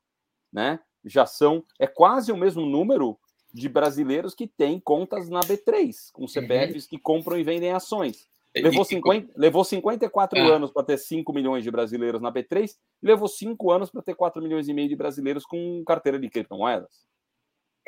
né? 0.51 0.79
já 1.05 1.25
são, 1.25 1.63
é 1.79 1.87
quase 1.87 2.31
o 2.31 2.37
mesmo 2.37 2.65
número 2.65 3.17
de 3.53 3.69
brasileiros 3.69 4.33
que 4.33 4.47
têm 4.47 4.79
contas 4.79 5.29
na 5.29 5.41
B3, 5.41 6.11
com 6.11 6.27
CPFs 6.27 6.85
uhum. 6.85 6.89
que 6.89 6.97
compram 6.97 7.37
e 7.37 7.43
vendem 7.43 7.71
ações. 7.71 8.27
Levou, 8.55 8.85
50, 8.85 9.33
levou 9.35 9.63
54 9.63 10.39
ah. 10.39 10.43
anos 10.43 10.71
para 10.71 10.83
ter 10.83 10.97
5 10.97 11.33
milhões 11.33 11.63
de 11.63 11.71
brasileiros 11.71 12.21
na 12.21 12.31
B3, 12.31 12.69
levou 13.01 13.27
5 13.27 13.71
anos 13.71 13.89
para 13.89 14.03
ter 14.03 14.13
4 14.13 14.41
milhões 14.41 14.67
e 14.67 14.73
meio 14.73 14.87
de 14.87 14.95
brasileiros 14.95 15.43
com 15.43 15.83
carteira 15.85 16.19
de 16.19 16.29
criptomoedas. 16.29 17.07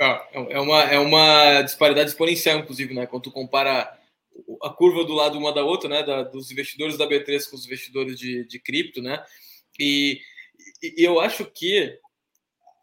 Ah, 0.01 0.27
é, 0.33 0.59
uma, 0.59 0.81
é 0.83 0.99
uma 0.99 1.61
disparidade 1.61 2.09
exponencial, 2.09 2.57
inclusive, 2.57 2.93
né? 2.93 3.05
Quando 3.05 3.23
tu 3.23 3.31
compara 3.31 3.95
a 4.63 4.69
curva 4.71 5.05
do 5.05 5.13
lado 5.13 5.37
uma 5.37 5.53
da 5.53 5.63
outra, 5.63 5.87
né? 5.87 6.03
Da, 6.03 6.23
dos 6.23 6.51
investidores 6.51 6.97
da 6.97 7.07
B3 7.07 7.49
com 7.49 7.55
os 7.55 7.65
investidores 7.65 8.19
de, 8.19 8.45
de 8.45 8.59
cripto, 8.59 9.01
né? 9.01 9.23
E, 9.79 10.19
e 10.81 11.03
eu 11.03 11.19
acho 11.19 11.45
que 11.45 11.97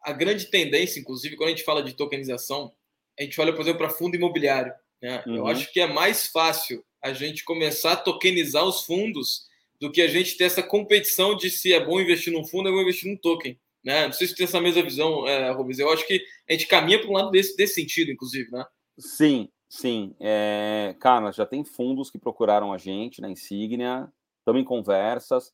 a 0.04 0.12
grande 0.12 0.46
tendência, 0.46 1.00
inclusive, 1.00 1.36
quando 1.36 1.48
a 1.48 1.52
gente 1.52 1.64
fala 1.64 1.82
de 1.82 1.94
tokenização, 1.94 2.72
a 3.18 3.22
gente 3.22 3.40
olha, 3.40 3.52
por 3.52 3.62
exemplo, 3.62 3.78
para 3.78 3.90
fundo 3.90 4.16
imobiliário. 4.16 4.72
Né? 5.00 5.22
Uhum. 5.26 5.36
Eu 5.36 5.46
acho 5.48 5.72
que 5.72 5.80
é 5.80 5.86
mais 5.86 6.28
fácil 6.28 6.84
a 7.02 7.12
gente 7.12 7.44
começar 7.44 7.92
a 7.92 7.96
tokenizar 7.96 8.64
os 8.64 8.82
fundos 8.82 9.46
do 9.80 9.90
que 9.90 10.00
a 10.00 10.08
gente 10.08 10.36
ter 10.36 10.44
essa 10.44 10.62
competição 10.62 11.36
de 11.36 11.50
se 11.50 11.72
é 11.72 11.84
bom 11.84 12.00
investir 12.00 12.32
num 12.32 12.44
fundo 12.44 12.68
ou 12.68 12.72
é 12.72 12.76
bom 12.76 12.82
investir 12.82 13.10
num 13.10 13.16
token. 13.16 13.58
Né? 13.84 14.06
Não 14.06 14.12
sei 14.12 14.28
se 14.28 14.36
tem 14.36 14.44
essa 14.44 14.60
mesma 14.60 14.82
visão, 14.82 15.26
é, 15.26 15.50
Rubens. 15.50 15.78
Eu 15.78 15.90
acho 15.90 16.06
que 16.06 16.24
a 16.48 16.52
gente 16.52 16.66
caminha 16.66 17.00
para 17.00 17.10
um 17.10 17.14
lado 17.14 17.30
desse, 17.30 17.56
desse 17.56 17.74
sentido, 17.74 18.12
inclusive, 18.12 18.48
né? 18.52 18.64
Sim, 18.96 19.48
sim. 19.68 20.14
É, 20.20 20.94
cara, 21.00 21.32
já 21.32 21.44
tem 21.44 21.64
fundos 21.64 22.10
que 22.10 22.18
procuraram 22.18 22.72
a 22.72 22.78
gente 22.78 23.20
na 23.20 23.28
Insígnia, 23.28 24.08
estamos 24.38 24.62
em 24.62 24.64
conversas 24.64 25.52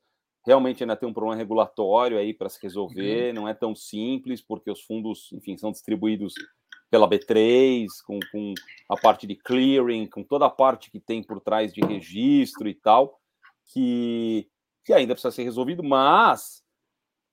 realmente 0.49 0.83
ainda 0.83 0.97
tem 0.97 1.07
um 1.07 1.13
problema 1.13 1.37
regulatório 1.37 2.17
aí 2.17 2.33
para 2.33 2.49
se 2.49 2.59
resolver, 2.63 3.29
uhum. 3.29 3.35
não 3.43 3.49
é 3.49 3.53
tão 3.53 3.75
simples, 3.75 4.41
porque 4.41 4.71
os 4.71 4.81
fundos, 4.81 5.31
enfim, 5.33 5.59
são 5.59 5.71
distribuídos 5.71 6.33
pela 6.91 7.09
B3, 7.09 7.87
com, 8.07 8.19
com 8.33 8.55
a 8.89 8.97
parte 8.97 9.27
de 9.27 9.37
clearing, 9.37 10.07
com 10.07 10.23
toda 10.23 10.47
a 10.47 10.51
parte 10.51 10.91
que 10.91 11.01
tem 11.01 11.23
por 11.23 11.41
trás 11.41 11.73
de 11.73 11.81
registro 11.81 12.69
e 12.69 12.75
tal, 12.75 13.21
que, 13.67 14.49
que 14.85 14.93
ainda 14.93 15.15
precisa 15.15 15.31
ser 15.31 15.45
resolvido, 15.45 15.83
mas, 15.83 16.63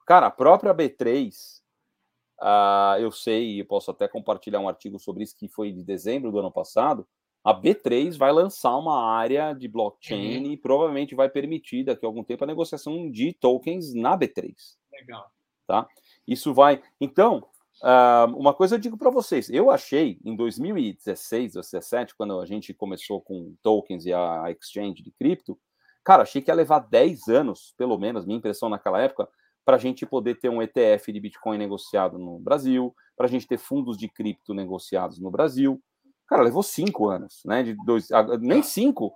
cara, 0.06 0.28
a 0.28 0.32
própria 0.32 0.74
B3, 0.74 1.30
uh, 1.30 2.41
ah, 2.41 2.97
eu 2.99 3.12
sei, 3.12 3.60
e 3.60 3.64
posso 3.64 3.91
até 3.91 4.08
compartilhar 4.08 4.60
um 4.60 4.68
artigo 4.68 4.99
sobre 4.99 5.24
isso 5.24 5.38
que 5.38 5.47
foi 5.47 5.72
de 5.72 5.84
dezembro 5.84 6.32
do 6.32 6.39
ano 6.39 6.51
passado, 6.51 7.08
a 7.45 7.53
B3 7.53 8.18
vai 8.18 8.32
lançar 8.32 8.76
uma 8.76 9.08
área 9.08 9.53
de 9.53 9.68
blockchain 9.68 10.43
uhum. 10.43 10.51
e 10.51 10.58
provavelmente 10.58 11.14
vai 11.14 11.30
permitir 11.30 11.84
daqui 11.84 12.03
a 12.03 12.10
algum 12.10 12.24
tempo 12.24 12.43
a 12.43 12.47
negociação 12.47 13.10
de 13.10 13.34
tokens 13.34 13.93
na 13.93 14.18
B3. 14.18 14.56
Legal. 14.91 15.30
Tá? 15.68 15.88
Isso 16.28 16.56
vai. 16.56 16.82
Então, 16.99 17.47
uh, 17.82 18.36
uma 18.36 18.54
coisa 18.54 18.76
eu 18.76 18.80
digo 18.80 18.98
para 18.98 19.10
vocês: 19.10 19.50
eu 19.50 19.70
achei 19.70 20.20
em 20.24 20.36
2016, 20.36 21.54
2017, 21.54 22.16
quando 22.16 22.40
a 22.40 22.46
gente 22.46 22.74
começou 22.74 23.22
com 23.22 23.56
tokens 23.62 24.06
e 24.06 24.14
a 24.14 24.46
exchange 24.52 25.02
de 25.04 25.12
cripto, 25.12 25.58
cara, 26.04 26.24
achei 26.24 26.42
que 26.42 26.52
ia 26.52 26.56
levar 26.56 26.80
10 26.80 27.28
anos, 27.28 27.74
pelo 27.78 27.98
menos, 27.98 28.26
minha 28.26 28.38
impressão 28.38 28.70
naquela 28.70 29.02
época, 29.02 29.28
para 29.66 29.78
a 29.78 29.80
gente 29.80 30.06
poder 30.06 30.40
ter 30.40 30.50
um 30.50 30.62
ETF 30.62 31.12
de 31.12 31.20
Bitcoin 31.20 31.58
negociado 31.58 32.20
no 32.20 32.38
Brasil, 32.40 32.96
para 33.18 33.26
a 33.26 33.30
gente 33.30 33.48
ter 33.48 33.58
fundos 33.58 33.98
de 33.98 34.08
cripto 34.08 34.54
negociados 34.54 35.20
no 35.20 35.32
Brasil. 35.32 35.82
Cara, 36.28 36.44
levou 36.44 36.64
cinco 36.64 37.10
anos, 37.10 37.42
né? 37.46 37.64
De 37.64 37.76
dois, 37.86 38.10
nem 38.40 38.62
cinco. 38.62 39.14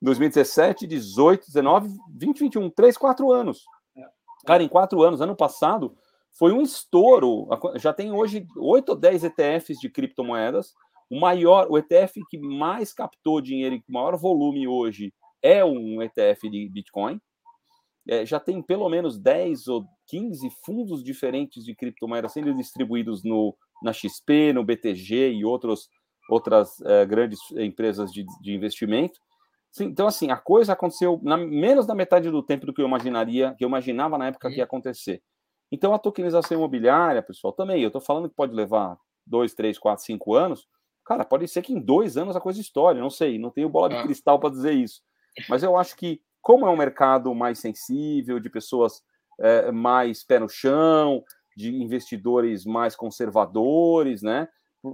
2017, 0.00 0.86
18, 0.86 1.46
19, 1.46 1.96
20, 2.08 2.40
21, 2.40 2.70
três, 2.70 2.96
quatro 2.96 3.30
anos. 3.30 3.64
Cara, 4.44 4.62
em 4.62 4.68
quatro 4.68 5.00
anos, 5.02 5.20
ano 5.20 5.36
passado, 5.36 5.96
foi 6.38 6.52
um 6.52 6.62
estouro. 6.62 7.48
Já 7.76 7.92
tem 7.92 8.12
hoje 8.12 8.46
oito 8.56 8.90
ou 8.90 8.96
dez 8.96 9.22
ETFs 9.24 9.78
de 9.78 9.88
criptomoedas. 9.88 10.72
O 11.10 11.20
maior, 11.20 11.66
o 11.70 11.76
ETF 11.76 12.20
que 12.30 12.38
mais 12.38 12.92
captou 12.92 13.40
dinheiro 13.40 13.74
e 13.74 13.82
com 13.82 13.92
maior 13.92 14.16
volume 14.16 14.66
hoje 14.66 15.12
é 15.42 15.64
um 15.64 16.00
ETF 16.00 16.48
de 16.48 16.68
Bitcoin. 16.70 17.20
É, 18.08 18.24
já 18.24 18.40
tem 18.40 18.62
pelo 18.62 18.88
menos 18.88 19.18
10 19.18 19.68
ou 19.68 19.84
15 20.08 20.50
fundos 20.64 21.04
diferentes 21.04 21.64
de 21.64 21.74
criptomoedas 21.74 22.32
sendo 22.32 22.52
distribuídos 22.54 23.22
no, 23.22 23.54
na 23.82 23.92
XP, 23.92 24.52
no 24.52 24.64
BTG 24.64 25.32
e 25.32 25.44
outros, 25.44 25.88
outras 26.28 26.80
é, 26.80 27.04
grandes 27.06 27.38
empresas 27.52 28.10
de, 28.10 28.24
de 28.40 28.54
investimento. 28.54 29.20
Sim, 29.70 29.84
então, 29.84 30.06
assim, 30.06 30.30
a 30.30 30.36
coisa 30.36 30.72
aconteceu 30.72 31.20
na, 31.22 31.36
menos 31.36 31.86
da 31.86 31.94
metade 31.94 32.30
do 32.30 32.42
tempo 32.42 32.66
do 32.66 32.74
que 32.74 32.82
eu 32.82 32.86
imaginaria, 32.86 33.54
que 33.56 33.64
eu 33.64 33.68
imaginava 33.68 34.18
na 34.18 34.26
época 34.26 34.50
que 34.50 34.56
ia 34.56 34.64
acontecer. 34.64 35.22
Então, 35.72 35.94
a 35.94 35.98
tokenização 35.98 36.58
imobiliária, 36.58 37.22
pessoal, 37.22 37.50
também, 37.50 37.80
eu 37.80 37.86
estou 37.86 38.00
falando 38.00 38.28
que 38.28 38.34
pode 38.34 38.54
levar 38.54 38.98
dois, 39.26 39.54
três, 39.54 39.78
quatro, 39.78 40.04
cinco 40.04 40.34
anos. 40.34 40.68
Cara, 41.02 41.24
pode 41.24 41.48
ser 41.48 41.62
que 41.62 41.72
em 41.72 41.80
dois 41.80 42.18
anos 42.18 42.36
a 42.36 42.40
coisa 42.40 42.60
estoure, 42.60 43.00
não 43.00 43.08
sei, 43.08 43.38
não 43.38 43.50
tenho 43.50 43.70
bola 43.70 43.88
de 43.88 43.96
ah. 43.96 44.02
cristal 44.02 44.38
para 44.38 44.50
dizer 44.50 44.72
isso. 44.72 45.00
Mas 45.48 45.62
eu 45.62 45.74
acho 45.76 45.96
que, 45.96 46.20
como 46.42 46.66
é 46.66 46.70
um 46.70 46.76
mercado 46.76 47.34
mais 47.34 47.58
sensível, 47.58 48.38
de 48.38 48.50
pessoas 48.50 49.02
é, 49.40 49.72
mais 49.72 50.22
pé 50.22 50.38
no 50.38 50.48
chão, 50.48 51.24
de 51.56 51.74
investidores 51.74 52.66
mais 52.66 52.94
conservadores, 52.94 54.22
né? 54.22 54.48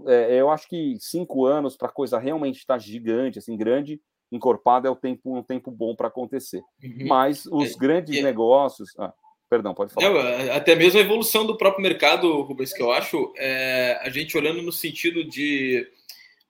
É, 0.07 0.41
eu 0.41 0.49
acho 0.51 0.69
que 0.69 0.97
cinco 1.01 1.45
anos 1.45 1.77
para 1.77 1.89
a 1.89 1.93
coisa 1.93 2.19
realmente 2.19 2.59
estar 2.59 2.75
tá 2.75 2.79
gigante, 2.79 3.39
assim, 3.39 3.57
grande, 3.57 4.01
encorpada 4.31 4.87
é 4.87 4.91
o 4.91 4.97
tempo, 4.97 5.37
um 5.37 5.43
tempo 5.43 5.71
bom 5.71 5.97
para 5.97 6.09
acontecer. 6.09 6.63
Uhum. 6.83 7.07
Mas 7.09 7.47
os 7.47 7.75
é, 7.75 7.79
grandes 7.79 8.17
é, 8.17 8.23
negócios. 8.23 8.91
Ah, 8.99 9.13
perdão, 9.49 9.75
pode 9.75 9.93
falar. 9.93 10.55
até 10.55 10.75
mesmo 10.75 10.99
a 10.99 11.03
evolução 11.03 11.47
do 11.47 11.57
próprio 11.57 11.83
mercado, 11.83 12.43
Rubens, 12.43 12.73
que 12.73 12.83
eu 12.83 12.93
acho, 12.93 13.33
é, 13.37 13.99
a 14.03 14.11
gente 14.11 14.37
olhando 14.37 14.63
no 14.63 14.73
sentido 14.73 15.25
de. 15.25 15.87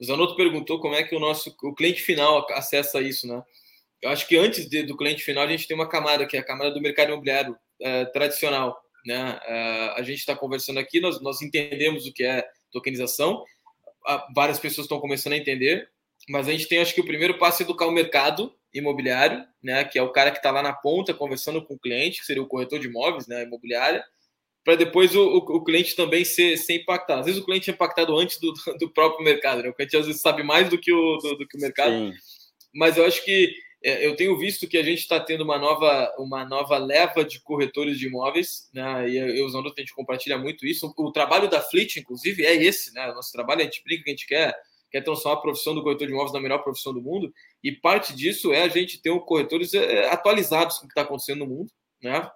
O 0.00 0.04
Zanotto 0.04 0.36
perguntou 0.36 0.80
como 0.80 0.94
é 0.94 1.02
que 1.02 1.16
o 1.16 1.20
nosso 1.20 1.54
o 1.62 1.74
cliente 1.74 2.02
final 2.02 2.46
acessa 2.50 3.00
isso, 3.00 3.26
né? 3.26 3.42
Eu 4.00 4.10
acho 4.10 4.28
que 4.28 4.36
antes 4.36 4.68
de, 4.68 4.84
do 4.84 4.96
cliente 4.96 5.24
final 5.24 5.44
a 5.44 5.48
gente 5.48 5.66
tem 5.66 5.74
uma 5.74 5.88
camada 5.88 6.24
que 6.24 6.36
é 6.36 6.40
a 6.40 6.44
camada 6.44 6.70
do 6.70 6.80
mercado 6.80 7.08
imobiliário 7.08 7.56
é, 7.80 8.04
tradicional, 8.06 8.80
né? 9.04 9.40
É, 9.44 9.94
a 9.96 10.02
gente 10.02 10.18
está 10.18 10.36
conversando 10.36 10.78
aqui, 10.78 11.00
nós, 11.00 11.20
nós 11.20 11.42
entendemos 11.42 12.06
o 12.06 12.12
que 12.12 12.22
é 12.22 12.44
tokenização, 12.70 13.44
várias 14.34 14.58
pessoas 14.58 14.84
estão 14.84 15.00
começando 15.00 15.32
a 15.32 15.36
entender, 15.36 15.88
mas 16.28 16.48
a 16.48 16.52
gente 16.52 16.68
tem, 16.68 16.78
acho 16.78 16.94
que 16.94 17.00
o 17.00 17.06
primeiro 17.06 17.38
passo 17.38 17.62
é 17.62 17.64
educar 17.64 17.86
o 17.86 17.90
mercado 17.90 18.54
imobiliário, 18.72 19.44
né, 19.62 19.84
que 19.84 19.98
é 19.98 20.02
o 20.02 20.12
cara 20.12 20.30
que 20.30 20.38
está 20.38 20.50
lá 20.50 20.62
na 20.62 20.72
ponta 20.72 21.14
conversando 21.14 21.64
com 21.64 21.74
o 21.74 21.78
cliente, 21.78 22.20
que 22.20 22.26
seria 22.26 22.42
o 22.42 22.46
corretor 22.46 22.78
de 22.78 22.86
imóveis, 22.86 23.26
né, 23.26 23.44
imobiliária, 23.44 24.04
para 24.64 24.74
depois 24.74 25.14
o, 25.14 25.22
o, 25.22 25.36
o, 25.38 25.64
cliente 25.64 25.96
também 25.96 26.24
ser, 26.24 26.56
ser 26.58 26.74
impactado. 26.74 27.20
Às 27.20 27.26
vezes 27.26 27.40
o 27.40 27.44
cliente 27.44 27.70
é 27.70 27.72
impactado 27.72 28.16
antes 28.16 28.38
do, 28.38 28.52
do 28.78 28.90
próprio 28.90 29.24
mercado, 29.24 29.62
né? 29.62 29.68
o 29.70 29.74
cliente 29.74 29.96
às 29.96 30.06
vezes 30.06 30.20
sabe 30.20 30.42
mais 30.42 30.68
do 30.68 30.78
que 30.78 30.92
o, 30.92 31.16
do, 31.16 31.36
do 31.36 31.48
que 31.48 31.56
o 31.56 31.60
mercado, 31.60 31.92
Sim. 31.92 32.12
mas 32.74 32.96
eu 32.96 33.06
acho 33.06 33.24
que 33.24 33.52
é, 33.82 34.04
eu 34.04 34.16
tenho 34.16 34.36
visto 34.36 34.66
que 34.66 34.76
a 34.76 34.82
gente 34.82 34.98
está 34.98 35.20
tendo 35.20 35.44
uma 35.44 35.56
nova, 35.56 36.12
uma 36.18 36.44
nova 36.44 36.76
leva 36.78 37.24
de 37.24 37.40
corretores 37.40 37.98
de 37.98 38.08
imóveis, 38.08 38.68
né? 38.74 39.08
E 39.08 39.38
eu 39.38 39.46
usando 39.46 39.72
a 39.74 39.80
gente 39.80 39.94
compartilha 39.94 40.36
muito 40.36 40.66
isso. 40.66 40.92
O, 40.96 41.06
o 41.06 41.12
trabalho 41.12 41.48
da 41.48 41.60
Fleet, 41.60 41.96
inclusive, 41.96 42.44
é 42.44 42.56
esse, 42.56 42.92
né? 42.92 43.08
O 43.08 43.14
nosso 43.14 43.30
trabalho, 43.30 43.60
a 43.60 43.64
gente 43.64 43.82
brinca 43.84 44.02
que 44.02 44.10
a 44.10 44.12
gente 44.12 44.26
quer 44.26 44.54
quer 44.90 45.02
transformar 45.02 45.38
a 45.38 45.42
profissão 45.42 45.74
do 45.74 45.82
corretor 45.82 46.06
de 46.06 46.12
imóveis 46.12 46.32
na 46.32 46.40
melhor 46.40 46.62
profissão 46.62 46.92
do 46.92 47.02
mundo, 47.02 47.32
e 47.62 47.72
parte 47.72 48.14
disso 48.14 48.52
é 48.52 48.62
a 48.62 48.68
gente 48.68 49.00
ter 49.00 49.10
um 49.10 49.18
corretores 49.18 49.74
é, 49.74 50.08
atualizados 50.08 50.78
com 50.78 50.84
o 50.84 50.88
que 50.88 50.92
está 50.92 51.02
acontecendo 51.02 51.40
no 51.40 51.46
mundo, 51.46 51.70
né? 52.02 52.30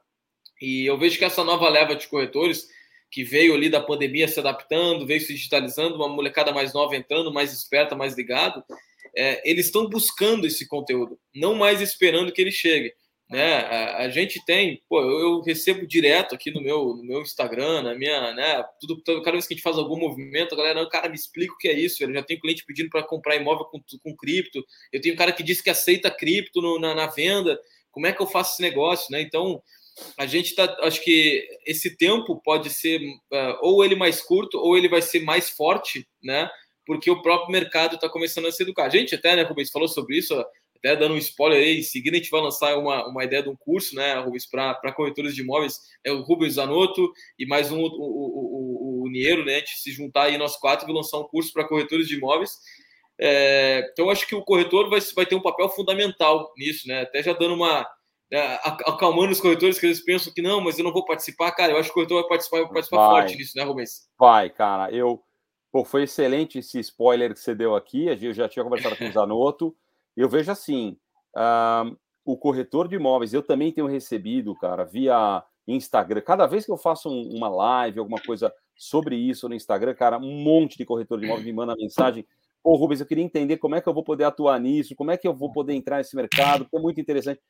E 0.61 0.87
eu 0.87 0.97
vejo 0.97 1.19
que 1.19 1.25
essa 1.25 1.43
nova 1.43 1.69
leva 1.69 1.97
de 1.97 2.07
corretores 2.07 2.69
que 3.11 3.25
veio 3.25 3.55
ali 3.55 3.69
da 3.69 3.81
pandemia 3.81 4.27
se 4.27 4.41
adaptando, 4.41 5.07
veio 5.07 5.21
se 5.21 5.35
digitalizando, 5.35 5.97
uma 5.97 6.09
molecada 6.09 6.53
mais 6.53 6.73
nova 6.73 6.97
entrando, 6.97 7.33
mais 7.33 7.53
esperta, 7.53 7.95
mais 7.95 8.17
ligado, 8.17 8.65
é, 9.15 9.49
eles 9.49 9.67
estão 9.67 9.89
buscando 9.89 10.47
esse 10.47 10.67
conteúdo, 10.67 11.19
não 11.35 11.55
mais 11.55 11.81
esperando 11.81 12.33
que 12.33 12.41
ele 12.41 12.53
chegue. 12.53 12.95
Né? 13.33 13.55
A, 13.55 13.97
a, 14.01 14.09
gente 14.11 14.45
tem, 14.45 14.83
pô, 14.87 15.01
eu, 15.01 15.21
eu, 15.21 15.41
recebo 15.41 15.87
direto 15.87 16.35
aqui 16.35 16.51
no 16.51 16.61
meu, 16.61 16.95
no 16.95 17.03
meu 17.03 17.23
Instagram, 17.23 17.81
na 17.81 17.95
minha, 17.95 18.35
né? 18.35 18.63
Tudo, 18.79 19.03
cada 19.23 19.33
vez 19.33 19.47
que 19.47 19.55
a 19.55 19.57
gente 19.57 19.63
faz 19.63 19.79
algum 19.79 19.99
movimento, 19.99 20.53
a 20.53 20.59
galera, 20.59 20.87
cara, 20.91 21.09
me 21.09 21.15
explica 21.15 21.55
o 21.55 21.57
que 21.57 21.67
é 21.67 21.73
isso. 21.73 22.05
Eu 22.05 22.13
já 22.13 22.23
tenho 22.23 22.39
cliente 22.39 22.63
pedindo 22.67 22.91
para 22.91 23.03
comprar 23.03 23.37
imóvel 23.37 23.65
com, 23.65 23.81
com 24.03 24.15
cripto. 24.15 24.63
Eu 24.93 25.01
tenho 25.01 25.15
um 25.15 25.17
cara 25.17 25.33
que 25.33 25.43
disse 25.43 25.63
que 25.63 25.71
aceita 25.71 26.11
cripto 26.11 26.61
no, 26.61 26.79
na, 26.79 26.95
na 26.95 27.07
venda. 27.07 27.59
Como 27.91 28.07
é 28.07 28.13
que 28.13 28.21
eu 28.21 28.27
faço 28.27 28.53
esse 28.53 28.61
negócio, 28.61 29.11
né? 29.11 29.23
Então, 29.23 29.63
a 30.19 30.27
gente 30.27 30.51
está, 30.51 30.65
acho 30.83 31.03
que 31.03 31.49
esse 31.67 31.97
tempo 31.97 32.39
pode 32.45 32.69
ser 32.69 33.01
uh, 33.01 33.57
ou 33.63 33.83
ele 33.83 33.95
mais 33.95 34.21
curto 34.21 34.59
ou 34.59 34.77
ele 34.77 34.91
vai 34.91 35.01
ser 35.01 35.21
mais 35.21 35.49
forte, 35.49 36.07
né? 36.23 36.51
Porque 36.85 37.11
o 37.11 37.23
próprio 37.23 37.51
mercado 37.51 37.95
está 37.95 38.11
começando 38.11 38.47
a 38.47 38.53
se 38.53 38.63
educar. 38.63 38.85
A 38.85 38.91
gente 38.91 39.15
até, 39.15 39.35
né, 39.35 39.43
Rubens, 39.43 39.71
falou 39.71 39.89
sobre 39.89 40.19
isso 40.19 40.35
até 40.83 40.97
dando 40.97 41.15
um 41.15 41.19
spoiler 41.19 41.61
aí, 41.61 41.79
em 41.79 41.83
seguida 41.83 42.17
a 42.17 42.19
gente 42.19 42.31
vai 42.31 42.41
lançar 42.41 42.77
uma, 42.77 43.07
uma 43.07 43.23
ideia 43.23 43.41
de 43.41 43.49
um 43.49 43.55
curso, 43.55 43.95
né, 43.95 44.15
Rubens, 44.19 44.45
para 44.45 44.93
corretores 44.93 45.33
de 45.33 45.41
imóveis, 45.41 45.81
é 46.03 46.11
o 46.11 46.23
Rubens 46.23 46.55
Zanotto 46.55 47.13
e 47.39 47.47
mais 47.47 47.71
um, 47.71 47.79
o, 47.79 47.87
o, 47.87 49.03
o, 49.03 49.05
o 49.05 49.09
Niero, 49.09 49.45
né, 49.45 49.55
a 49.55 49.59
gente 49.61 49.79
se 49.79 49.93
juntar 49.93 50.25
aí 50.25 50.37
nós 50.37 50.57
quatro 50.57 50.91
e 50.91 50.93
lançar 50.93 51.19
um 51.19 51.29
curso 51.29 51.53
para 51.53 51.67
corretores 51.67 52.09
de 52.09 52.17
imóveis. 52.17 52.59
É, 53.17 53.89
então, 53.93 54.11
acho 54.11 54.27
que 54.27 54.35
o 54.35 54.43
corretor 54.43 54.91
vai, 54.91 54.99
vai 55.15 55.25
ter 55.25 55.37
um 55.37 55.43
papel 55.43 55.69
fundamental 55.69 56.53
nisso, 56.59 56.89
né, 56.89 57.03
até 57.03 57.23
já 57.23 57.33
dando 57.33 57.55
uma, 57.55 57.89
é, 58.33 58.55
acalmando 58.65 59.31
os 59.31 59.41
corretores 59.41 59.79
que 59.79 59.87
eles 59.87 60.05
pensam 60.05 60.33
que 60.33 60.43
não, 60.43 60.61
mas 60.61 60.79
eu 60.79 60.85
não 60.85 60.93
vou 60.93 61.05
participar, 61.05 61.53
cara, 61.53 61.73
eu 61.73 61.77
acho 61.77 61.91
que 61.91 61.93
o 61.93 61.95
corretor 61.95 62.23
vai 62.23 62.29
participar, 62.29 62.57
vai 62.63 62.73
participar 62.73 62.97
vai, 62.97 63.21
forte 63.21 63.39
nisso, 63.39 63.53
né, 63.57 63.63
Rubens? 63.63 64.09
Vai, 64.19 64.51
cara, 64.51 64.91
eu... 64.91 65.23
Pô, 65.71 65.87
foi 65.87 66.03
excelente 66.03 66.59
esse 66.59 66.79
spoiler 66.81 67.33
que 67.33 67.41
você 67.41 67.55
deu 67.55 67.75
aqui, 67.75 68.05
eu 68.07 68.35
já 68.35 68.47
tinha 68.47 68.63
conversado 68.63 68.95
com 68.95 69.09
o 69.09 69.13
Zanotto, 69.13 69.75
eu 70.17 70.29
vejo 70.29 70.51
assim, 70.51 70.97
uh, 71.37 71.97
o 72.25 72.37
corretor 72.37 72.89
de 72.89 72.97
imóveis, 72.97 73.33
eu 73.33 73.43
também 73.43 73.73
tenho 73.73 73.87
recebido, 73.87 74.55
cara, 74.55 74.85
via 74.85 75.43
Instagram. 75.67 76.21
Cada 76.21 76.47
vez 76.47 76.65
que 76.65 76.73
eu 76.73 76.77
faço 76.77 77.09
um, 77.09 77.37
uma 77.37 77.49
live, 77.49 77.99
alguma 77.99 78.21
coisa 78.21 78.53
sobre 78.77 79.17
isso 79.17 79.49
no 79.49 79.55
Instagram, 79.55 79.95
cara, 79.95 80.19
um 80.19 80.43
monte 80.43 80.77
de 80.77 80.85
corretor 80.85 81.19
de 81.19 81.27
imóveis 81.27 81.47
me 81.47 81.53
manda 81.53 81.77
mensagem. 81.77 82.27
Ô, 82.63 82.77
Rubens, 82.77 83.01
eu 83.01 83.07
queria 83.07 83.25
entender 83.25 83.57
como 83.57 83.75
é 83.75 83.81
que 83.81 83.89
eu 83.89 83.95
vou 83.95 84.05
poder 84.05 84.25
atuar 84.25 84.59
nisso, 84.61 84.95
como 84.95 85.11
é 85.11 85.17
que 85.17 85.27
eu 85.27 85.35
vou 85.35 85.53
poder 85.53 85.75
entrar 85.75 85.99
nesse 85.99 86.15
mercado, 86.15 86.65
que 86.69 86.77
é 86.77 86.81
muito 86.81 87.01
interessante. 87.01 87.41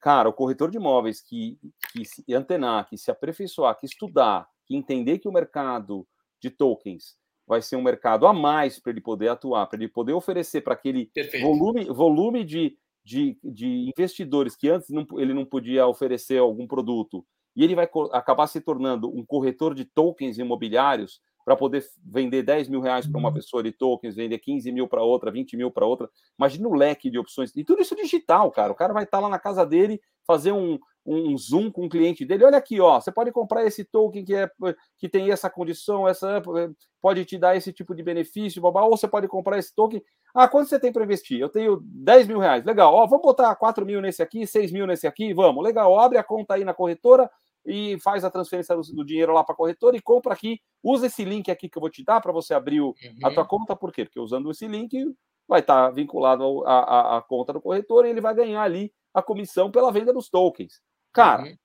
Cara, 0.00 0.28
o 0.28 0.32
corretor 0.32 0.70
de 0.70 0.76
imóveis 0.76 1.20
que, 1.20 1.58
que 1.92 2.04
se 2.04 2.24
antenar, 2.32 2.88
que 2.88 2.96
se 2.96 3.10
aperfeiçoar, 3.10 3.76
que 3.78 3.86
estudar, 3.86 4.48
que 4.66 4.76
entender 4.76 5.18
que 5.18 5.28
o 5.28 5.32
mercado 5.32 6.06
de 6.40 6.50
tokens 6.50 7.16
vai 7.48 7.62
ser 7.62 7.76
um 7.76 7.82
mercado 7.82 8.26
a 8.26 8.32
mais 8.32 8.78
para 8.78 8.92
ele 8.92 9.00
poder 9.00 9.28
atuar, 9.28 9.66
para 9.66 9.78
ele 9.78 9.88
poder 9.88 10.12
oferecer 10.12 10.60
para 10.60 10.74
aquele 10.74 11.06
Perfeito. 11.06 11.46
volume, 11.46 11.84
volume 11.86 12.44
de, 12.44 12.76
de, 13.02 13.38
de, 13.42 13.88
investidores 13.88 14.54
que 14.54 14.68
antes 14.68 14.90
não, 14.90 15.06
ele 15.16 15.32
não 15.32 15.46
podia 15.46 15.86
oferecer 15.86 16.38
algum 16.38 16.66
produto, 16.66 17.24
e 17.56 17.64
ele 17.64 17.74
vai 17.74 17.88
acabar 18.12 18.46
se 18.46 18.60
tornando 18.60 19.08
um 19.08 19.24
corretor 19.24 19.74
de 19.74 19.86
tokens 19.86 20.38
imobiliários 20.38 21.20
para 21.48 21.56
poder 21.56 21.82
vender 22.04 22.42
10 22.42 22.68
mil 22.68 22.82
reais 22.82 23.06
para 23.06 23.18
uma 23.18 23.30
uhum. 23.30 23.34
pessoa 23.34 23.62
de 23.62 23.72
tokens, 23.72 24.14
vender 24.14 24.38
15 24.38 24.70
mil 24.70 24.86
para 24.86 25.02
outra, 25.02 25.30
20 25.30 25.56
mil 25.56 25.70
para 25.70 25.86
outra. 25.86 26.06
Imagina 26.38 26.68
o 26.68 26.74
leque 26.74 27.08
de 27.08 27.18
opções. 27.18 27.56
E 27.56 27.64
tudo 27.64 27.80
isso 27.80 27.96
digital, 27.96 28.50
cara. 28.50 28.70
O 28.70 28.74
cara 28.74 28.92
vai 28.92 29.04
estar 29.04 29.16
tá 29.16 29.22
lá 29.22 29.30
na 29.30 29.38
casa 29.38 29.64
dele, 29.64 29.98
fazer 30.26 30.52
um, 30.52 30.78
um 31.06 31.34
Zoom 31.38 31.70
com 31.70 31.86
o 31.86 31.88
cliente 31.88 32.26
dele. 32.26 32.44
Olha 32.44 32.58
aqui, 32.58 32.78
ó, 32.82 33.00
você 33.00 33.10
pode 33.10 33.32
comprar 33.32 33.64
esse 33.64 33.82
token 33.82 34.26
que, 34.26 34.34
é, 34.34 34.50
que 34.98 35.08
tem 35.08 35.30
essa 35.30 35.48
condição, 35.48 36.06
essa 36.06 36.42
pode 37.00 37.24
te 37.24 37.38
dar 37.38 37.56
esse 37.56 37.72
tipo 37.72 37.94
de 37.94 38.02
benefício, 38.02 38.60
babá, 38.60 38.82
ou 38.82 38.94
você 38.94 39.08
pode 39.08 39.26
comprar 39.26 39.58
esse 39.58 39.74
token. 39.74 40.02
Ah, 40.34 40.48
quanto 40.48 40.68
você 40.68 40.78
tem 40.78 40.92
para 40.92 41.04
investir? 41.04 41.40
Eu 41.40 41.48
tenho 41.48 41.80
10 41.82 42.28
mil 42.28 42.40
reais. 42.40 42.62
Legal, 42.62 42.92
ó, 42.92 43.06
vamos 43.06 43.22
botar 43.22 43.56
4 43.56 43.86
mil 43.86 44.02
nesse 44.02 44.22
aqui, 44.22 44.46
6 44.46 44.70
mil 44.70 44.86
nesse 44.86 45.06
aqui, 45.06 45.32
vamos. 45.32 45.64
Legal, 45.64 45.98
abre 45.98 46.18
a 46.18 46.22
conta 46.22 46.56
aí 46.56 46.62
na 46.62 46.74
corretora 46.74 47.30
e 47.64 47.98
faz 48.00 48.24
a 48.24 48.30
transferência 48.30 48.74
do, 48.76 49.04
dinheiro 49.04 49.32
lá 49.32 49.44
para 49.44 49.54
a 49.54 49.56
corretora 49.56 49.96
e 49.96 50.02
compra 50.02 50.32
aqui. 50.32 50.60
Usa 50.82 51.06
esse 51.06 51.24
link 51.24 51.50
aqui 51.50 51.68
que 51.68 51.76
eu 51.76 51.80
vou 51.80 51.90
te 51.90 52.04
dar 52.04 52.20
para 52.20 52.32
você 52.32 52.54
abrir 52.54 52.80
o, 52.80 52.88
uhum. 52.88 53.18
a 53.26 53.30
tua 53.30 53.44
conta. 53.44 53.76
Por 53.76 53.92
quê? 53.92 54.04
Porque 54.04 54.20
usando 54.20 54.50
esse 54.50 54.66
link 54.66 55.14
vai 55.46 55.60
estar 55.60 55.88
tá 55.88 55.90
vinculado 55.90 56.64
à 56.66 57.24
conta 57.28 57.52
do 57.52 57.60
corretor 57.60 58.06
e 58.06 58.10
ele 58.10 58.20
vai 58.20 58.34
ganhar 58.34 58.62
ali 58.62 58.92
a 59.12 59.22
comissão 59.22 59.70
pela 59.70 59.92
venda 59.92 60.12
dos 60.12 60.28
tokens. 60.28 60.80
Cara, 61.12 61.42
uhum. 61.42 61.56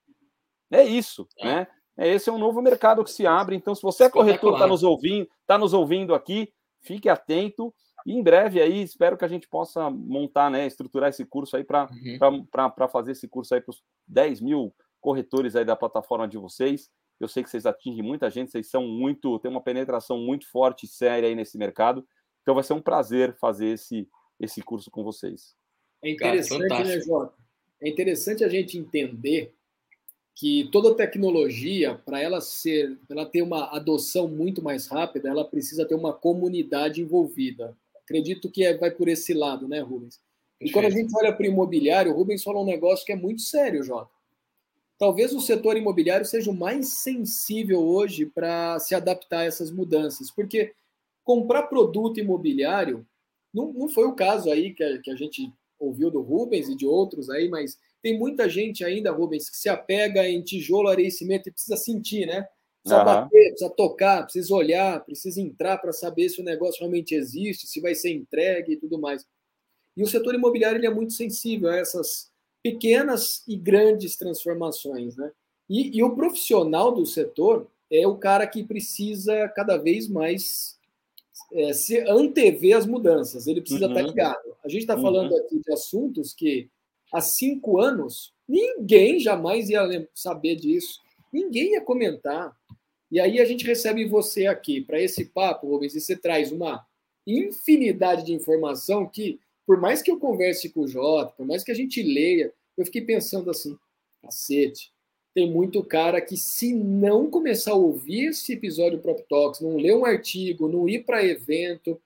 é 0.72 0.84
isso, 0.84 1.28
é. 1.38 1.44
né? 1.46 1.66
É, 1.96 2.08
esse 2.08 2.28
é 2.28 2.32
um 2.32 2.38
novo 2.38 2.60
mercado 2.60 3.04
que 3.04 3.10
se 3.10 3.26
abre. 3.26 3.56
Então, 3.56 3.74
se 3.74 3.82
você 3.82 4.04
é 4.04 4.10
corretor, 4.10 4.54
está 4.54 4.66
nos 4.66 4.82
ouvindo, 4.82 5.28
está 5.40 5.56
nos 5.56 5.72
ouvindo 5.72 6.14
aqui, 6.14 6.52
fique 6.82 7.08
atento. 7.08 7.72
E 8.04 8.12
em 8.12 8.22
breve 8.22 8.60
aí, 8.60 8.82
espero 8.82 9.16
que 9.16 9.24
a 9.24 9.28
gente 9.28 9.48
possa 9.48 9.88
montar, 9.88 10.50
né, 10.50 10.66
estruturar 10.66 11.08
esse 11.08 11.24
curso 11.24 11.56
aí 11.56 11.64
para 11.64 11.88
uhum. 11.90 12.88
fazer 12.90 13.12
esse 13.12 13.26
curso 13.28 13.54
aí 13.54 13.60
para 13.60 13.70
os 13.70 13.82
10 14.08 14.40
mil 14.40 14.74
corretores 15.04 15.54
aí 15.54 15.66
da 15.66 15.76
plataforma 15.76 16.26
de 16.26 16.38
vocês. 16.38 16.90
Eu 17.20 17.28
sei 17.28 17.42
que 17.42 17.50
vocês 17.50 17.66
atingem 17.66 18.02
muita 18.02 18.30
gente, 18.30 18.50
vocês 18.50 18.70
são 18.70 18.88
muito, 18.88 19.38
tem 19.38 19.50
uma 19.50 19.60
penetração 19.60 20.18
muito 20.18 20.50
forte 20.50 20.86
e 20.86 20.88
séria 20.88 21.28
aí 21.28 21.34
nesse 21.34 21.58
mercado. 21.58 22.06
Então 22.40 22.54
vai 22.54 22.64
ser 22.64 22.72
um 22.72 22.80
prazer 22.80 23.36
fazer 23.36 23.68
esse, 23.68 24.08
esse 24.40 24.62
curso 24.62 24.90
com 24.90 25.04
vocês. 25.04 25.54
É 26.02 26.10
interessante, 26.10 26.68
Cara, 26.68 26.84
né, 26.84 27.00
Jota? 27.00 27.34
É 27.82 27.88
interessante 27.88 28.42
a 28.42 28.48
gente 28.48 28.78
entender 28.78 29.54
que 30.34 30.68
toda 30.72 30.96
tecnologia, 30.96 31.94
para 31.94 32.20
ela 32.20 32.40
ser, 32.40 32.98
ela 33.10 33.26
ter 33.26 33.42
uma 33.42 33.76
adoção 33.76 34.26
muito 34.26 34.62
mais 34.62 34.86
rápida, 34.86 35.28
ela 35.28 35.44
precisa 35.44 35.86
ter 35.86 35.94
uma 35.94 36.14
comunidade 36.14 37.02
envolvida. 37.02 37.76
Acredito 38.02 38.50
que 38.50 38.64
é, 38.64 38.76
vai 38.76 38.90
por 38.90 39.06
esse 39.06 39.34
lado, 39.34 39.68
né, 39.68 39.80
Rubens? 39.80 40.18
E 40.60 40.72
quando 40.72 40.86
a 40.86 40.90
gente 40.90 41.14
olha 41.14 41.32
para 41.32 41.42
o 41.42 41.46
imobiliário, 41.46 42.10
o 42.10 42.16
Rubens 42.16 42.42
falou 42.42 42.62
um 42.62 42.66
negócio 42.66 43.04
que 43.04 43.12
é 43.12 43.16
muito 43.16 43.42
sério, 43.42 43.84
Jota. 43.84 44.10
Talvez 45.04 45.34
o 45.34 45.40
setor 45.40 45.76
imobiliário 45.76 46.24
seja 46.24 46.50
o 46.50 46.56
mais 46.56 46.94
sensível 46.94 47.78
hoje 47.78 48.24
para 48.24 48.78
se 48.78 48.94
adaptar 48.94 49.40
a 49.40 49.44
essas 49.44 49.70
mudanças, 49.70 50.30
porque 50.30 50.72
comprar 51.22 51.64
produto 51.64 52.18
imobiliário 52.18 53.06
não, 53.52 53.70
não 53.70 53.86
foi 53.86 54.06
o 54.06 54.14
caso 54.14 54.50
aí 54.50 54.72
que 54.72 54.82
a, 54.82 54.98
que 55.02 55.10
a 55.10 55.14
gente 55.14 55.52
ouviu 55.78 56.10
do 56.10 56.22
Rubens 56.22 56.70
e 56.70 56.74
de 56.74 56.86
outros 56.86 57.28
aí, 57.28 57.50
mas 57.50 57.78
tem 58.00 58.18
muita 58.18 58.48
gente 58.48 58.82
ainda, 58.82 59.12
Rubens, 59.12 59.50
que 59.50 59.58
se 59.58 59.68
apega 59.68 60.26
em 60.26 60.40
tijolo, 60.40 60.88
areia 60.88 61.08
e 61.08 61.12
cimento 61.12 61.50
e 61.50 61.52
precisa 61.52 61.76
sentir, 61.76 62.24
né? 62.24 62.48
Precisa 62.82 63.00
uhum. 63.00 63.04
bater, 63.04 63.48
precisa 63.50 63.70
tocar, 63.76 64.22
precisa 64.22 64.54
olhar, 64.54 65.04
precisa 65.04 65.38
entrar 65.38 65.76
para 65.76 65.92
saber 65.92 66.30
se 66.30 66.40
o 66.40 66.44
negócio 66.44 66.80
realmente 66.80 67.14
existe, 67.14 67.66
se 67.66 67.78
vai 67.78 67.94
ser 67.94 68.10
entregue 68.10 68.72
e 68.72 68.76
tudo 68.78 68.98
mais. 68.98 69.26
E 69.94 70.02
o 70.02 70.06
setor 70.06 70.34
imobiliário 70.34 70.78
ele 70.78 70.86
é 70.86 70.90
muito 70.90 71.12
sensível 71.12 71.68
a 71.68 71.76
essas 71.76 72.32
pequenas 72.64 73.44
e 73.46 73.56
grandes 73.56 74.16
transformações, 74.16 75.16
né? 75.16 75.30
E, 75.68 75.98
e 75.98 76.02
o 76.02 76.14
profissional 76.14 76.92
do 76.92 77.04
setor 77.04 77.68
é 77.90 78.06
o 78.06 78.16
cara 78.16 78.46
que 78.46 78.64
precisa 78.64 79.46
cada 79.48 79.76
vez 79.76 80.08
mais 80.08 80.78
é, 81.52 81.72
se 81.74 81.98
antever 82.00 82.76
as 82.76 82.86
mudanças, 82.86 83.46
ele 83.46 83.60
precisa 83.60 83.86
uhum. 83.86 83.92
estar 83.92 84.02
ligado. 84.02 84.56
A 84.64 84.68
gente 84.68 84.80
está 84.80 84.98
falando 84.98 85.32
uhum. 85.32 85.38
aqui 85.38 85.60
de 85.60 85.72
assuntos 85.72 86.32
que 86.32 86.70
há 87.12 87.20
cinco 87.20 87.78
anos 87.78 88.32
ninguém 88.48 89.20
jamais 89.20 89.68
ia 89.68 90.08
saber 90.14 90.56
disso, 90.56 91.00
ninguém 91.32 91.72
ia 91.72 91.82
comentar. 91.82 92.50
E 93.10 93.20
aí 93.20 93.40
a 93.40 93.44
gente 93.44 93.66
recebe 93.66 94.06
você 94.06 94.46
aqui 94.46 94.80
para 94.80 95.00
esse 95.00 95.26
papo, 95.26 95.68
Rubens, 95.68 95.94
e 95.94 96.00
você 96.00 96.16
traz 96.16 96.50
uma 96.50 96.84
infinidade 97.26 98.24
de 98.24 98.32
informação 98.32 99.06
que, 99.06 99.38
por 99.66 99.80
mais 99.80 100.02
que 100.02 100.10
eu 100.10 100.18
converse 100.18 100.68
com 100.70 100.80
o 100.80 100.88
Jota, 100.88 101.32
por 101.36 101.46
mais 101.46 101.64
que 101.64 101.72
a 101.72 101.74
gente 101.74 102.02
leia, 102.02 102.52
eu 102.76 102.84
fiquei 102.84 103.02
pensando 103.02 103.50
assim, 103.50 103.76
cacete, 104.22 104.92
tem 105.34 105.50
muito 105.50 105.82
cara 105.82 106.20
que, 106.20 106.36
se 106.36 106.72
não 106.72 107.28
começar 107.28 107.72
a 107.72 107.76
ouvir 107.76 108.28
esse 108.28 108.52
episódio 108.52 109.00
Prop 109.00 109.20
Talks, 109.28 109.60
não 109.60 109.76
ler 109.76 109.96
um 109.96 110.04
artigo, 110.04 110.68
não 110.68 110.88
ir 110.88 111.04
para 111.04 111.24
evento, 111.24 112.00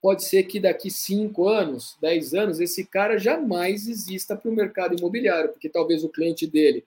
pode 0.00 0.22
ser 0.22 0.44
que 0.44 0.60
daqui 0.60 0.90
5 0.90 1.48
anos, 1.48 1.96
10 2.00 2.34
anos, 2.34 2.60
esse 2.60 2.86
cara 2.86 3.18
jamais 3.18 3.88
exista 3.88 4.36
para 4.36 4.50
o 4.50 4.54
mercado 4.54 4.96
imobiliário, 4.96 5.50
porque 5.50 5.68
talvez 5.68 6.04
o 6.04 6.08
cliente 6.08 6.46
dele 6.46 6.84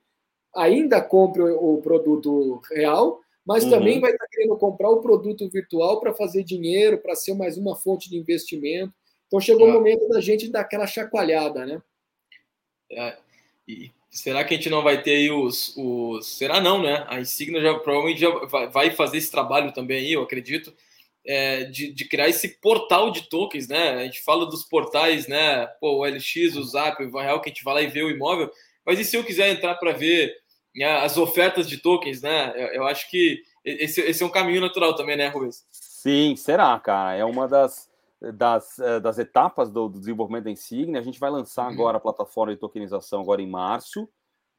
ainda 0.56 1.02
compre 1.02 1.42
o 1.42 1.78
produto 1.82 2.62
real, 2.72 3.20
mas 3.46 3.64
uhum. 3.64 3.72
também 3.72 4.00
vai 4.00 4.12
estar 4.12 4.28
querendo 4.28 4.58
comprar 4.58 4.90
o 4.90 5.02
produto 5.02 5.50
virtual 5.50 6.00
para 6.00 6.14
fazer 6.14 6.44
dinheiro, 6.44 6.98
para 6.98 7.16
ser 7.16 7.34
mais 7.34 7.58
uma 7.58 7.76
fonte 7.76 8.10
de 8.10 8.18
investimento. 8.18 8.94
Então 9.32 9.40
chegou 9.40 9.66
o 9.66 9.72
momento 9.72 10.10
da 10.10 10.20
gente 10.20 10.50
dar 10.50 10.60
aquela 10.60 10.86
chacoalhada, 10.86 11.66
né? 11.66 11.82
É, 12.92 13.18
e 13.66 13.90
será 14.10 14.44
que 14.44 14.54
a 14.54 14.58
gente 14.58 14.70
não 14.70 14.84
vai 14.84 15.02
ter 15.02 15.12
aí 15.12 15.32
os, 15.32 15.74
os. 15.78 16.38
Será 16.38 16.60
não, 16.60 16.84
né? 16.84 17.06
A 17.08 17.18
Insignia 17.18 17.62
já 17.62 17.74
provavelmente 17.80 18.20
já 18.20 18.30
vai 18.68 18.92
fazer 18.92 19.20
esse 19.20 19.32
trabalho 19.32 19.72
também 19.72 20.00
aí, 20.00 20.12
eu 20.12 20.22
acredito, 20.22 20.74
é, 21.26 21.64
de, 21.64 21.94
de, 21.94 22.10
criar 22.10 22.28
esse 22.28 22.60
portal 22.60 23.10
de 23.10 23.30
tokens, 23.30 23.70
né? 23.70 23.92
A 24.02 24.04
gente 24.04 24.22
fala 24.22 24.46
dos 24.46 24.66
portais, 24.66 25.28
né? 25.30 25.66
Pô, 25.80 26.00
o 26.00 26.06
LX, 26.06 26.58
o 26.58 26.64
Zap, 26.66 27.02
o 27.02 27.18
Real, 27.18 27.40
que 27.40 27.50
a 27.50 27.54
gente 27.54 27.64
vai 27.64 27.76
lá 27.76 27.82
e 27.84 27.88
vê 27.88 28.04
o 28.04 28.12
imóvel. 28.12 28.52
Mas 28.86 29.00
e 29.00 29.06
se 29.06 29.16
eu 29.16 29.24
quiser 29.24 29.50
entrar 29.50 29.76
para 29.76 29.94
ver 29.94 30.36
né, 30.76 30.98
as 30.98 31.18
ofertas 31.18 31.70
de 31.70 31.78
tokens, 31.78 32.22
né? 32.22 32.52
Eu, 32.54 32.68
eu 32.68 32.84
acho 32.86 33.10
que 33.10 33.42
esse, 33.64 34.02
esse, 34.02 34.24
é 34.24 34.26
um 34.26 34.30
caminho 34.30 34.60
natural 34.60 34.94
também, 34.94 35.16
né, 35.16 35.30
Rubens? 35.30 35.66
Sim, 35.72 36.36
será, 36.36 36.78
cara. 36.80 37.16
É 37.16 37.24
uma 37.24 37.48
das 37.48 37.91
das, 38.34 38.78
eh, 38.80 39.00
das 39.00 39.18
etapas 39.18 39.72
do, 39.72 39.90
do 39.90 40.00
desenvolvimento 40.00 40.44
da 40.46 40.52
Insignia. 40.52 41.00
A 41.00 41.04
gente 41.04 41.20
vai 41.20 41.32
lançar 41.32 41.66
uhum. 41.66 41.74
agora 41.74 41.98
a 41.98 42.02
plataforma 42.02 42.54
de 42.54 42.60
tokenização 42.60 43.22
agora 43.22 43.42
em 43.42 43.50
março. 43.50 44.08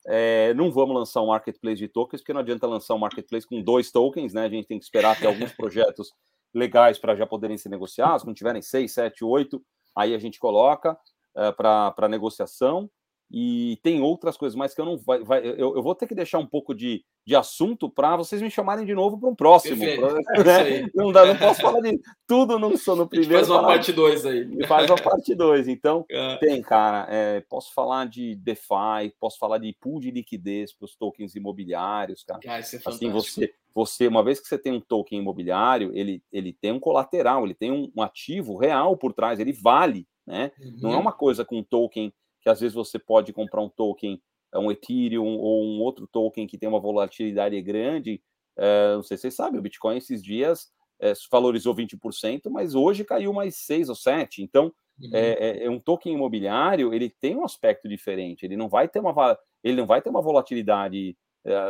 É, 0.06 0.52
não 0.54 0.70
vamos 0.72 0.96
lançar 0.96 1.22
um 1.22 1.28
marketplace 1.28 1.78
de 1.78 1.86
tokens, 1.86 2.20
porque 2.20 2.32
não 2.32 2.40
adianta 2.40 2.66
lançar 2.66 2.94
um 2.94 2.98
marketplace 2.98 3.46
com 3.46 3.62
dois 3.62 3.92
tokens, 3.92 4.34
né? 4.34 4.44
A 4.46 4.48
gente 4.48 4.66
tem 4.66 4.78
que 4.78 4.84
esperar 4.84 5.18
ter 5.18 5.28
alguns 5.28 5.52
projetos 5.52 6.12
legais 6.52 6.98
para 6.98 7.14
já 7.14 7.26
poderem 7.26 7.56
ser 7.56 7.68
negociados. 7.68 8.24
Quando 8.24 8.36
tiverem 8.36 8.60
seis, 8.60 8.92
sete, 8.92 9.24
oito, 9.24 9.64
aí 9.94 10.14
a 10.14 10.18
gente 10.18 10.40
coloca 10.40 10.98
é, 11.36 11.52
para 11.52 12.08
negociação. 12.08 12.90
E 13.30 13.78
tem 13.82 14.02
outras 14.02 14.36
coisas 14.36 14.54
mais 14.54 14.74
que 14.74 14.80
eu 14.80 14.84
não 14.84 14.98
vai, 14.98 15.24
vai 15.24 15.40
eu, 15.46 15.74
eu, 15.74 15.82
vou 15.82 15.94
ter 15.94 16.06
que 16.06 16.14
deixar 16.14 16.38
um 16.38 16.46
pouco 16.46 16.74
de, 16.74 17.02
de 17.24 17.36
assunto 17.36 17.88
para 17.88 18.16
vocês 18.16 18.42
me 18.42 18.50
chamarem 18.50 18.84
de 18.84 18.94
novo 18.94 19.18
para 19.18 19.28
um 19.28 19.34
próximo. 19.34 19.84
Pra, 19.84 20.14
né? 20.44 20.90
não, 20.94 21.12
dá, 21.12 21.24
não 21.24 21.36
posso 21.36 21.60
falar 21.60 21.80
de 21.80 22.00
tudo 22.26 22.58
não 22.58 22.76
sou 22.76 22.96
no 22.96 23.08
primeiro. 23.08 23.34
Faz 23.34 23.48
uma 23.48 23.62
parte 23.62 23.92
2 23.92 24.26
aí. 24.26 24.66
Faz 24.66 24.90
uma 24.90 24.96
parte 24.96 25.34
2. 25.34 25.68
Então, 25.68 26.04
é. 26.10 26.36
tem, 26.38 26.60
cara. 26.60 27.06
É, 27.08 27.40
posso 27.42 27.72
falar 27.72 28.06
de 28.06 28.34
DeFi, 28.34 29.14
posso 29.20 29.38
falar 29.38 29.58
de 29.58 29.72
pool 29.80 30.00
de 30.00 30.10
liquidez 30.10 30.72
para 30.72 30.84
os 30.84 30.96
tokens 30.96 31.36
imobiliários, 31.36 32.24
cara. 32.24 32.40
Ah, 32.46 32.56
é 32.56 32.58
assim, 32.58 33.10
você, 33.10 33.54
você, 33.74 34.08
uma 34.08 34.24
vez 34.24 34.40
que 34.40 34.48
você 34.48 34.58
tem 34.58 34.72
um 34.72 34.80
token 34.80 35.20
imobiliário, 35.20 35.92
ele, 35.94 36.22
ele 36.32 36.52
tem 36.52 36.72
um 36.72 36.80
colateral, 36.80 37.44
ele 37.44 37.54
tem 37.54 37.70
um, 37.70 37.90
um 37.96 38.02
ativo 38.02 38.56
real 38.56 38.96
por 38.96 39.12
trás, 39.12 39.38
ele 39.38 39.52
vale. 39.52 40.06
Né? 40.26 40.50
Uhum. 40.60 40.76
Não 40.80 40.92
é 40.92 40.96
uma 40.96 41.12
coisa 41.12 41.44
com 41.44 41.58
um 41.58 41.64
token 41.64 42.12
que 42.40 42.48
às 42.48 42.60
vezes 42.60 42.74
você 42.74 42.98
pode 42.98 43.32
comprar 43.32 43.60
um 43.60 43.68
token, 43.68 44.14
é 44.14 44.18
um 44.58 44.70
Ethereum 44.70 45.36
ou 45.38 45.64
um 45.64 45.80
outro 45.80 46.06
token 46.06 46.46
que 46.46 46.58
tem 46.58 46.68
uma 46.68 46.80
volatilidade 46.80 47.60
grande. 47.62 48.22
É, 48.56 48.94
não 48.94 49.02
sei 49.02 49.16
se 49.16 49.22
vocês 49.22 49.34
sabem, 49.34 49.58
o 49.58 49.62
Bitcoin 49.62 49.96
esses 49.96 50.22
dias 50.22 50.70
é, 51.00 51.12
valorizou 51.30 51.74
20%, 51.74 52.50
mas 52.50 52.74
hoje 52.74 53.04
caiu 53.04 53.32
mais 53.32 53.56
6 53.56 53.88
ou 53.88 53.94
7. 53.94 54.42
Então, 54.42 54.72
uhum. 55.00 55.10
é, 55.12 55.64
é, 55.64 55.70
um 55.70 55.80
token 55.80 56.14
imobiliário, 56.14 56.92
ele 56.92 57.08
tem 57.08 57.36
um 57.36 57.44
aspecto 57.44 57.88
diferente, 57.88 58.44
ele 58.44 58.56
não 58.56 58.68
vai 58.68 58.88
ter 58.88 59.00
uma, 59.00 59.38
ele 59.64 59.76
não 59.76 59.86
vai 59.86 60.02
ter 60.02 60.10
uma 60.10 60.22
volatilidade 60.22 61.16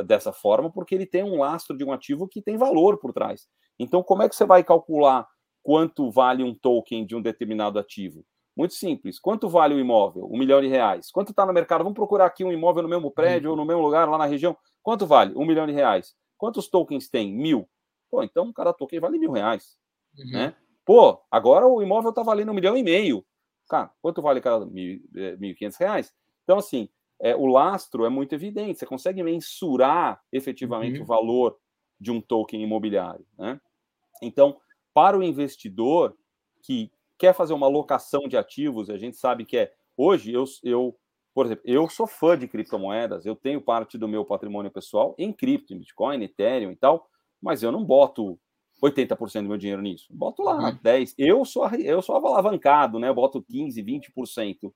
dessa 0.06 0.34
forma, 0.34 0.70
porque 0.70 0.94
ele 0.94 1.06
tem 1.06 1.22
um 1.22 1.38
lastro 1.38 1.74
de 1.74 1.82
um 1.82 1.92
ativo 1.92 2.28
que 2.28 2.42
tem 2.42 2.58
valor 2.58 2.98
por 2.98 3.10
trás. 3.10 3.48
Então, 3.78 4.02
como 4.02 4.22
é 4.22 4.28
que 4.28 4.36
você 4.36 4.44
vai 4.44 4.62
calcular 4.62 5.26
quanto 5.62 6.10
vale 6.10 6.44
um 6.44 6.54
token 6.54 7.06
de 7.06 7.16
um 7.16 7.22
determinado 7.22 7.78
ativo? 7.78 8.22
Muito 8.56 8.74
simples. 8.74 9.18
Quanto 9.18 9.48
vale 9.48 9.74
o 9.74 9.80
imóvel? 9.80 10.28
Um 10.30 10.38
milhão 10.38 10.60
de 10.60 10.68
reais. 10.68 11.10
Quanto 11.10 11.30
está 11.30 11.46
no 11.46 11.52
mercado? 11.52 11.82
Vamos 11.82 11.96
procurar 11.96 12.26
aqui 12.26 12.44
um 12.44 12.52
imóvel 12.52 12.82
no 12.82 12.88
mesmo 12.88 13.10
prédio 13.10 13.50
ou 13.50 13.56
no 13.56 13.64
mesmo 13.64 13.82
lugar, 13.82 14.08
lá 14.08 14.18
na 14.18 14.26
região. 14.26 14.56
Quanto 14.82 15.06
vale? 15.06 15.34
Um 15.34 15.46
milhão 15.46 15.66
de 15.66 15.72
reais. 15.72 16.14
Quantos 16.36 16.68
tokens 16.68 17.08
tem? 17.08 17.32
Mil. 17.32 17.68
Pô, 18.10 18.22
então 18.22 18.52
cada 18.52 18.72
token 18.72 19.00
vale 19.00 19.18
mil 19.18 19.32
reais. 19.32 19.78
Uhum. 20.18 20.30
Né? 20.32 20.54
Pô, 20.84 21.22
agora 21.30 21.66
o 21.66 21.82
imóvel 21.82 22.10
está 22.10 22.22
valendo 22.22 22.50
um 22.50 22.54
milhão 22.54 22.76
e 22.76 22.82
meio. 22.82 23.24
Cara, 23.68 23.90
quanto 24.02 24.20
vale 24.20 24.40
cada 24.40 24.66
mil 24.66 25.00
é, 25.16 25.36
e 25.40 25.54
quinhentos 25.54 25.78
reais? 25.78 26.12
Então, 26.44 26.58
assim, 26.58 26.88
é, 27.20 27.34
o 27.34 27.46
lastro 27.46 28.04
é 28.04 28.10
muito 28.10 28.34
evidente. 28.34 28.78
Você 28.78 28.86
consegue 28.86 29.22
mensurar 29.22 30.20
efetivamente 30.30 30.98
uhum. 30.98 31.04
o 31.04 31.06
valor 31.06 31.56
de 31.98 32.10
um 32.10 32.20
token 32.20 32.60
imobiliário. 32.60 33.24
Né? 33.38 33.60
Então, 34.20 34.60
para 34.92 35.16
o 35.16 35.22
investidor 35.22 36.14
que 36.62 36.90
quer 37.22 37.32
fazer 37.32 37.52
uma 37.52 37.68
locação 37.68 38.26
de 38.26 38.36
ativos, 38.36 38.90
a 38.90 38.98
gente 38.98 39.16
sabe 39.16 39.44
que 39.44 39.56
é. 39.56 39.72
Hoje, 39.96 40.32
eu, 40.32 40.42
eu, 40.64 40.98
por 41.32 41.46
exemplo, 41.46 41.62
eu 41.64 41.88
sou 41.88 42.04
fã 42.04 42.36
de 42.36 42.48
criptomoedas, 42.48 43.24
eu 43.24 43.36
tenho 43.36 43.60
parte 43.60 43.96
do 43.96 44.08
meu 44.08 44.24
patrimônio 44.24 44.72
pessoal 44.72 45.14
em 45.16 45.32
cripto, 45.32 45.72
em 45.72 45.78
Bitcoin, 45.78 46.20
Ethereum 46.24 46.72
e 46.72 46.76
tal, 46.76 47.08
mas 47.40 47.62
eu 47.62 47.70
não 47.70 47.84
boto 47.84 48.36
80% 48.82 49.42
do 49.42 49.48
meu 49.50 49.56
dinheiro 49.56 49.80
nisso. 49.80 50.06
Boto 50.10 50.42
lá 50.42 50.70
uhum. 50.70 50.78
10%. 50.78 51.14
Eu 51.16 51.44
sou, 51.44 51.68
eu 51.68 52.02
sou 52.02 52.16
alavancado, 52.16 52.98
né? 52.98 53.08
Eu 53.08 53.14
boto 53.14 53.40
15%, 53.40 53.84
20% 54.16 54.72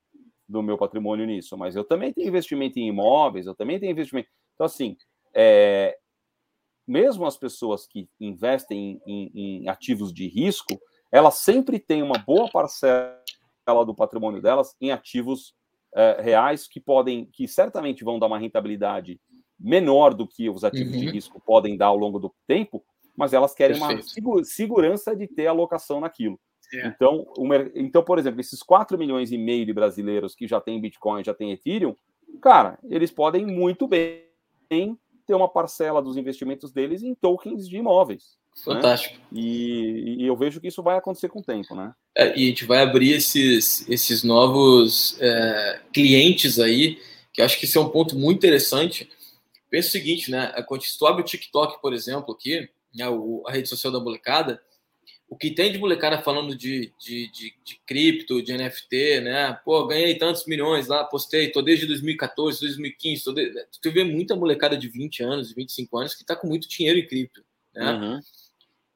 do 0.48 0.62
meu 0.62 0.78
patrimônio 0.78 1.26
nisso, 1.26 1.58
mas 1.58 1.74
eu 1.74 1.82
também 1.82 2.12
tenho 2.12 2.28
investimento 2.28 2.78
em 2.78 2.86
imóveis, 2.86 3.46
eu 3.46 3.56
também 3.56 3.80
tenho 3.80 3.90
investimento. 3.90 4.28
Então, 4.54 4.66
assim, 4.66 4.96
é, 5.34 5.98
mesmo 6.86 7.26
as 7.26 7.36
pessoas 7.36 7.88
que 7.88 8.08
investem 8.20 9.02
em, 9.04 9.32
em, 9.34 9.62
em 9.64 9.68
ativos 9.68 10.14
de 10.14 10.28
risco, 10.28 10.80
elas 11.10 11.36
sempre 11.36 11.78
têm 11.78 12.02
uma 12.02 12.18
boa 12.18 12.48
parcela 12.50 13.16
do 13.86 13.94
patrimônio 13.94 14.40
delas 14.40 14.74
em 14.80 14.90
ativos 14.90 15.54
é, 15.94 16.20
reais 16.20 16.68
que 16.68 16.80
podem, 16.80 17.26
que 17.26 17.48
certamente 17.48 18.04
vão 18.04 18.18
dar 18.18 18.26
uma 18.26 18.38
rentabilidade 18.38 19.20
menor 19.58 20.12
do 20.14 20.26
que 20.26 20.50
os 20.50 20.64
ativos 20.64 20.94
uhum. 20.94 21.00
de 21.00 21.10
risco 21.10 21.40
podem 21.40 21.76
dar 21.76 21.86
ao 21.86 21.96
longo 21.96 22.18
do 22.18 22.34
tempo, 22.46 22.84
mas 23.16 23.32
elas 23.32 23.54
querem 23.54 23.78
Perfeito. 23.78 24.28
uma 24.28 24.44
segurança 24.44 25.16
de 25.16 25.26
ter 25.26 25.46
alocação 25.46 26.00
naquilo. 26.00 26.38
É. 26.74 26.88
Então, 26.88 27.26
uma, 27.38 27.56
então, 27.74 28.02
por 28.02 28.18
exemplo, 28.18 28.40
esses 28.40 28.62
4 28.62 28.98
milhões 28.98 29.32
e 29.32 29.38
meio 29.38 29.64
de 29.64 29.72
brasileiros 29.72 30.34
que 30.34 30.46
já 30.46 30.60
têm 30.60 30.80
Bitcoin, 30.80 31.24
já 31.24 31.32
têm 31.32 31.52
Ethereum, 31.52 31.94
cara, 32.42 32.78
eles 32.84 33.10
podem 33.10 33.46
muito 33.46 33.86
bem 33.86 34.26
ter 34.68 35.34
uma 35.34 35.48
parcela 35.48 36.02
dos 36.02 36.16
investimentos 36.16 36.72
deles 36.72 37.02
em 37.02 37.14
tokens 37.14 37.68
de 37.68 37.76
imóveis. 37.76 38.38
Né? 38.56 38.74
Fantástico. 38.74 39.14
Né? 39.14 39.40
E, 39.40 40.16
e, 40.22 40.26
eu 40.26 40.36
vejo 40.36 40.60
que 40.60 40.68
isso 40.68 40.82
vai 40.82 40.96
acontecer 40.96 41.28
com 41.28 41.40
o 41.40 41.44
tempo, 41.44 41.74
né? 41.74 41.92
É, 42.14 42.28
e 42.38 42.44
a 42.44 42.46
gente 42.48 42.64
vai 42.64 42.82
abrir 42.82 43.12
esses, 43.12 43.88
esses 43.88 44.22
novos 44.22 45.16
é, 45.20 45.80
clientes 45.92 46.58
aí, 46.58 46.98
que 47.32 47.42
acho 47.42 47.58
que 47.58 47.66
isso 47.66 47.78
é 47.78 47.80
um 47.80 47.90
ponto 47.90 48.16
muito 48.16 48.38
interessante. 48.38 49.08
pensa 49.70 49.88
o 49.88 49.92
seguinte, 49.92 50.30
né? 50.30 50.52
Quando 50.66 50.82
tu 50.98 51.06
abre 51.06 51.22
o 51.22 51.26
TikTok, 51.26 51.80
por 51.80 51.92
exemplo, 51.92 52.34
aqui, 52.34 52.68
né, 52.94 53.08
o, 53.08 53.44
a 53.46 53.52
rede 53.52 53.68
social 53.68 53.92
da 53.92 54.00
molecada, 54.00 54.60
o 55.28 55.36
que 55.36 55.50
tem 55.50 55.72
de 55.72 55.78
molecada 55.78 56.18
falando 56.18 56.54
de, 56.54 56.92
de, 56.98 57.30
de, 57.32 57.54
de, 57.64 57.80
cripto, 57.84 58.40
de 58.40 58.56
NFT, 58.56 59.20
né? 59.20 59.58
Pô, 59.64 59.86
ganhei 59.86 60.14
tantos 60.14 60.46
milhões 60.46 60.86
lá, 60.86 61.04
postei, 61.04 61.50
tô 61.50 61.60
desde 61.60 61.84
2014, 61.86 62.60
2015, 62.60 63.24
tô 63.24 63.32
de... 63.32 63.66
tu 63.82 63.90
vê 63.90 64.04
muita 64.04 64.36
molecada 64.36 64.76
de 64.76 64.88
20 64.88 65.22
anos, 65.24 65.52
25 65.52 65.98
anos 65.98 66.14
que 66.14 66.24
tá 66.24 66.36
com 66.36 66.46
muito 66.46 66.68
dinheiro 66.68 66.98
em 66.98 67.06
cripto, 67.06 67.44
né? 67.74 67.92
Uhum. 67.92 68.20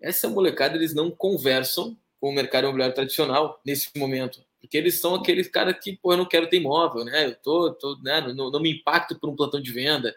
Essa 0.00 0.28
molecada, 0.28 0.76
eles 0.76 0.94
não 0.94 1.10
conversam 1.10 1.96
com 2.20 2.30
o 2.30 2.34
mercado 2.34 2.64
imobiliário 2.64 2.94
tradicional 2.94 3.60
nesse 3.64 3.90
momento, 3.96 4.42
porque 4.60 4.76
eles 4.76 5.00
são 5.00 5.14
aqueles 5.14 5.48
caras 5.48 5.78
que, 5.78 5.96
pô, 5.96 6.12
eu 6.12 6.18
não 6.18 6.26
quero 6.26 6.48
ter 6.48 6.58
imóvel, 6.58 7.04
né? 7.04 7.26
Eu 7.26 7.34
tô, 7.36 7.72
tô 7.72 7.96
né? 8.02 8.20
não, 8.34 8.50
não 8.50 8.60
me 8.60 8.72
impacto 8.72 9.18
por 9.18 9.28
um 9.28 9.36
plantão 9.36 9.60
de 9.60 9.72
venda. 9.72 10.14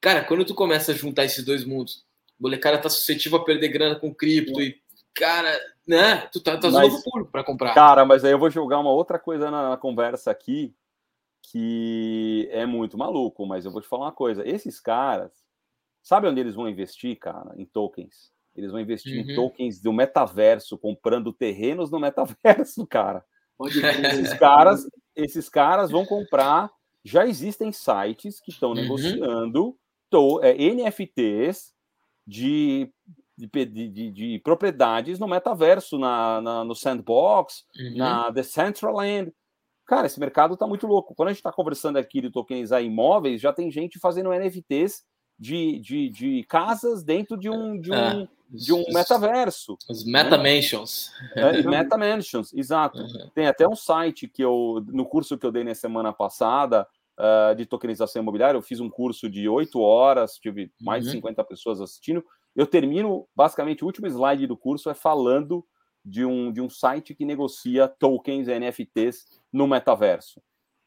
Cara, 0.00 0.24
quando 0.24 0.44
tu 0.44 0.54
começa 0.54 0.92
a 0.92 0.94
juntar 0.94 1.24
esses 1.24 1.44
dois 1.44 1.64
mundos, 1.64 2.04
o 2.38 2.42
molecada 2.42 2.78
tá 2.78 2.88
suscetível 2.88 3.38
a 3.38 3.44
perder 3.44 3.68
grana 3.68 3.96
com 3.96 4.14
cripto 4.14 4.60
e 4.60 4.80
cara, 5.14 5.58
né? 5.86 6.28
Tu 6.32 6.40
tá, 6.40 6.56
tá 6.56 6.70
mas, 6.70 6.92
novo 6.92 7.02
público 7.02 7.32
para 7.32 7.42
comprar. 7.42 7.74
Cara, 7.74 8.04
mas 8.04 8.24
aí 8.24 8.32
eu 8.32 8.38
vou 8.38 8.50
jogar 8.50 8.78
uma 8.78 8.92
outra 8.92 9.18
coisa 9.18 9.50
na 9.50 9.76
conversa 9.76 10.30
aqui 10.30 10.74
que 11.50 12.48
é 12.52 12.66
muito 12.66 12.98
maluco, 12.98 13.46
mas 13.46 13.64
eu 13.64 13.70
vou 13.70 13.80
te 13.80 13.88
falar 13.88 14.06
uma 14.06 14.12
coisa. 14.12 14.46
Esses 14.46 14.78
caras, 14.78 15.32
sabe 16.02 16.28
onde 16.28 16.40
eles 16.40 16.54
vão 16.54 16.68
investir, 16.68 17.18
cara? 17.18 17.54
Em 17.56 17.64
tokens. 17.64 18.30
Eles 18.58 18.72
vão 18.72 18.80
investir 18.80 19.24
uhum. 19.24 19.30
em 19.30 19.34
tokens 19.36 19.80
do 19.80 19.92
metaverso, 19.92 20.76
comprando 20.76 21.32
terrenos 21.32 21.92
no 21.92 22.00
metaverso, 22.00 22.84
cara. 22.88 23.24
esses 23.64 24.34
caras, 24.34 24.86
esses 25.14 25.48
caras 25.48 25.92
vão 25.92 26.04
comprar. 26.04 26.68
Já 27.04 27.24
existem 27.24 27.70
sites 27.70 28.40
que 28.40 28.50
estão 28.50 28.70
uhum. 28.70 28.74
negociando 28.74 29.76
to, 30.10 30.40
é, 30.42 30.52
NFTs 30.54 31.72
de 32.26 32.92
de, 33.36 33.66
de, 33.66 34.10
de, 34.10 34.40
propriedades 34.40 35.20
no 35.20 35.28
metaverso, 35.28 35.96
na, 35.96 36.40
na 36.40 36.64
no 36.64 36.74
Sandbox, 36.74 37.64
uhum. 37.78 37.96
na 37.96 38.30
Decentraland. 38.30 39.32
Cara, 39.86 40.08
esse 40.08 40.18
mercado 40.18 40.54
está 40.54 40.66
muito 40.66 40.88
louco. 40.88 41.14
Quando 41.14 41.28
a 41.28 41.32
gente 41.32 41.38
está 41.38 41.52
conversando 41.52 41.98
aqui 41.98 42.20
de 42.20 42.32
tokenizar 42.32 42.82
imóveis, 42.82 43.40
já 43.40 43.52
tem 43.52 43.70
gente 43.70 44.00
fazendo 44.00 44.32
NFTs 44.32 45.04
de, 45.38 45.78
de, 45.78 46.08
de 46.08 46.44
casas 46.44 47.02
dentro 47.02 47.36
de 47.36 47.48
um, 47.48 47.80
de 47.80 47.92
um, 47.92 47.94
é, 47.94 48.28
de 48.50 48.72
um 48.72 48.84
metaverso. 48.92 49.78
Os 49.88 50.04
metamansions. 50.04 51.12
Né? 51.36 51.60
É, 51.60 51.62
metamansions, 51.62 52.52
exato. 52.52 52.98
Uhum. 52.98 53.30
Tem 53.34 53.46
até 53.46 53.68
um 53.68 53.76
site 53.76 54.26
que 54.26 54.42
eu, 54.42 54.84
no 54.88 55.06
curso 55.06 55.38
que 55.38 55.46
eu 55.46 55.52
dei 55.52 55.62
na 55.62 55.74
semana 55.74 56.12
passada, 56.12 56.86
uh, 57.18 57.54
de 57.54 57.66
tokenização 57.66 58.22
imobiliária, 58.22 58.56
eu 58.56 58.62
fiz 58.62 58.80
um 58.80 58.90
curso 58.90 59.28
de 59.28 59.48
oito 59.48 59.80
horas, 59.80 60.34
tive 60.34 60.72
mais 60.80 61.04
uhum. 61.04 61.10
de 61.10 61.16
50 61.18 61.44
pessoas 61.44 61.80
assistindo. 61.80 62.24
Eu 62.56 62.66
termino, 62.66 63.28
basicamente, 63.36 63.84
o 63.84 63.86
último 63.86 64.06
slide 64.06 64.46
do 64.46 64.56
curso 64.56 64.90
é 64.90 64.94
falando 64.94 65.64
de 66.04 66.24
um, 66.24 66.50
de 66.50 66.60
um 66.60 66.70
site 66.70 67.14
que 67.14 67.24
negocia 67.24 67.86
tokens 67.86 68.48
NFTs 68.48 69.26
no 69.52 69.66
metaverso. 69.66 70.40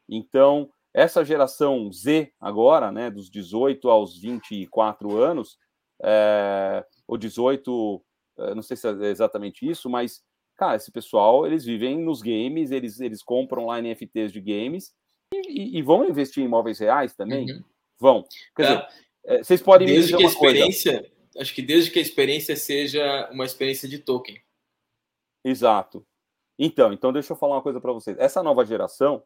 Então, 0.08 0.68
essa 0.94 1.24
geração 1.24 1.90
Z 1.92 2.32
agora, 2.40 2.92
né, 2.92 3.10
dos 3.10 3.30
18 3.30 3.88
aos 3.88 4.18
24 4.18 5.16
anos, 5.16 5.58
é, 6.02 6.84
ou 7.06 7.16
18, 7.16 8.04
é, 8.38 8.54
não 8.54 8.62
sei 8.62 8.76
se 8.76 8.88
é 8.88 9.06
exatamente 9.06 9.68
isso, 9.68 9.88
mas, 9.88 10.22
cara, 10.56 10.76
esse 10.76 10.90
pessoal, 10.90 11.46
eles 11.46 11.64
vivem 11.64 11.98
nos 11.98 12.20
games, 12.20 12.70
eles, 12.70 13.00
eles 13.00 13.22
compram 13.22 13.66
lá 13.66 13.80
NFTs 13.80 14.32
de 14.32 14.40
games 14.40 14.92
e, 15.34 15.78
e 15.78 15.82
vão 15.82 16.08
investir 16.08 16.42
em 16.42 16.46
imóveis 16.46 16.78
reais 16.78 17.14
também? 17.14 17.50
Uhum. 17.50 17.64
Vão. 17.98 18.24
Quer 18.56 18.62
dizer, 18.62 18.88
é, 19.24 19.38
vocês 19.38 19.62
podem 19.62 19.86
Desde 19.86 20.16
que 20.16 20.24
a 20.24 20.26
experiência... 20.26 21.00
Coisa 21.00 21.12
acho 21.38 21.54
que 21.54 21.62
desde 21.62 21.90
que 21.90 21.98
a 21.98 22.02
experiência 22.02 22.56
seja 22.56 23.30
uma 23.30 23.44
experiência 23.44 23.88
de 23.88 23.98
token. 23.98 24.40
Exato. 25.44 26.06
Então, 26.58 26.92
então 26.92 27.12
deixa 27.12 27.32
eu 27.32 27.36
falar 27.36 27.56
uma 27.56 27.62
coisa 27.62 27.80
para 27.80 27.92
vocês. 27.92 28.16
Essa 28.18 28.42
nova 28.42 28.64
geração, 28.64 29.22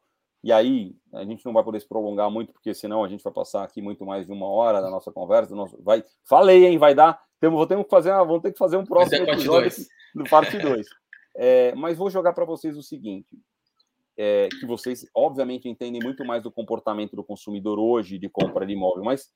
e 0.46 0.52
aí 0.52 0.94
a 1.12 1.24
gente 1.24 1.44
não 1.44 1.52
vai 1.52 1.64
poder 1.64 1.80
se 1.80 1.88
prolongar 1.88 2.30
muito, 2.30 2.52
porque 2.52 2.72
senão 2.72 3.02
a 3.02 3.08
gente 3.08 3.24
vai 3.24 3.32
passar 3.32 3.64
aqui 3.64 3.82
muito 3.82 4.06
mais 4.06 4.26
de 4.26 4.32
uma 4.32 4.46
hora 4.46 4.80
da 4.80 4.88
nossa 4.88 5.10
conversa. 5.10 5.56
Nosso... 5.56 5.76
Vai... 5.82 6.04
Falei, 6.22 6.66
hein? 6.66 6.78
Vai 6.78 6.94
dar. 6.94 7.20
Temos, 7.40 7.56
vou 7.58 7.66
ter 7.66 7.82
que 7.82 7.90
fazer, 7.90 8.12
vamos 8.12 8.42
ter 8.42 8.52
que 8.52 8.58
fazer 8.58 8.76
um 8.76 8.84
próximo 8.84 9.28
é 9.28 9.32
episódio 9.32 9.72
no 10.14 10.22
parte 10.30 10.56
2. 10.56 10.86
É, 11.38 11.74
mas 11.74 11.98
vou 11.98 12.08
jogar 12.08 12.32
para 12.32 12.46
vocês 12.46 12.78
o 12.78 12.82
seguinte: 12.82 13.38
é, 14.16 14.48
que 14.48 14.64
vocês, 14.64 15.06
obviamente, 15.14 15.68
entendem 15.68 16.00
muito 16.02 16.24
mais 16.24 16.42
do 16.42 16.50
comportamento 16.50 17.14
do 17.14 17.22
consumidor 17.22 17.78
hoje 17.78 18.18
de 18.18 18.26
compra 18.26 18.64
de 18.64 18.72
imóvel, 18.72 19.04
mas 19.04 19.30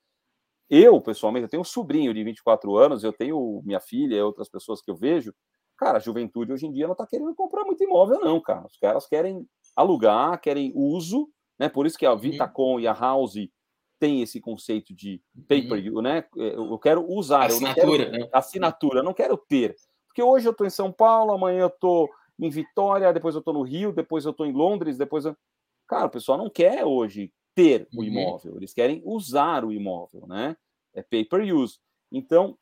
eu, 0.71 0.99
pessoalmente, 1.03 1.43
eu 1.43 1.49
tenho 1.51 1.61
um 1.61 1.65
sobrinho 1.65 2.15
de 2.15 2.25
24 2.25 2.75
anos, 2.79 3.05
eu 3.05 3.13
tenho 3.13 3.61
minha 3.67 3.81
filha 3.81 4.15
e 4.15 4.23
outras 4.23 4.49
pessoas 4.49 4.81
que 4.81 4.91
eu 4.91 4.97
vejo. 4.97 5.35
Cara, 5.77 5.99
a 5.99 6.01
juventude 6.01 6.55
hoje 6.55 6.67
em 6.67 6.73
dia 6.73 6.87
não 6.87 6.93
está 6.93 7.07
querendo 7.07 7.35
comprar 7.35 7.65
muito 7.65 7.85
imóvel, 7.85 8.19
não, 8.21 8.41
cara. 8.41 8.67
Os 8.67 8.79
caras 8.79 9.07
querem 9.07 9.47
alugar, 9.77 10.41
querem 10.41 10.73
uso, 10.75 11.29
né? 11.59 11.69
Por 11.69 11.87
isso 11.87 11.99
que 11.99 12.07
a. 12.07 12.15
Vitacom 12.15 12.75
uhum. 12.75 12.81
e 12.81 12.87
a 12.87 12.93
House 12.93 13.49
tem 13.99 14.23
esse 14.23 14.41
conceito 14.41 14.95
de 14.95 15.21
paper, 15.47 15.93
uhum. 15.93 16.01
né? 16.01 16.25
Eu 16.35 16.79
quero 16.79 17.07
usar, 17.07 17.47
assinatura, 17.47 18.05
eu 18.05 18.11
quero, 18.11 18.25
né? 18.25 18.29
assinatura, 18.33 19.01
eu 19.01 19.05
não 19.05 19.13
quero 19.13 19.37
ter. 19.37 19.77
Porque 20.07 20.23
hoje 20.23 20.49
eu 20.49 20.53
estou 20.53 20.67
em 20.67 20.71
São 20.71 20.91
Paulo, 20.91 21.33
amanhã 21.33 21.61
eu 21.61 21.67
estou 21.69 22.09
em 22.39 22.49
Vitória, 22.49 23.13
depois 23.13 23.35
eu 23.35 23.41
estou 23.41 23.53
no 23.53 23.63
Rio, 23.63 23.93
depois 23.93 24.25
eu 24.25 24.31
estou 24.31 24.47
em 24.47 24.53
Londres, 24.53 24.97
depois 24.97 25.27
eu... 25.27 25.37
Cara, 25.87 26.07
o 26.07 26.11
pessoal 26.11 26.39
não 26.39 26.49
quer 26.49 26.85
hoje 26.85 27.31
ter 27.55 27.87
o 27.95 27.99
uhum. 27.99 28.05
imóvel, 28.05 28.57
eles 28.57 28.73
querem 28.73 29.03
usar 29.05 29.65
o 29.65 29.73
imóvel, 29.73 30.27
né? 30.27 30.57
É 30.95 31.03
pay 31.03 31.25
per 31.25 31.43
use. 31.55 31.79
Então, 32.11 32.57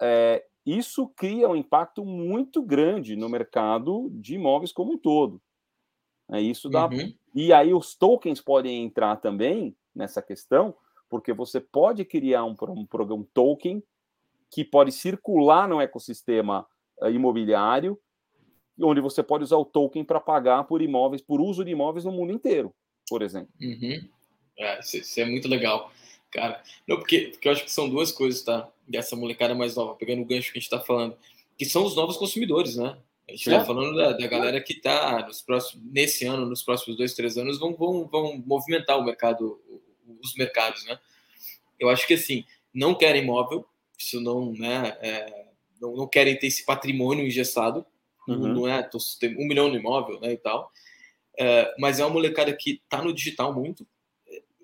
é, 0.00 0.44
isso 0.64 1.08
cria 1.08 1.48
um 1.48 1.56
impacto 1.56 2.04
muito 2.04 2.62
grande 2.62 3.16
no 3.16 3.28
mercado 3.28 4.08
de 4.12 4.36
imóveis 4.36 4.72
como 4.72 4.92
um 4.92 4.98
todo. 4.98 5.42
É, 6.30 6.40
isso 6.40 6.68
dá. 6.68 6.86
Uhum. 6.86 7.14
E 7.34 7.52
aí 7.52 7.74
os 7.74 7.94
tokens 7.94 8.40
podem 8.40 8.84
entrar 8.84 9.16
também 9.16 9.76
nessa 9.94 10.22
questão, 10.22 10.74
porque 11.08 11.32
você 11.32 11.60
pode 11.60 12.04
criar 12.04 12.44
um, 12.44 12.54
um 12.70 12.86
programa 12.86 13.22
um 13.22 13.26
token 13.32 13.82
que 14.50 14.64
pode 14.64 14.92
circular 14.92 15.68
no 15.68 15.80
ecossistema 15.80 16.66
uh, 17.00 17.08
imobiliário, 17.08 17.98
onde 18.80 19.00
você 19.00 19.22
pode 19.22 19.44
usar 19.44 19.56
o 19.56 19.64
token 19.64 20.04
para 20.04 20.20
pagar 20.20 20.64
por 20.64 20.80
imóveis, 20.80 21.22
por 21.22 21.40
uso 21.40 21.64
de 21.64 21.70
imóveis 21.70 22.04
no 22.04 22.12
mundo 22.12 22.32
inteiro, 22.32 22.74
por 23.08 23.22
exemplo. 23.22 23.52
Uhum. 23.60 24.08
É, 24.58 24.80
isso 24.80 25.20
é 25.20 25.24
muito 25.24 25.48
legal, 25.48 25.90
cara. 26.30 26.62
Não, 26.86 26.96
porque, 26.96 27.28
porque 27.32 27.48
eu 27.48 27.52
acho 27.52 27.64
que 27.64 27.72
são 27.72 27.88
duas 27.88 28.12
coisas, 28.12 28.42
tá? 28.42 28.68
Dessa 28.86 29.16
molecada 29.16 29.54
mais 29.54 29.74
nova, 29.74 29.94
pegando 29.94 30.22
o 30.22 30.24
gancho 30.24 30.52
que 30.52 30.58
a 30.58 30.60
gente 30.60 30.70
está 30.70 30.80
falando, 30.80 31.16
que 31.58 31.64
são 31.64 31.84
os 31.84 31.96
novos 31.96 32.16
consumidores, 32.16 32.76
né? 32.76 32.96
A 33.26 33.32
gente 33.32 33.48
está 33.48 33.64
falando 33.64 33.96
da, 33.96 34.12
da, 34.12 34.26
galera 34.26 34.60
que 34.60 34.74
está 34.74 35.26
nesse 35.82 36.26
ano, 36.26 36.44
nos 36.44 36.62
próximos 36.62 36.96
dois, 36.96 37.14
três 37.14 37.38
anos, 37.38 37.58
vão, 37.58 37.74
vão, 37.74 38.06
vão 38.06 38.42
movimentar 38.44 38.98
o 38.98 39.04
mercado, 39.04 39.58
os 40.22 40.34
mercados, 40.34 40.84
né? 40.84 40.98
Eu 41.80 41.88
acho 41.88 42.06
que 42.06 42.14
assim, 42.14 42.44
não 42.72 42.94
querem 42.94 43.22
imóvel, 43.22 43.66
isso 43.98 44.20
não, 44.20 44.52
né? 44.52 44.96
É, 45.00 45.46
não, 45.80 45.96
não, 45.96 46.06
querem 46.06 46.38
ter 46.38 46.48
esse 46.48 46.66
patrimônio 46.66 47.26
engessado, 47.26 47.86
uhum. 48.28 48.48
não 48.48 48.68
é? 48.68 48.88
Tem 49.18 49.34
um 49.36 49.48
milhão 49.48 49.68
no 49.68 49.76
imóvel, 49.76 50.20
né? 50.20 50.32
E 50.32 50.36
tal. 50.36 50.70
É, 51.38 51.74
mas 51.78 51.98
é 51.98 52.04
uma 52.04 52.12
molecada 52.12 52.54
que 52.54 52.82
está 52.84 53.02
no 53.02 53.12
digital 53.12 53.54
muito, 53.54 53.86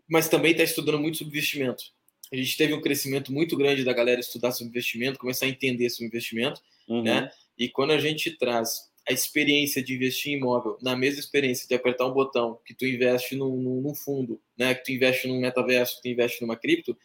mas 0.07 0.29
também 0.29 0.53
está 0.53 0.63
estudando 0.63 0.99
muito 0.99 1.17
sobre 1.17 1.33
investimento. 1.33 1.85
A 2.33 2.37
gente 2.37 2.57
teve 2.57 2.75
um 2.75 2.81
crescimento 2.81 3.33
muito 3.33 3.57
grande 3.57 3.85
da 3.85 3.93
galera 3.93 4.21
estudar 4.21 4.53
sobre 4.53 4.71
investimento, 4.71 5.19
começar 5.19 5.47
a 5.47 5.49
entender 5.49 5.89
sobre 5.91 6.07
investimento, 6.07 6.61
uhum. 6.87 7.03
né? 7.03 7.31
E 7.61 7.69
quando 7.69 7.93
a 7.93 7.99
gente 7.99 8.31
traz 8.39 8.91
a 9.09 9.13
experiência 9.13 9.83
de 9.83 9.95
investir 9.95 10.33
em 10.33 10.37
imóvel 10.37 10.79
na 10.81 10.97
mesma 10.97 11.21
experiência 11.21 11.69
de 11.69 11.75
apertar 11.75 12.07
um 12.07 12.13
botão 12.13 12.59
que 12.65 12.75
tu 12.75 12.87
investe 12.87 13.37
num, 13.37 13.57
num 13.57 13.95
fundo, 13.95 14.41
né? 14.57 14.75
Que 14.75 14.85
tu 14.85 14.93
investe 14.93 15.29
num 15.29 15.39
metaverso, 15.39 15.97
que 15.97 16.03
tu 16.03 16.09
investe 16.09 16.41
numa 16.41 16.57
cripto, 16.57 16.97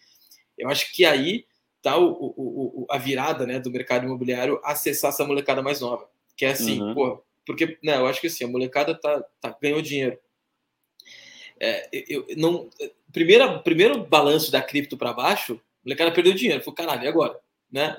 eu 0.57 0.69
acho 0.69 0.91
que 0.93 1.03
aí 1.03 1.45
tá 1.81 1.97
o, 1.97 2.09
o, 2.09 2.83
o, 2.83 2.87
a 2.89 2.97
virada, 2.97 3.45
né, 3.45 3.59
do 3.59 3.69
mercado 3.69 4.05
imobiliário 4.05 4.59
acessar 4.63 5.09
essa 5.09 5.23
molecada 5.23 5.61
mais 5.61 5.81
nova, 5.81 6.09
que 6.35 6.43
é 6.43 6.51
assim, 6.51 6.81
uhum. 6.81 6.95
pô, 6.95 7.23
porque, 7.45 7.77
né, 7.83 7.97
eu 7.97 8.07
acho 8.07 8.19
que 8.19 8.25
assim, 8.25 8.43
a 8.43 8.47
molecada 8.47 8.95
tá, 8.95 9.23
tá 9.39 9.55
ganhou 9.61 9.83
dinheiro, 9.83 10.17
é, 11.59 11.87
eu, 12.09 12.25
não, 12.37 12.69
primeira, 13.11 13.59
primeiro 13.59 14.03
balanço 14.03 14.51
da 14.51 14.61
cripto 14.61 14.97
para 14.97 15.13
baixo, 15.13 15.53
o 15.53 15.61
molecada 15.85 16.11
perdeu 16.11 16.33
dinheiro. 16.33 16.63
Falei, 16.63 16.75
caralho, 16.75 17.03
e 17.03 17.07
agora? 17.07 17.39
Né? 17.71 17.95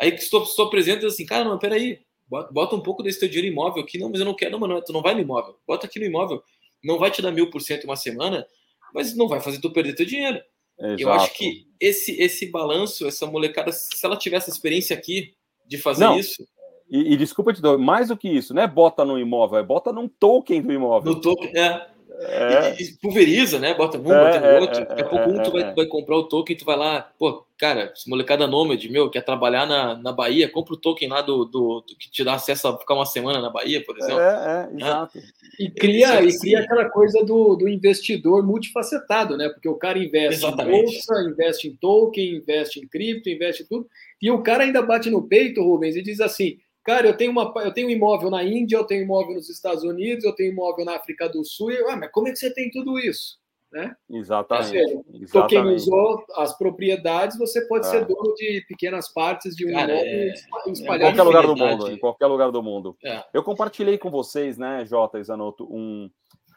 Aí 0.00 0.12
que 0.12 0.22
estou, 0.22 0.42
estou 0.42 0.70
presente 0.70 1.04
assim, 1.04 1.26
cara, 1.26 1.44
não, 1.44 1.58
peraí, 1.58 2.00
bota, 2.26 2.52
bota 2.52 2.76
um 2.76 2.80
pouco 2.80 3.02
desse 3.02 3.20
teu 3.20 3.28
dinheiro 3.28 3.52
imóvel 3.52 3.82
aqui. 3.82 3.98
Não, 3.98 4.10
mas 4.10 4.20
eu 4.20 4.26
não 4.26 4.34
quero, 4.34 4.52
não, 4.52 4.58
mano, 4.60 4.82
tu 4.82 4.92
não 4.92 5.02
vai 5.02 5.14
no 5.14 5.20
imóvel. 5.20 5.56
Bota 5.66 5.86
aqui 5.86 5.98
no 5.98 6.06
imóvel. 6.06 6.42
Não 6.82 6.98
vai 6.98 7.10
te 7.10 7.20
dar 7.20 7.32
mil 7.32 7.50
por 7.50 7.60
cento 7.60 7.84
em 7.84 7.86
uma 7.86 7.96
semana, 7.96 8.46
mas 8.94 9.16
não 9.16 9.28
vai 9.28 9.40
fazer 9.40 9.60
tu 9.60 9.72
perder 9.72 9.94
teu 9.94 10.06
dinheiro. 10.06 10.40
Exato. 10.78 11.02
Eu 11.02 11.12
acho 11.12 11.34
que 11.34 11.66
esse, 11.80 12.20
esse 12.20 12.46
balanço, 12.46 13.06
essa 13.06 13.26
molecada, 13.26 13.72
se 13.72 14.04
ela 14.04 14.16
tivesse 14.16 14.48
experiência 14.48 14.96
aqui 14.96 15.34
de 15.66 15.76
fazer 15.76 16.04
não. 16.04 16.18
isso. 16.18 16.46
E, 16.88 17.12
e 17.12 17.16
desculpa 17.16 17.52
te 17.52 17.60
dar, 17.60 17.76
mais 17.76 18.08
do 18.08 18.16
que 18.16 18.28
isso, 18.28 18.54
não 18.54 18.62
é 18.62 18.66
bota 18.66 19.04
no 19.04 19.18
imóvel, 19.18 19.58
é 19.58 19.62
bota 19.62 19.92
num 19.92 20.08
token 20.08 20.62
do 20.62 20.72
imóvel. 20.72 21.12
No 21.12 21.20
token, 21.20 21.50
é. 21.54 21.86
É. 22.20 22.76
E, 22.80 22.84
e, 22.84 22.92
pulveriza, 22.96 23.58
né? 23.58 23.74
Bota 23.74 23.98
um, 23.98 24.12
é, 24.12 24.24
bota 24.24 24.40
no 24.40 24.60
outro. 24.60 24.86
Daqui 24.86 25.02
a 25.02 25.04
pouco 25.04 25.30
um 25.30 25.42
tu 25.42 25.52
vai, 25.52 25.74
vai 25.74 25.86
comprar 25.86 26.16
o 26.16 26.24
token, 26.24 26.56
tu 26.56 26.64
vai 26.64 26.76
lá, 26.76 27.10
pô, 27.18 27.44
cara, 27.56 27.92
esse 27.94 28.08
molecada 28.08 28.46
nômade, 28.46 28.90
meu, 28.90 29.10
quer 29.10 29.22
trabalhar 29.22 29.66
na, 29.66 29.96
na 29.96 30.12
Bahia, 30.12 30.48
compra 30.48 30.74
o 30.74 30.76
token 30.76 31.08
lá 31.08 31.20
do, 31.20 31.44
do, 31.44 31.80
do, 31.80 31.96
que 31.96 32.10
te 32.10 32.24
dá 32.24 32.34
acesso 32.34 32.68
a 32.68 32.78
ficar 32.78 32.94
uma 32.94 33.06
semana 33.06 33.40
na 33.40 33.50
Bahia, 33.50 33.84
por 33.84 33.96
exemplo. 33.98 34.20
É, 34.20 34.68
é, 34.72 34.76
exato. 34.76 35.18
E 35.58 35.70
cria, 35.70 36.22
e 36.22 36.38
cria 36.38 36.60
aquela 36.60 36.88
coisa 36.88 37.24
do, 37.24 37.56
do 37.56 37.68
investidor 37.68 38.44
multifacetado, 38.44 39.36
né? 39.36 39.48
Porque 39.48 39.68
o 39.68 39.76
cara 39.76 39.98
investe 39.98 40.44
Exatamente. 40.44 40.76
em 40.76 40.82
bolsa, 40.82 41.22
investe 41.22 41.68
em 41.68 41.76
token, 41.76 42.36
investe 42.36 42.80
em 42.80 42.86
cripto, 42.86 43.28
investe 43.28 43.62
em 43.62 43.66
tudo. 43.66 43.86
E 44.20 44.30
o 44.30 44.42
cara 44.42 44.64
ainda 44.64 44.82
bate 44.82 45.10
no 45.10 45.22
peito, 45.22 45.62
Rubens, 45.62 45.96
e 45.96 46.02
diz 46.02 46.20
assim: 46.20 46.58
Cara, 46.88 47.06
eu 47.06 47.14
tenho, 47.14 47.30
uma, 47.30 47.52
eu 47.56 47.70
tenho 47.70 47.86
um 47.86 47.90
imóvel 47.90 48.30
na 48.30 48.42
Índia, 48.42 48.78
eu 48.78 48.84
tenho 48.84 49.02
um 49.02 49.04
imóvel 49.04 49.34
nos 49.34 49.50
Estados 49.50 49.84
Unidos, 49.84 50.24
eu 50.24 50.34
tenho 50.34 50.48
um 50.48 50.52
imóvel 50.54 50.86
na 50.86 50.96
África 50.96 51.28
do 51.28 51.44
Sul. 51.44 51.70
E, 51.70 51.76
ah, 51.82 51.96
mas 51.96 52.10
como 52.10 52.28
é 52.28 52.30
que 52.30 52.38
você 52.38 52.50
tem 52.50 52.70
tudo 52.70 52.98
isso? 52.98 53.36
Né? 53.70 53.94
Exatamente. 54.08 54.70
Seja, 54.70 55.00
exatamente. 55.12 55.48
Quem 55.48 55.74
usou 55.74 56.24
as 56.36 56.56
propriedades, 56.56 57.36
você 57.36 57.60
pode 57.68 57.86
é. 57.88 57.90
ser 57.90 58.06
dono 58.06 58.32
de 58.36 58.64
pequenas 58.66 59.12
partes 59.12 59.54
de 59.54 59.66
um 59.66 59.72
Cara, 59.74 59.92
imóvel 59.92 60.08
é... 60.08 60.72
espalhado 60.72 61.12
em 61.12 61.14
qualquer 61.14 61.22
lugar 61.24 61.46
do 61.46 61.56
mundo. 61.56 61.90
Em 61.90 61.98
qualquer 61.98 62.26
lugar 62.26 62.50
do 62.50 62.62
mundo. 62.62 62.96
É. 63.04 63.22
Eu 63.34 63.42
compartilhei 63.42 63.98
com 63.98 64.10
vocês, 64.10 64.56
né, 64.56 64.86
Jota 64.86 65.18
e 65.18 65.24
Zanotto, 65.24 65.68
um, 65.70 66.08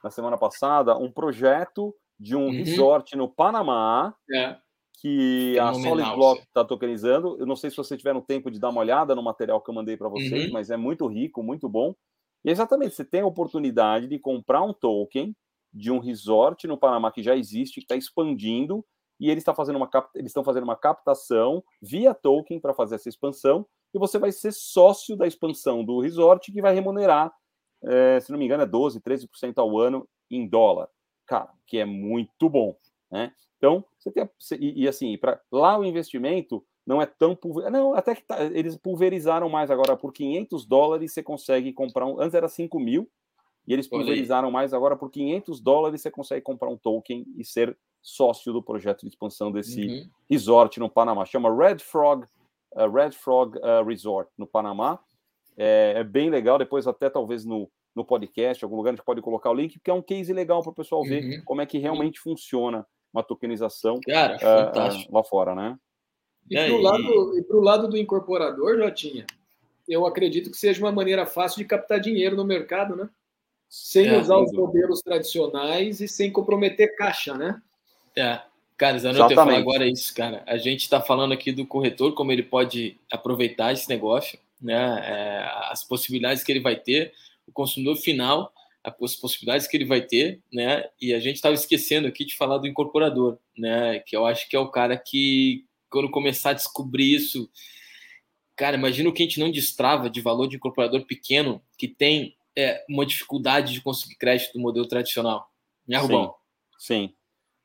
na 0.01 0.09
semana 0.09 0.37
passada, 0.37 0.95
um 0.95 1.11
projeto 1.11 1.93
de 2.17 2.37
um 2.37 2.45
uhum. 2.45 2.51
resort 2.51 3.17
no 3.17 3.27
Panamá. 3.27 4.15
É 4.33 4.55
que 5.01 5.57
a 5.57 5.73
Solid 5.73 6.13
Block 6.13 6.41
está 6.43 6.63
tokenizando. 6.63 7.35
Eu 7.39 7.47
não 7.47 7.55
sei 7.55 7.71
se 7.71 7.77
vocês 7.77 7.99
tiveram 7.99 8.21
tempo 8.21 8.51
de 8.51 8.59
dar 8.59 8.69
uma 8.69 8.81
olhada 8.81 9.15
no 9.15 9.23
material 9.23 9.59
que 9.59 9.67
eu 9.67 9.73
mandei 9.73 9.97
para 9.97 10.07
vocês, 10.07 10.45
uhum. 10.45 10.53
mas 10.53 10.69
é 10.69 10.77
muito 10.77 11.07
rico, 11.07 11.41
muito 11.41 11.67
bom. 11.67 11.95
E 12.45 12.49
é 12.49 12.51
exatamente, 12.51 12.93
você 12.93 13.03
tem 13.03 13.21
a 13.21 13.25
oportunidade 13.25 14.07
de 14.07 14.19
comprar 14.19 14.61
um 14.61 14.71
token 14.71 15.35
de 15.73 15.89
um 15.89 15.97
resort 15.97 16.67
no 16.67 16.77
Panamá 16.77 17.11
que 17.11 17.23
já 17.23 17.35
existe, 17.35 17.79
que 17.79 17.85
está 17.85 17.95
expandindo, 17.95 18.85
e 19.19 19.29
eles, 19.29 19.43
tá 19.43 19.55
fazendo 19.55 19.77
uma 19.77 19.89
eles 20.13 20.29
estão 20.29 20.43
fazendo 20.43 20.63
uma 20.63 20.75
captação 20.75 21.63
via 21.81 22.13
token 22.13 22.59
para 22.59 22.73
fazer 22.73 22.95
essa 22.95 23.09
expansão, 23.09 23.65
e 23.93 23.97
você 23.97 24.19
vai 24.19 24.31
ser 24.31 24.51
sócio 24.53 25.15
da 25.15 25.25
expansão 25.25 25.83
do 25.83 25.99
resort, 25.99 26.51
que 26.51 26.61
vai 26.61 26.75
remunerar, 26.75 27.33
é, 27.83 28.19
se 28.19 28.31
não 28.31 28.37
me 28.37 28.45
engano, 28.45 28.63
é 28.63 28.67
12%, 28.67 29.01
13% 29.01 29.53
ao 29.57 29.79
ano 29.79 30.07
em 30.29 30.47
dólar. 30.47 30.89
Cara, 31.25 31.49
que 31.65 31.79
é 31.79 31.85
muito 31.85 32.47
bom. 32.49 32.75
Né? 33.09 33.33
Então, 33.61 33.85
você 33.99 34.11
tem. 34.11 34.27
E, 34.59 34.83
e 34.83 34.87
assim, 34.87 35.15
para 35.19 35.39
lá 35.51 35.77
o 35.77 35.85
investimento 35.85 36.65
não 36.83 36.99
é 36.99 37.05
tão 37.05 37.35
pulverizado. 37.35 37.77
Não, 37.77 37.93
até 37.93 38.15
que 38.15 38.23
tá, 38.23 38.43
eles 38.43 38.75
pulverizaram 38.75 39.47
mais 39.47 39.69
agora. 39.69 39.95
Por 39.95 40.11
500 40.11 40.65
dólares 40.65 41.13
você 41.13 41.21
consegue 41.21 41.71
comprar 41.71 42.07
um. 42.07 42.19
Antes 42.19 42.33
era 42.33 42.47
5 42.47 42.79
mil, 42.79 43.07
e 43.67 43.73
eles 43.73 43.87
pulverizaram 43.87 44.49
mais 44.49 44.73
agora. 44.73 44.97
Por 44.97 45.11
500 45.11 45.61
dólares 45.61 46.01
você 46.01 46.09
consegue 46.09 46.41
comprar 46.41 46.69
um 46.69 46.77
token 46.77 47.23
e 47.37 47.45
ser 47.45 47.77
sócio 48.01 48.51
do 48.51 48.63
projeto 48.63 49.01
de 49.01 49.09
expansão 49.09 49.51
desse 49.51 49.85
uhum. 49.85 50.09
resort 50.27 50.79
no 50.79 50.89
Panamá. 50.89 51.23
Chama 51.23 51.55
Red 51.55 51.77
Frog, 51.77 52.25
uh, 52.71 52.89
Red 52.91 53.11
Frog 53.11 53.59
uh, 53.59 53.85
Resort 53.85 54.31
no 54.35 54.47
Panamá. 54.47 54.97
É, 55.55 55.93
é, 55.97 56.03
bem 56.03 56.31
legal. 56.31 56.57
Depois, 56.57 56.87
até 56.87 57.11
talvez 57.11 57.45
no, 57.45 57.69
no 57.95 58.03
podcast, 58.03 58.63
algum 58.63 58.77
lugar 58.77 58.89
a 58.89 58.95
gente 58.95 59.05
pode 59.05 59.21
colocar 59.21 59.51
o 59.51 59.53
link, 59.53 59.77
porque 59.77 59.91
é 59.91 59.93
um 59.93 60.01
case 60.01 60.33
legal 60.33 60.63
para 60.63 60.71
o 60.71 60.75
pessoal 60.75 61.03
ver 61.03 61.23
uhum. 61.23 61.45
como 61.45 61.61
é 61.61 61.65
que 61.67 61.77
realmente 61.77 62.17
uhum. 62.17 62.31
funciona 62.31 62.87
uma 63.13 63.23
tokenização 63.23 63.99
Cara, 64.01 64.37
uh, 64.37 65.13
lá 65.13 65.23
fora, 65.23 65.53
né? 65.53 65.77
E 66.49 66.55
para 66.55 66.75
o 66.75 66.81
lado, 66.81 67.61
lado 67.61 67.87
do 67.87 67.97
incorporador, 67.97 68.77
Jotinha, 68.77 69.25
eu 69.87 70.05
acredito 70.05 70.49
que 70.51 70.57
seja 70.57 70.83
uma 70.83 70.91
maneira 70.91 71.25
fácil 71.25 71.59
de 71.59 71.65
captar 71.65 71.99
dinheiro 71.99 72.35
no 72.35 72.45
mercado, 72.45 72.95
né? 72.95 73.09
Sem 73.69 74.07
é, 74.07 74.19
usar 74.19 74.37
os 74.37 74.51
modelos 74.51 75.01
tradicionais 75.01 76.01
e 76.01 76.07
sem 76.07 76.31
comprometer 76.31 76.95
caixa, 76.95 77.33
né? 77.35 77.61
É. 78.15 78.41
Cara, 78.77 78.97
eu 78.97 79.13
não 79.13 79.29
falar 79.29 79.57
agora 79.57 79.85
isso, 79.85 80.13
cara. 80.15 80.43
A 80.47 80.57
gente 80.57 80.81
está 80.81 80.99
falando 80.99 81.33
aqui 81.33 81.51
do 81.51 81.67
corretor, 81.67 82.13
como 82.15 82.31
ele 82.31 82.41
pode 82.41 82.99
aproveitar 83.11 83.71
esse 83.71 83.87
negócio, 83.87 84.39
né? 84.59 84.99
É, 85.05 85.71
as 85.71 85.83
possibilidades 85.83 86.43
que 86.43 86.51
ele 86.51 86.59
vai 86.59 86.75
ter, 86.75 87.13
o 87.47 87.51
consumidor 87.51 87.95
final 87.95 88.51
as 88.83 89.15
possibilidades 89.15 89.67
que 89.67 89.77
ele 89.77 89.85
vai 89.85 90.01
ter, 90.01 90.41
né? 90.51 90.83
E 90.99 91.13
a 91.13 91.19
gente 91.19 91.35
estava 91.35 91.53
esquecendo 91.53 92.07
aqui 92.07 92.25
de 92.25 92.35
falar 92.35 92.57
do 92.57 92.67
incorporador, 92.67 93.37
né? 93.57 93.99
Que 93.99 94.15
eu 94.15 94.25
acho 94.25 94.49
que 94.49 94.55
é 94.55 94.59
o 94.59 94.71
cara 94.71 94.97
que, 94.97 95.65
quando 95.89 96.09
começar 96.09 96.51
a 96.51 96.53
descobrir 96.53 97.15
isso, 97.15 97.49
cara, 98.55 98.77
imagina 98.77 99.09
o 99.09 99.13
que 99.13 99.23
a 99.23 99.25
gente 99.25 99.39
não 99.39 99.51
destrava 99.51 100.09
de 100.09 100.21
valor 100.21 100.47
de 100.47 100.55
incorporador 100.55 101.05
pequeno 101.05 101.61
que 101.77 101.87
tem 101.87 102.35
é, 102.57 102.83
uma 102.89 103.05
dificuldade 103.05 103.73
de 103.73 103.81
conseguir 103.81 104.15
crédito 104.15 104.53
do 104.53 104.59
modelo 104.59 104.87
tradicional. 104.87 105.49
Né, 105.87 105.97
Rubão? 105.97 106.35
Sim, 106.77 107.07
sim. 107.07 107.15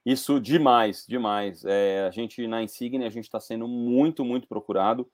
Isso 0.04 0.38
demais, 0.38 1.04
demais. 1.08 1.64
É, 1.64 2.06
a 2.06 2.10
gente 2.12 2.46
na 2.46 2.62
Insigne 2.62 3.04
a 3.04 3.10
gente 3.10 3.24
está 3.24 3.40
sendo 3.40 3.66
muito, 3.66 4.24
muito 4.24 4.46
procurado. 4.46 5.10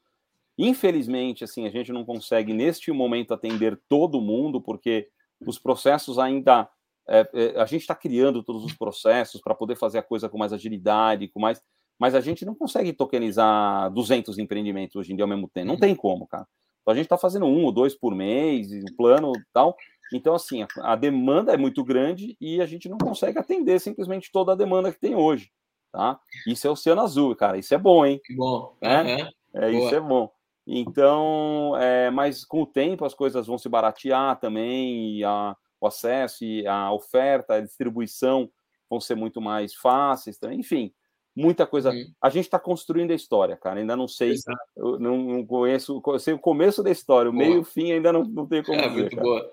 Infelizmente, 0.59 1.43
assim, 1.43 1.67
a 1.67 1.71
gente 1.71 1.91
não 1.93 2.05
consegue 2.05 2.53
neste 2.53 2.93
momento 2.93 3.33
atender 3.33 3.81
todo 3.89 4.21
mundo, 4.21 4.61
porque 4.61 5.09
os 5.47 5.59
processos 5.59 6.19
ainda. 6.19 6.69
É, 7.09 7.29
é, 7.35 7.61
a 7.61 7.67
gente 7.67 7.83
está 7.83 7.95
criando 7.95 8.43
todos 8.43 8.65
os 8.65 8.75
processos 8.75 9.41
para 9.41 9.55
poder 9.55 9.77
fazer 9.77 9.99
a 9.99 10.03
coisa 10.03 10.29
com 10.29 10.39
mais 10.39 10.53
agilidade, 10.53 11.29
com 11.29 11.41
mais. 11.41 11.61
Mas 11.99 12.15
a 12.15 12.21
gente 12.21 12.45
não 12.45 12.55
consegue 12.55 12.93
tokenizar 12.93 13.91
200 13.93 14.39
empreendimentos 14.39 14.97
hoje 14.97 15.13
em 15.13 15.17
dia 15.17 15.25
ao 15.25 15.29
mesmo 15.29 15.49
tempo. 15.49 15.67
Não 15.67 15.79
tem 15.79 15.95
como, 15.95 16.27
cara. 16.27 16.47
Então 16.81 16.93
a 16.93 16.95
gente 16.97 17.07
está 17.07 17.17
fazendo 17.17 17.47
um 17.47 17.65
ou 17.65 17.73
dois 17.73 17.95
por 17.95 18.15
mês, 18.15 18.71
o 18.73 18.97
plano 18.97 19.33
tal. 19.53 19.77
Então, 20.13 20.35
assim, 20.35 20.67
a, 20.79 20.97
demanda 20.97 21.53
é 21.53 21.57
muito 21.57 21.83
grande 21.83 22.37
e 22.41 22.61
a 22.61 22.67
gente 22.67 22.89
não 22.89 22.99
consegue 22.99 23.39
atender 23.39 23.81
simplesmente 23.81 24.31
toda 24.31 24.53
a 24.53 24.57
demanda 24.57 24.93
que 24.93 25.01
tem 25.01 25.15
hoje. 25.15 25.51
Tá? 25.91 26.19
Isso 26.47 26.67
é 26.67 26.71
Oceano 26.71 27.03
Azul, 27.03 27.35
cara. 27.37 27.59
Isso 27.59 27.75
é 27.75 27.79
bom, 27.79 28.05
hein? 28.05 28.21
Que 28.25 28.35
bom. 28.35 28.77
É, 28.81 29.67
é 29.67 29.71
isso 29.71 29.95
é 29.95 30.01
bom. 30.01 30.31
Então, 30.67 31.77
é, 31.77 32.11
mas 32.11 32.45
com 32.45 32.63
o 32.63 32.67
tempo 32.67 33.05
as 33.05 33.15
coisas 33.15 33.47
vão 33.47 33.59
se 33.59 33.69
baratear 33.69 34.39
também, 34.39 35.17
e 35.19 35.25
a, 35.25 35.57
o 35.81 35.87
acesso 35.87 36.45
e 36.45 36.67
a 36.67 36.93
oferta, 36.93 37.55
a 37.55 37.61
distribuição 37.61 38.51
vão 38.89 39.01
ser 39.01 39.15
muito 39.15 39.41
mais 39.41 39.75
fáceis 39.75 40.39
também. 40.39 40.61
Enfim, 40.61 40.93
muita 41.35 41.67
coisa. 41.67 41.91
Sim. 41.91 42.07
A 42.21 42.31
gente 42.31 42.45
está 42.45 42.59
construindo 42.59 43.11
a 43.11 43.17
história, 43.17 43.57
cara. 43.57 43.81
Ainda 43.81 43.97
não 43.97 44.07
sei, 44.07 44.35
não, 44.77 44.99
não, 44.99 45.47
conheço, 45.47 46.01
sei 46.21 46.35
o 46.35 46.39
começo 46.39 46.83
da 46.83 46.91
história, 46.91 47.31
o 47.31 47.33
boa. 47.33 47.45
meio, 47.45 47.61
o 47.61 47.65
fim 47.65 47.91
ainda 47.91 48.13
não, 48.13 48.23
não 48.23 48.47
tenho 48.47 48.65
como 48.65 48.79
é, 48.79 48.89
dizer. 48.89 49.01
Muito 49.01 49.17
cara. 49.17 49.27
boa. 49.27 49.53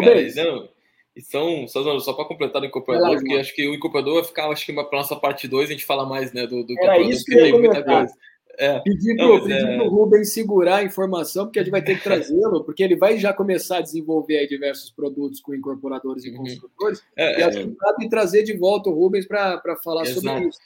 Cara, 0.00 0.20
não, 0.34 0.68
e 1.16 1.22
são, 1.22 1.66
só, 1.66 1.98
só 1.98 2.12
para 2.12 2.26
completar 2.26 2.60
o 2.60 2.66
incorporador, 2.66 3.16
porque 3.16 3.34
acho 3.34 3.54
que 3.54 3.66
o 3.66 3.74
incorporador 3.74 4.16
vai 4.16 4.24
ficar, 4.24 4.50
acho 4.50 4.66
que 4.66 4.72
para 4.74 4.86
nossa 4.92 5.16
parte 5.16 5.48
2 5.48 5.70
a 5.70 5.72
gente 5.72 5.86
fala 5.86 6.04
mais 6.04 6.34
né, 6.34 6.46
do, 6.46 6.62
do 6.62 6.72
incorporador, 6.74 7.08
isso 7.08 7.24
que 7.24 7.34
eu 7.34 7.46
ia 7.46 7.58
muita 7.58 7.82
coisa. 7.82 8.12
É. 8.58 8.80
Pedir 8.80 9.16
para 9.16 9.26
o 9.26 9.50
é... 9.50 9.86
Rubens 9.86 10.32
segurar 10.32 10.76
a 10.76 10.84
informação, 10.84 11.44
porque 11.44 11.58
a 11.58 11.62
gente 11.62 11.70
vai 11.70 11.82
ter 11.82 11.96
que 11.96 12.02
trazê-lo, 12.04 12.64
porque 12.64 12.82
ele 12.82 12.96
vai 12.96 13.18
já 13.18 13.32
começar 13.32 13.78
a 13.78 13.82
desenvolver 13.82 14.46
diversos 14.46 14.90
produtos 14.90 15.40
com 15.40 15.54
incorporadores 15.54 16.24
e 16.24 16.30
uhum. 16.30 16.38
construtores. 16.38 17.02
É, 17.16 17.40
e 17.40 17.42
acho 17.42 17.58
é. 17.58 17.64
que 17.64 17.74
cabe 17.74 18.08
trazer 18.08 18.42
de 18.42 18.56
volta 18.56 18.88
o 18.88 18.94
Rubens 18.94 19.26
para 19.26 19.76
falar 19.82 20.02
Exato. 20.02 20.20
sobre 20.20 20.48
isso. 20.48 20.58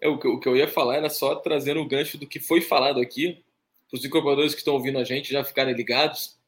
É, 0.00 0.08
o, 0.08 0.18
que, 0.18 0.28
o 0.28 0.40
que 0.40 0.48
eu 0.48 0.56
ia 0.56 0.68
falar 0.68 0.96
era 0.96 1.10
só 1.10 1.34
trazendo 1.34 1.80
o 1.80 1.88
gancho 1.88 2.16
do 2.16 2.26
que 2.26 2.40
foi 2.40 2.60
falado 2.60 3.00
aqui, 3.00 3.42
para 3.88 3.98
os 3.98 4.04
incorporadores 4.04 4.54
que 4.54 4.60
estão 4.60 4.74
ouvindo 4.74 4.98
a 4.98 5.04
gente 5.04 5.32
já 5.32 5.44
ficarem 5.44 5.74
ligados 5.74 6.38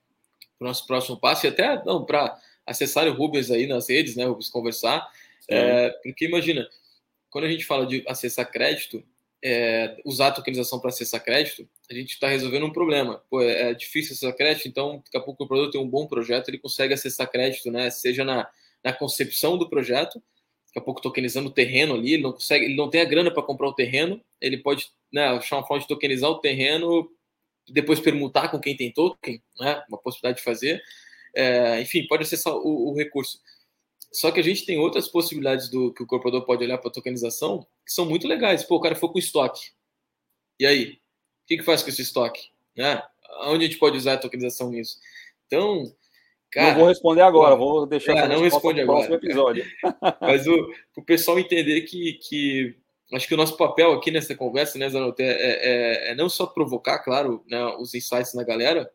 para 0.59 0.67
o 0.67 0.69
nosso 0.69 0.87
próximo 0.87 1.19
passo, 1.19 1.47
e 1.47 1.49
até 1.49 1.83
não 1.85 2.05
para 2.05 2.39
acessar 2.67 3.07
o 3.09 3.13
Rubens 3.13 3.51
aí 3.51 3.67
nas 3.67 3.89
redes, 3.89 4.17
né, 4.17 4.25
Rubens, 4.25 4.49
conversar. 4.49 5.07
É, 5.49 5.91
porque 6.03 6.27
imagina, 6.27 6.67
quando 7.29 7.45
a 7.45 7.51
gente 7.51 7.65
fala 7.65 7.85
de 7.85 8.05
acessar 8.07 8.51
crédito, 8.51 9.03
é, 9.43 9.97
usar 10.05 10.29
a 10.29 10.33
tokenização 10.33 10.79
para 10.79 10.91
acessar 10.91 11.23
crédito, 11.23 11.69
a 11.91 11.95
gente 11.95 12.13
está 12.13 12.29
resolvendo 12.29 12.67
um 12.67 12.73
problema. 12.73 13.23
Pô, 13.29 13.43
é, 13.43 13.71
é 13.71 13.75
difícil 13.75 14.13
acessar 14.13 14.37
crédito, 14.37 14.69
então 14.69 15.03
daqui 15.05 15.17
a 15.17 15.21
pouco 15.21 15.43
o 15.43 15.49
produto 15.49 15.73
tem 15.73 15.81
um 15.81 15.89
bom 15.89 16.07
projeto, 16.07 16.49
ele 16.49 16.59
consegue 16.59 16.95
acessar 16.95 17.31
crédito, 17.31 17.71
né? 17.71 17.91
Seja 17.91 18.25
na, 18.25 18.49
na 18.85 18.93
concepção 18.93 19.59
do 19.59 19.69
projeto, 19.69 20.23
daqui 20.67 20.79
a 20.79 20.81
pouco 20.81 21.03
tokenizando 21.03 21.49
o 21.49 21.53
terreno 21.53 21.95
ali, 21.95 22.15
ele 22.15 22.23
não 22.23 22.33
consegue, 22.33 22.67
ele 22.67 22.77
não 22.77 22.89
tem 22.89 23.01
a 23.01 23.05
grana 23.05 23.33
para 23.33 23.43
comprar 23.43 23.69
o 23.69 23.75
terreno, 23.75 24.21
ele 24.41 24.59
pode 24.59 24.91
né, 25.13 25.27
achar 25.27 25.57
uma 25.57 25.67
forma 25.67 25.83
de 25.83 25.89
tokenizar 25.89 26.31
o 26.31 26.39
terreno, 26.39 27.11
depois 27.69 28.01
permutar 28.01 28.51
com 28.51 28.61
quem 28.61 28.77
tem 28.77 28.93
token, 28.93 29.43
né? 29.59 29.83
Uma 29.89 29.99
possibilidade 29.99 30.39
de 30.39 30.45
fazer. 30.45 30.81
É, 31.35 31.81
enfim, 31.81 32.07
pode 32.07 32.23
acessar 32.23 32.55
o, 32.55 32.91
o 32.91 32.97
recurso. 32.97 33.41
Só 34.13 34.31
que 34.31 34.39
a 34.39 34.43
gente 34.43 34.67
tem 34.67 34.79
outras 34.79 35.09
possibilidades 35.09 35.71
do 35.71 35.93
que 35.93 36.03
o 36.03 36.07
corporador 36.07 36.45
pode 36.45 36.63
olhar 36.63 36.77
para 36.77 36.89
a 36.89 36.93
tokenização 36.93 37.67
que 37.85 37.93
são 37.93 38.05
muito 38.05 38.29
legais. 38.29 38.63
Pô, 38.63 38.77
o 38.77 38.81
cara 38.81 38.95
foi 38.95 39.09
com 39.09 39.19
estoque. 39.19 39.71
E 40.61 40.67
aí? 40.67 40.93
O 40.93 41.47
que, 41.47 41.57
que 41.57 41.63
faz 41.63 41.83
com 41.83 41.89
esse 41.89 42.03
estoque? 42.03 42.51
Né? 42.77 43.03
Onde 43.45 43.65
a 43.65 43.69
gente 43.69 43.79
pode 43.79 43.97
usar 43.97 44.15
a 44.15 44.19
tokenização 44.19 44.71
nisso? 44.71 44.99
Então, 45.47 45.85
cara. 46.51 46.73
Não 46.73 46.81
vou 46.81 46.89
responder 46.89 47.23
agora, 47.23 47.57
vou 47.57 47.87
deixar 47.87 48.17
é, 48.17 48.29
não 48.29 48.43
responde 48.43 48.83
agora. 48.83 49.07
próximo 49.07 49.17
episódio. 49.17 49.65
Mas 50.21 50.47
o, 50.47 50.71
o 50.97 51.03
pessoal 51.03 51.39
entender 51.39 51.81
que, 51.83 52.13
que 52.15 52.77
acho 53.15 53.27
que 53.27 53.35
o 53.35 53.37
nosso 53.37 53.57
papel 53.57 53.93
aqui 53.93 54.11
nessa 54.11 54.35
conversa, 54.35 54.79
né, 54.79 54.91
Zanote, 54.91 55.23
é, 55.23 55.31
é, 55.31 56.11
é, 56.11 56.15
não 56.15 56.29
só 56.29 56.47
provocar, 56.47 56.99
claro, 56.99 57.43
né, 57.49 57.65
os 57.79 57.95
insights 57.95 58.35
na 58.35 58.45
galera, 58.45 58.91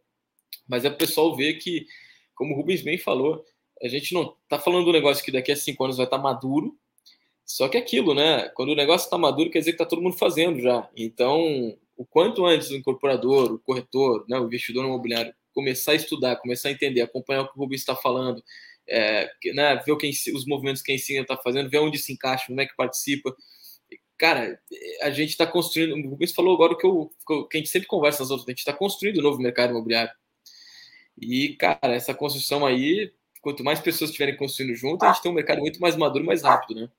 mas 0.67 0.85
é 0.85 0.89
o 0.89 0.95
pessoal 0.95 1.35
ver 1.35 1.55
que, 1.55 1.87
como 2.35 2.53
o 2.53 2.57
Rubens 2.57 2.83
bem 2.83 2.97
falou, 2.97 3.43
a 3.81 3.87
gente 3.87 4.13
não 4.13 4.35
tá 4.47 4.59
falando 4.59 4.85
do 4.85 4.91
negócio 4.91 5.23
que 5.23 5.31
daqui 5.31 5.51
a 5.51 5.55
cinco 5.55 5.83
anos 5.83 5.97
vai 5.97 6.05
estar 6.05 6.17
tá 6.17 6.23
maduro, 6.23 6.77
só 7.45 7.69
que 7.69 7.77
é 7.77 7.79
aquilo, 7.79 8.13
né? 8.13 8.49
Quando 8.49 8.71
o 8.71 8.75
negócio 8.75 9.05
está 9.05 9.17
maduro, 9.17 9.49
quer 9.49 9.59
dizer 9.59 9.71
que 9.71 9.77
tá 9.77 9.85
todo 9.85 10.01
mundo 10.01 10.17
fazendo 10.17 10.59
já. 10.59 10.89
Então, 10.95 11.77
o 11.95 12.05
quanto 12.05 12.45
antes 12.45 12.69
o 12.69 12.75
incorporador, 12.75 13.53
o 13.53 13.59
corretor, 13.59 14.25
né, 14.27 14.37
o 14.37 14.45
investidor 14.45 14.85
imobiliário 14.85 15.33
começar 15.53 15.93
a 15.93 15.95
estudar, 15.95 16.35
começar 16.35 16.69
a 16.69 16.71
entender, 16.71 17.01
acompanhar 17.01 17.41
o 17.41 17.47
que 17.47 17.57
o 17.57 17.61
Rubens 17.61 17.81
está 17.81 17.95
falando, 17.95 18.43
é, 18.87 19.27
né, 19.55 19.75
ver 19.83 19.91
o 19.91 19.97
que 19.97 20.07
os 20.07 20.45
movimentos 20.45 20.83
que 20.83 20.91
a 20.91 20.95
ensina 20.95 21.21
está 21.21 21.35
fazendo, 21.35 21.67
ver 21.67 21.79
onde 21.79 21.97
se 21.97 22.13
encaixa, 22.13 22.45
como 22.45 22.61
é 22.61 22.67
que 22.67 22.75
participa. 22.75 23.35
Cara, 24.19 24.59
a 25.01 25.09
gente 25.09 25.31
está 25.31 25.47
construindo. 25.47 25.95
O 25.95 26.09
Rubens 26.11 26.31
falou 26.33 26.53
agora 26.53 26.73
o 26.73 26.77
que, 26.77 26.85
eu, 26.85 27.11
que 27.47 27.57
a 27.57 27.59
gente 27.59 27.69
sempre 27.69 27.87
conversa 27.87 28.21
nas 28.21 28.29
outras, 28.29 28.47
a 28.47 28.51
gente 28.51 28.59
está 28.59 28.73
construindo 28.73 29.19
um 29.19 29.23
novo 29.23 29.39
mercado 29.41 29.71
imobiliário. 29.71 30.13
E, 31.19 31.55
cara, 31.55 31.95
essa 31.95 32.13
construção 32.13 32.63
aí, 32.63 33.11
quanto 33.41 33.63
mais 33.63 33.79
pessoas 33.79 34.09
estiverem 34.09 34.35
construindo 34.35 34.75
junto, 34.75 35.03
a 35.03 35.11
gente 35.11 35.21
tem 35.21 35.31
um 35.31 35.35
mercado 35.35 35.59
muito 35.59 35.79
mais 35.79 35.95
maduro, 35.95 36.25
mais 36.25 36.43
rápido, 36.43 36.81
né? 36.81 36.89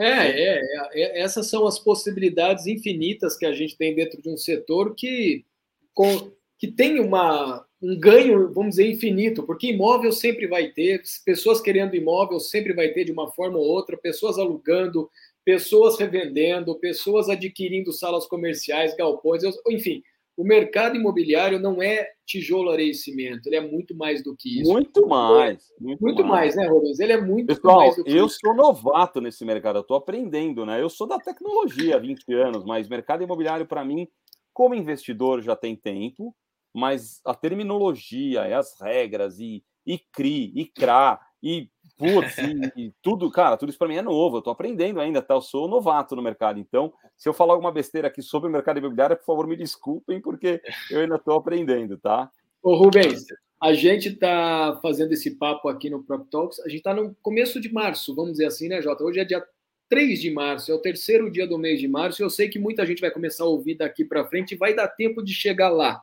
É, 0.00 0.56
é, 0.56 0.60
é, 0.94 1.20
essas 1.20 1.48
são 1.48 1.66
as 1.66 1.78
possibilidades 1.78 2.66
infinitas 2.66 3.36
que 3.36 3.44
a 3.44 3.52
gente 3.52 3.76
tem 3.76 3.94
dentro 3.94 4.20
de 4.20 4.28
um 4.28 4.36
setor 4.36 4.94
que, 4.94 5.44
com, 5.92 6.32
que 6.58 6.66
tem 6.66 6.98
uma, 6.98 7.64
um 7.80 7.98
ganho, 7.98 8.52
vamos 8.52 8.70
dizer, 8.70 8.90
infinito, 8.90 9.42
porque 9.42 9.68
imóvel 9.68 10.12
sempre 10.12 10.46
vai 10.46 10.68
ter, 10.68 11.02
pessoas 11.24 11.60
querendo 11.60 11.94
imóvel 11.94 12.40
sempre 12.40 12.72
vai 12.72 12.88
ter 12.88 13.04
de 13.04 13.12
uma 13.12 13.30
forma 13.32 13.58
ou 13.58 13.64
outra, 13.64 13.96
pessoas 13.96 14.38
alugando, 14.38 15.10
pessoas 15.44 15.98
revendendo, 15.98 16.74
pessoas 16.78 17.28
adquirindo 17.28 17.92
salas 17.92 18.26
comerciais, 18.26 18.96
galpões, 18.96 19.42
enfim, 19.68 20.02
o 20.42 20.44
mercado 20.44 20.96
imobiliário 20.96 21.60
não 21.60 21.80
é 21.80 22.04
tijolo, 22.26 22.70
areia 22.70 22.90
e 22.90 22.94
cimento, 22.94 23.46
ele 23.46 23.54
é 23.54 23.60
muito 23.60 23.96
mais 23.96 24.24
do 24.24 24.34
que 24.36 24.60
isso. 24.60 24.72
Muito 24.72 25.06
mais. 25.06 25.72
Muito, 25.80 26.00
muito 26.00 26.24
mais. 26.24 26.56
mais. 26.56 26.56
né, 26.56 26.66
Rubens? 26.66 26.98
Ele 26.98 27.12
é 27.12 27.20
muito 27.20 27.46
Pessoal, 27.46 27.78
mais 27.78 27.94
do 27.94 28.02
que 28.02 28.10
eu 28.10 28.26
isso. 28.26 28.38
sou 28.40 28.52
novato 28.52 29.20
nesse 29.20 29.44
mercado, 29.44 29.76
eu 29.76 29.82
estou 29.82 29.96
aprendendo, 29.96 30.66
né? 30.66 30.82
Eu 30.82 30.90
sou 30.90 31.06
da 31.06 31.16
tecnologia 31.16 31.94
há 31.94 31.98
20 32.00 32.34
anos, 32.34 32.64
mas 32.64 32.88
mercado 32.88 33.22
imobiliário, 33.22 33.66
para 33.66 33.84
mim, 33.84 34.08
como 34.52 34.74
investidor, 34.74 35.42
já 35.42 35.54
tem 35.54 35.76
tempo, 35.76 36.34
mas 36.74 37.20
a 37.24 37.36
terminologia 37.36 38.48
e 38.48 38.52
as 38.52 38.80
regras, 38.80 39.38
e, 39.38 39.62
e 39.86 39.96
CRI, 39.96 40.52
e 40.56 40.64
CRA, 40.66 41.20
e 41.40 41.70
putz, 42.02 42.38
e, 42.38 42.86
e, 42.86 42.92
tudo, 43.00 43.30
cara, 43.30 43.56
tudo 43.56 43.68
isso 43.68 43.78
para 43.78 43.86
mim 43.86 43.96
é 43.96 44.02
novo, 44.02 44.38
eu 44.38 44.42
tô 44.42 44.50
aprendendo 44.50 45.00
ainda, 45.00 45.22
tá? 45.22 45.34
Eu 45.34 45.40
sou 45.40 45.68
novato 45.68 46.16
no 46.16 46.22
mercado, 46.22 46.58
então, 46.58 46.92
se 47.16 47.28
eu 47.28 47.32
falar 47.32 47.52
alguma 47.52 47.70
besteira 47.70 48.08
aqui 48.08 48.20
sobre 48.20 48.48
o 48.48 48.52
mercado 48.52 48.78
imobiliário, 48.78 49.16
por 49.16 49.24
favor, 49.24 49.46
me 49.46 49.56
desculpem, 49.56 50.20
porque 50.20 50.60
eu 50.90 51.00
ainda 51.00 51.14
estou 51.14 51.36
aprendendo, 51.36 51.96
tá? 51.96 52.28
Ô, 52.60 52.74
Rubens, 52.74 53.24
a 53.62 53.72
gente 53.72 54.08
está 54.08 54.78
fazendo 54.82 55.12
esse 55.12 55.36
papo 55.36 55.68
aqui 55.68 55.88
no 55.88 56.02
Prop 56.02 56.26
Talks, 56.28 56.58
a 56.60 56.68
gente 56.68 56.78
está 56.78 56.92
no 56.92 57.14
começo 57.22 57.60
de 57.60 57.72
março, 57.72 58.14
vamos 58.14 58.32
dizer 58.32 58.46
assim, 58.46 58.68
né, 58.68 58.82
Jota? 58.82 59.04
Hoje 59.04 59.20
é 59.20 59.24
dia 59.24 59.44
3 59.88 60.20
de 60.20 60.30
março, 60.30 60.72
é 60.72 60.74
o 60.74 60.80
terceiro 60.80 61.30
dia 61.30 61.46
do 61.46 61.58
mês 61.58 61.78
de 61.78 61.86
março, 61.86 62.20
e 62.20 62.24
eu 62.24 62.30
sei 62.30 62.48
que 62.48 62.58
muita 62.58 62.84
gente 62.84 63.00
vai 63.00 63.10
começar 63.10 63.44
a 63.44 63.48
ouvir 63.48 63.76
daqui 63.76 64.04
para 64.04 64.24
frente 64.24 64.52
e 64.52 64.58
vai 64.58 64.74
dar 64.74 64.88
tempo 64.88 65.22
de 65.22 65.32
chegar 65.32 65.68
lá. 65.68 66.02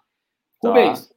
Tá. 0.61 0.69
Rubens, 0.69 1.09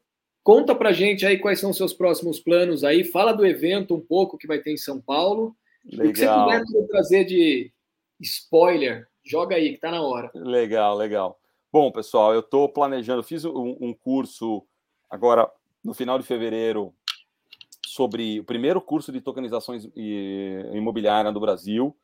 Conta 0.43 0.75
pra 0.75 0.93
gente 0.93 1.25
aí 1.25 1.39
quais 1.39 1.61
são 1.61 1.71
os 1.71 1.77
seus 1.77 1.93
próximos 1.93 2.41
planos 2.41 2.83
aí. 2.83 3.05
Fala 3.05 3.33
do 3.33 3.47
evento 3.47 3.95
um 3.95 4.01
pouco 4.01 4.37
que 4.37 4.47
vai 4.47 4.59
ter 4.59 4.73
em 4.73 4.77
São 4.77 5.01
Paulo. 5.01 5.55
Legal. 5.85 6.09
O 6.09 6.13
que 6.13 6.19
você 6.19 6.71
puder 6.73 6.89
trazer 6.89 7.25
de 7.25 7.73
spoiler, 8.21 9.07
joga 9.25 9.57
aí, 9.57 9.73
que 9.73 9.81
tá 9.81 9.91
na 9.91 10.03
hora. 10.03 10.31
Legal, 10.35 10.97
legal. 10.97 11.39
Bom, 11.73 11.91
pessoal, 11.91 12.35
eu 12.35 12.41
estou 12.41 12.69
planejando, 12.69 13.23
fiz 13.23 13.45
um, 13.45 13.77
um, 13.81 13.95
curso 13.95 14.63
agora 15.09 15.51
no 15.83 15.95
final 15.95 16.19
de 16.19 16.25
fevereiro 16.25 16.95
sobre 17.87 18.41
o 18.41 18.45
primeiro 18.45 18.81
curso 18.81 19.11
de 19.11 19.21
tokenizações 19.21 19.89
imobiliária 19.97 21.33
do 21.33 21.41
Brasil. 21.41 21.97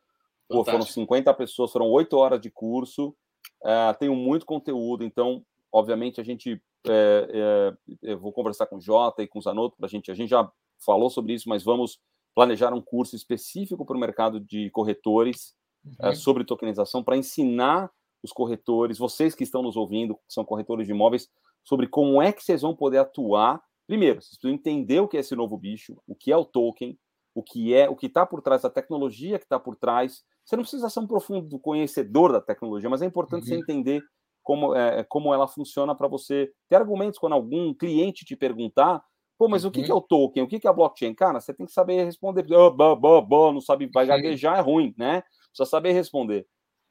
Pô, 0.49 0.65
foram 0.65 0.83
50 0.83 1.33
pessoas, 1.35 1.71
foram 1.71 1.91
8 1.91 2.17
horas 2.17 2.41
de 2.41 2.51
curso. 2.51 3.15
É, 3.63 3.93
tenho 3.95 4.15
muito 4.15 4.47
conteúdo, 4.47 5.05
então, 5.05 5.45
obviamente, 5.71 6.21
a 6.21 6.25
gente 6.25 6.63
é, 6.87 7.29
é, 7.33 7.97
eu 8.03 8.19
vou 8.19 8.33
conversar 8.33 8.67
com 8.67 8.77
o 8.77 8.81
Jota 8.81 9.23
e 9.23 9.29
com 9.29 9.39
o 9.39 9.43
Zanotto 9.43 9.77
para 9.77 9.87
a 9.87 9.89
gente. 9.89 10.11
A 10.11 10.15
gente 10.15 10.31
já 10.31 10.51
falou 10.85 11.11
sobre 11.11 11.35
isso, 11.35 11.49
mas 11.49 11.63
vamos 11.63 11.99
planejar 12.35 12.73
um 12.73 12.81
curso 12.81 13.17
específico 13.17 13.85
para 13.85 13.97
o 13.97 14.01
mercado 14.01 14.39
de 14.41 14.71
corretores 14.71 15.55
é, 16.01 16.09
uhum. 16.09 16.15
sobre 16.15 16.45
tokenização 16.45 17.03
para 17.03 17.17
ensinar 17.17 17.91
os 18.23 18.33
corretores, 18.33 18.99
vocês 18.99 19.35
que 19.35 19.45
estão 19.45 19.63
nos 19.63 19.77
ouvindo, 19.77 20.15
que 20.15 20.21
são 20.33 20.45
corretores 20.45 20.87
de 20.87 20.93
imóveis, 20.93 21.29
sobre 21.65 21.87
como 21.87 22.21
é 22.21 22.33
que 22.33 22.43
vocês 22.43 22.63
vão 22.63 22.75
poder 22.75 22.99
atuar. 22.99 23.63
Primeiro, 23.87 24.21
vocês 24.21 24.39
precisam 24.39 24.55
entender 24.55 25.01
o 25.01 25.09
que 25.09 25.17
é 25.17 25.21
esse 25.21 25.35
novo 25.37 25.57
bicho, 25.57 25.97
o 26.07 26.15
que 26.15 26.33
é 26.33 26.37
o 26.37 26.45
token, 26.45 26.99
o 27.35 27.43
que 27.43 27.75
é, 27.75 27.89
o 27.89 27.95
que 27.95 28.07
está 28.07 28.27
por 28.27 28.43
trás 28.43 28.63
da 28.63 28.71
tecnologia 28.71 29.39
que 29.39 29.45
está 29.45 29.59
por 29.59 29.77
trás. 29.77 30.25
Você 30.45 30.57
não 30.57 30.63
precisa 30.63 30.89
ser 30.89 31.01
um 31.01 31.07
profundo 31.07 31.59
conhecedor 31.59 32.33
da 32.33 32.41
tecnologia, 32.41 32.91
mas 32.91 33.03
é 33.03 33.07
importante 33.07 33.43
uhum. 33.43 33.49
você 33.49 33.55
entender 33.57 34.03
como, 34.49 34.75
é, 34.75 35.05
como 35.05 35.35
ela 35.35 35.47
funciona 35.47 35.95
para 35.95 36.09
você 36.09 36.51
ter 36.71 36.77
argumentos 36.77 37.19
quando 37.19 37.35
algum 37.35 37.75
cliente 37.75 38.25
te 38.25 38.35
perguntar, 38.35 39.05
pô, 39.37 39.47
mas 39.47 39.63
uhum. 39.63 39.69
o 39.69 39.71
que, 39.71 39.83
que 39.83 39.91
é 39.91 39.95
o 39.95 40.01
token? 40.01 40.43
O 40.43 40.49
que, 40.49 40.59
que 40.59 40.67
é 40.67 40.71
a 40.71 40.73
blockchain? 40.73 41.13
Cara, 41.15 41.39
você 41.39 41.53
tem 41.53 41.67
que 41.67 41.73
saber 41.73 42.03
responder. 42.03 42.51
Oh, 42.51 42.71
bo, 42.71 42.97
bo, 42.97 43.21
bo, 43.21 43.53
não 43.53 43.61
sabe, 43.61 43.91
vai 43.93 44.07
gaguejar, 44.07 44.59
é 44.59 44.63
ruim, 44.63 44.95
né? 44.97 45.23
Precisa 45.51 45.69
saber 45.69 45.93
responder. 45.93 46.47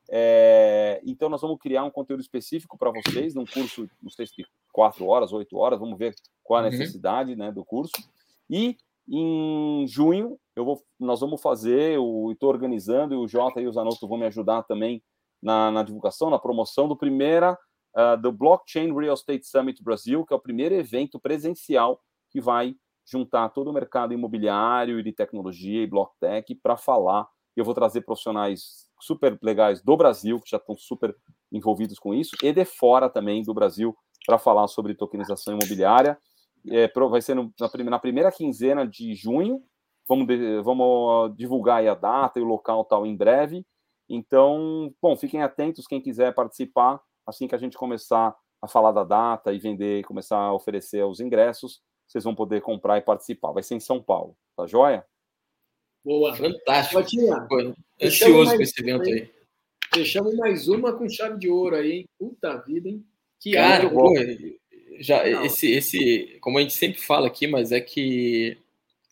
É, 0.07 1.01
então, 1.03 1.29
nós 1.29 1.41
vamos 1.41 1.57
criar 1.57 1.83
um 1.83 1.89
conteúdo 1.89 2.21
específico 2.21 2.77
para 2.77 2.91
vocês, 2.91 3.33
num 3.33 3.43
curso, 3.43 3.89
não 4.03 4.11
sei 4.11 4.27
se 4.27 4.45
quatro 4.71 5.07
horas, 5.07 5.33
oito 5.33 5.57
horas, 5.57 5.79
vamos 5.79 5.97
ver 5.97 6.13
qual 6.43 6.59
a 6.59 6.65
uhum. 6.65 6.69
necessidade 6.69 7.31
uhum. 7.31 7.39
né, 7.39 7.51
do 7.51 7.65
curso. 7.65 7.91
E 8.47 8.77
em 9.09 9.87
junho, 9.87 10.37
eu 10.55 10.63
vou, 10.63 10.83
nós 10.99 11.21
vamos 11.21 11.41
fazer, 11.41 11.97
estou 12.31 12.49
organizando, 12.49 13.15
e 13.15 13.17
o 13.17 13.27
Jota 13.27 13.59
e 13.59 13.67
o 13.67 13.73
Zanotto 13.73 14.07
vão 14.07 14.19
me 14.19 14.27
ajudar 14.27 14.61
também 14.61 15.01
na, 15.47 15.71
na 15.71 15.81
divulgação, 15.81 16.29
na 16.29 16.37
promoção 16.37 16.89
do 16.89 16.97
primeira 16.97 17.57
uh, 17.95 18.21
do 18.21 18.33
Blockchain 18.33 18.93
Real 18.93 19.13
Estate 19.13 19.47
Summit 19.47 19.81
Brasil, 19.81 20.25
que 20.25 20.33
é 20.33 20.35
o 20.35 20.41
primeiro 20.41 20.75
evento 20.75 21.17
presencial 21.17 22.01
que 22.29 22.41
vai 22.41 22.75
juntar 23.09 23.47
todo 23.49 23.69
o 23.69 23.73
mercado 23.73 24.13
imobiliário 24.13 24.99
e 24.99 25.03
de 25.03 25.13
tecnologia 25.13 25.81
e 25.81 25.87
BlockTech 25.87 26.53
para 26.55 26.75
falar. 26.75 27.25
Eu 27.55 27.63
vou 27.63 27.73
trazer 27.73 28.01
profissionais 28.01 28.89
super 28.99 29.39
legais 29.41 29.81
do 29.81 29.95
Brasil, 29.95 30.41
que 30.41 30.49
já 30.49 30.57
estão 30.57 30.75
super 30.75 31.15
envolvidos 31.49 31.97
com 31.97 32.13
isso, 32.13 32.35
e 32.43 32.51
de 32.51 32.65
fora 32.65 33.09
também 33.09 33.41
do 33.41 33.53
Brasil, 33.53 33.95
para 34.25 34.37
falar 34.37 34.67
sobre 34.67 34.93
tokenização 34.93 35.53
imobiliária. 35.53 36.17
É, 36.69 36.91
vai 37.09 37.21
ser 37.21 37.35
no, 37.35 37.53
na, 37.57 37.69
na, 37.85 37.99
primeira 37.99 38.29
quinzena 38.33 38.85
de 38.85 39.15
junho. 39.15 39.63
Vamos, 40.05 40.27
de, 40.27 40.61
vamos 40.61 41.33
divulgar 41.37 41.87
a 41.87 41.95
data 41.95 42.37
e 42.37 42.41
o 42.41 42.45
local 42.45 42.83
tal 42.83 43.05
em 43.05 43.15
breve. 43.15 43.65
Então, 44.09 44.93
bom, 45.01 45.15
fiquem 45.15 45.41
atentos 45.41 45.87
quem 45.87 46.01
quiser 46.01 46.33
participar 46.33 47.01
assim 47.27 47.47
que 47.47 47.53
a 47.53 47.57
gente 47.57 47.77
começar 47.77 48.33
a 48.61 48.67
falar 48.67 48.93
da 48.93 49.03
data 49.03 49.53
e 49.53 49.59
vender, 49.59 50.05
começar 50.05 50.37
a 50.37 50.53
oferecer 50.53 51.03
os 51.03 51.19
ingressos, 51.19 51.81
vocês 52.07 52.23
vão 52.23 52.33
poder 52.33 52.61
comprar 52.61 52.97
e 52.97 53.01
participar. 53.01 53.51
Vai 53.51 53.61
ser 53.61 53.75
em 53.75 53.79
São 53.79 54.01
Paulo, 54.01 54.35
tá 54.55 54.65
joia? 54.65 55.05
Boa. 56.03 56.33
Fantástico. 56.33 57.03
Pô, 57.49 57.73
ansioso 58.01 58.55
com 58.55 58.61
esse 58.61 58.81
evento 58.81 59.09
aí. 59.09 59.29
Fechamos 59.93 60.35
mais 60.35 60.67
uma 60.67 60.93
com 60.93 61.07
chave 61.09 61.37
de 61.37 61.49
ouro 61.49 61.75
aí, 61.75 61.91
hein? 61.91 62.09
Puta 62.17 62.57
vida, 62.57 62.87
hein? 62.87 63.05
Que 63.39 63.51
Cara, 63.51 63.89
pô, 63.89 64.13
já, 64.99 65.27
esse, 65.45 65.69
esse, 65.71 66.37
como 66.41 66.57
a 66.57 66.61
gente 66.61 66.73
sempre 66.73 66.99
fala 66.99 67.27
aqui, 67.27 67.45
mas 67.45 67.71
é 67.71 67.81
que 67.81 68.57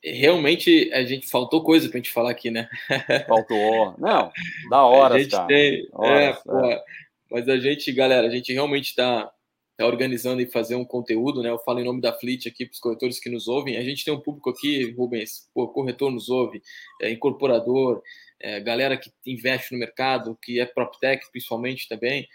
realmente 0.06 0.92
a 0.94 1.04
gente 1.04 1.28
faltou 1.28 1.64
coisa 1.64 1.90
para 1.90 1.98
a 1.98 2.02
gente 2.02 2.12
falar 2.12 2.32
aqui, 2.32 2.52
né? 2.52 2.70
Faltou. 3.28 3.96
Não, 3.98 4.32
da 4.70 4.84
hora, 4.86 5.16
a 5.16 5.20
gente 5.20 5.32
cara. 5.32 5.48
Tem, 5.48 5.88
horas, 5.92 6.38
é, 6.48 6.74
é. 6.74 6.84
mas 7.32 7.50
a 7.50 7.58
gente, 7.58 7.92
galera, 7.92 8.28
a 8.28 8.30
gente 8.30 8.54
realmente 8.54 8.90
está 8.90 9.32
tá 9.78 9.86
organizando 9.86 10.42
e 10.42 10.46
fazer 10.46 10.76
um 10.76 10.86
conteúdo, 10.86 11.42
né? 11.42 11.50
Eu 11.50 11.60
falo 11.60 11.80
em 11.80 11.84
nome 11.84 12.02
da 12.02 12.14
Fleet 12.14 12.48
aqui 12.48 12.66
para 12.66 12.74
os 12.74 12.80
corretores 12.80 13.20
que 13.20 13.30
nos 13.30 13.48
ouvem. 13.48 13.78
A 13.78 13.84
gente 13.84 14.06
tem 14.06 14.14
um 14.14 14.22
público 14.22 14.50
aqui, 14.50 14.92
Rubens, 14.92 15.50
pô, 15.54 15.68
corretor 15.68 16.12
nos 16.12 16.30
ouve, 16.30 16.62
é, 17.02 17.10
incorporador, 17.10 18.02
é, 18.40 18.60
galera 18.60 18.98
que 18.98 19.12
investe 19.26 19.74
no 19.74 19.80
mercado, 19.80 20.38
que 20.42 20.60
é 20.60 20.66
PropTech 20.66 21.30
principalmente 21.32 21.90
também. 21.90 22.28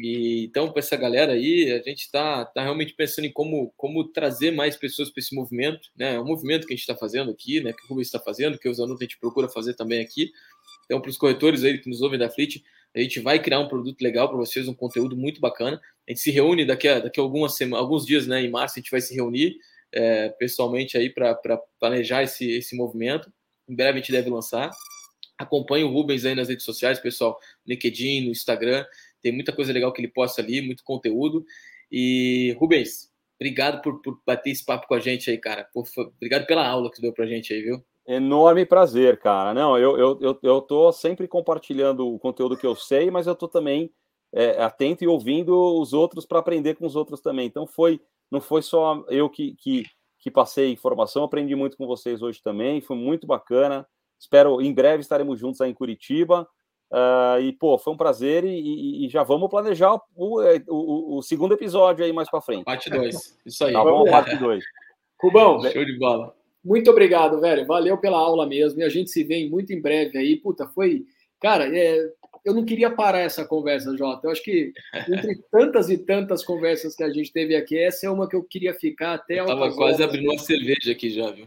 E, 0.00 0.44
então, 0.44 0.70
para 0.70 0.78
essa 0.78 0.96
galera 0.96 1.32
aí, 1.32 1.72
a 1.72 1.82
gente 1.82 2.02
está 2.02 2.44
tá 2.44 2.62
realmente 2.62 2.94
pensando 2.94 3.24
em 3.24 3.32
como, 3.32 3.74
como 3.76 4.04
trazer 4.04 4.52
mais 4.52 4.76
pessoas 4.76 5.10
para 5.10 5.20
esse 5.20 5.34
movimento, 5.34 5.88
né? 5.96 6.14
É 6.14 6.20
um 6.20 6.24
movimento 6.24 6.68
que 6.68 6.72
a 6.72 6.76
gente 6.76 6.84
está 6.84 6.94
fazendo 6.94 7.32
aqui, 7.32 7.60
né? 7.60 7.72
Que 7.72 7.84
o 7.84 7.88
Rubens 7.88 8.06
está 8.06 8.20
fazendo, 8.20 8.56
que 8.58 8.68
os 8.68 8.78
alunos 8.78 9.00
a 9.00 9.04
gente 9.04 9.18
procura 9.18 9.48
fazer 9.48 9.74
também 9.74 10.00
aqui. 10.00 10.30
Então, 10.84 11.00
para 11.00 11.10
os 11.10 11.16
corretores 11.16 11.64
aí 11.64 11.78
que 11.78 11.88
nos 11.88 12.00
ouvem 12.00 12.16
da 12.18 12.30
Fleet, 12.30 12.62
a 12.94 13.00
gente 13.00 13.18
vai 13.18 13.42
criar 13.42 13.58
um 13.58 13.66
produto 13.66 14.00
legal 14.00 14.28
para 14.28 14.36
vocês, 14.36 14.68
um 14.68 14.74
conteúdo 14.74 15.16
muito 15.16 15.40
bacana. 15.40 15.80
A 16.06 16.12
gente 16.12 16.20
se 16.20 16.30
reúne 16.30 16.64
daqui 16.64 16.86
a, 16.86 17.00
daqui 17.00 17.18
a 17.18 17.22
algumas 17.22 17.56
semanas, 17.56 17.82
alguns 17.82 18.06
dias, 18.06 18.24
né? 18.24 18.40
Em 18.40 18.50
março, 18.50 18.78
a 18.78 18.80
gente 18.80 18.92
vai 18.92 19.00
se 19.00 19.12
reunir 19.16 19.56
é, 19.92 20.28
pessoalmente 20.28 20.96
aí 20.96 21.10
para 21.10 21.34
planejar 21.80 22.22
esse, 22.22 22.48
esse 22.48 22.76
movimento. 22.76 23.32
Em 23.68 23.74
breve 23.74 23.98
a 23.98 24.00
gente 24.00 24.12
deve 24.12 24.30
lançar. 24.30 24.70
Acompanhe 25.36 25.84
o 25.84 25.90
Rubens 25.90 26.24
aí 26.24 26.34
nas 26.34 26.48
redes 26.48 26.64
sociais, 26.64 26.98
pessoal, 26.98 27.38
no 27.64 27.72
LinkedIn, 27.72 28.24
no 28.24 28.30
Instagram. 28.30 28.84
Tem 29.22 29.32
muita 29.32 29.52
coisa 29.52 29.72
legal 29.72 29.92
que 29.92 30.00
ele 30.00 30.08
posta 30.08 30.40
ali, 30.40 30.60
muito 30.60 30.84
conteúdo. 30.84 31.44
E, 31.90 32.56
Rubens, 32.58 33.10
obrigado 33.40 33.82
por, 33.82 34.00
por 34.02 34.20
bater 34.26 34.50
esse 34.50 34.64
papo 34.64 34.86
com 34.86 34.94
a 34.94 35.00
gente 35.00 35.30
aí, 35.30 35.38
cara. 35.38 35.68
Por, 35.72 35.84
obrigado 35.96 36.46
pela 36.46 36.66
aula 36.66 36.90
que 36.90 37.00
deu 37.00 37.12
pra 37.12 37.26
gente 37.26 37.52
aí, 37.52 37.62
viu? 37.62 37.82
Enorme 38.06 38.64
prazer, 38.64 39.18
cara. 39.18 39.52
Não, 39.52 39.76
eu, 39.76 39.98
eu, 39.98 40.18
eu, 40.20 40.38
eu 40.42 40.62
tô 40.62 40.90
sempre 40.92 41.28
compartilhando 41.28 42.08
o 42.08 42.18
conteúdo 42.18 42.56
que 42.56 42.66
eu 42.66 42.74
sei, 42.74 43.10
mas 43.10 43.26
eu 43.26 43.34
tô 43.34 43.46
também 43.46 43.92
é, 44.32 44.62
atento 44.62 45.04
e 45.04 45.06
ouvindo 45.06 45.54
os 45.78 45.92
outros 45.92 46.24
para 46.24 46.38
aprender 46.38 46.74
com 46.74 46.86
os 46.86 46.96
outros 46.96 47.20
também. 47.20 47.46
Então 47.46 47.66
foi, 47.66 48.00
não 48.30 48.40
foi 48.40 48.62
só 48.62 49.04
eu 49.08 49.28
que, 49.28 49.54
que, 49.56 49.84
que 50.20 50.30
passei 50.30 50.72
informação, 50.72 51.24
aprendi 51.24 51.54
muito 51.54 51.76
com 51.76 51.86
vocês 51.86 52.22
hoje 52.22 52.42
também, 52.42 52.80
foi 52.80 52.96
muito 52.96 53.26
bacana. 53.26 53.86
Espero 54.18 54.60
em 54.60 54.72
breve 54.72 55.02
estaremos 55.02 55.38
juntos 55.38 55.60
aí 55.60 55.70
em 55.70 55.74
Curitiba. 55.74 56.48
Uh, 56.90 57.40
e, 57.42 57.52
pô, 57.52 57.76
foi 57.76 57.92
um 57.92 57.96
prazer 57.96 58.44
e, 58.44 58.48
e, 58.48 59.06
e 59.06 59.08
já 59.10 59.22
vamos 59.22 59.50
planejar 59.50 59.94
o, 60.16 60.40
o, 60.66 61.18
o, 61.18 61.22
segundo 61.22 61.52
episódio 61.52 62.02
aí 62.02 62.12
mais 62.12 62.30
para 62.30 62.40
frente. 62.40 62.64
Parte 62.64 62.88
2. 62.88 63.38
Isso 63.44 63.64
aí. 63.64 63.74
Tá 63.74 63.84
bom, 63.84 64.04
parte 64.04 64.36
2. 64.36 64.64
Rubão. 65.20 65.60
Show 65.70 65.84
de 65.84 65.98
bola. 65.98 66.34
Muito 66.64 66.90
obrigado, 66.90 67.40
velho. 67.40 67.66
Valeu 67.66 67.98
pela 67.98 68.18
aula 68.18 68.46
mesmo. 68.46 68.80
E 68.80 68.84
a 68.84 68.88
gente 68.88 69.10
se 69.10 69.22
vê 69.22 69.48
muito 69.48 69.72
em 69.72 69.80
breve 69.80 70.16
aí. 70.16 70.36
Puta, 70.36 70.66
foi. 70.68 71.04
Cara, 71.40 71.64
é... 71.76 72.10
eu 72.44 72.54
não 72.54 72.64
queria 72.64 72.90
parar 72.90 73.20
essa 73.20 73.44
conversa, 73.44 73.96
Jota. 73.96 74.26
Eu 74.26 74.30
acho 74.30 74.42
que 74.42 74.72
entre 75.08 75.42
tantas 75.50 75.90
e 75.90 75.98
tantas 75.98 76.44
conversas 76.44 76.94
que 76.94 77.02
a 77.02 77.10
gente 77.10 77.32
teve 77.32 77.54
aqui, 77.54 77.78
essa 77.78 78.06
é 78.06 78.10
uma 78.10 78.28
que 78.28 78.36
eu 78.36 78.42
queria 78.42 78.74
ficar 78.74 79.14
até. 79.14 79.40
Eu 79.40 79.46
tava 79.46 79.72
quase 79.72 80.02
abrindo 80.02 80.30
uma 80.30 80.38
cerveja 80.38 80.92
aqui 80.92 81.10
já, 81.10 81.30
viu? 81.30 81.46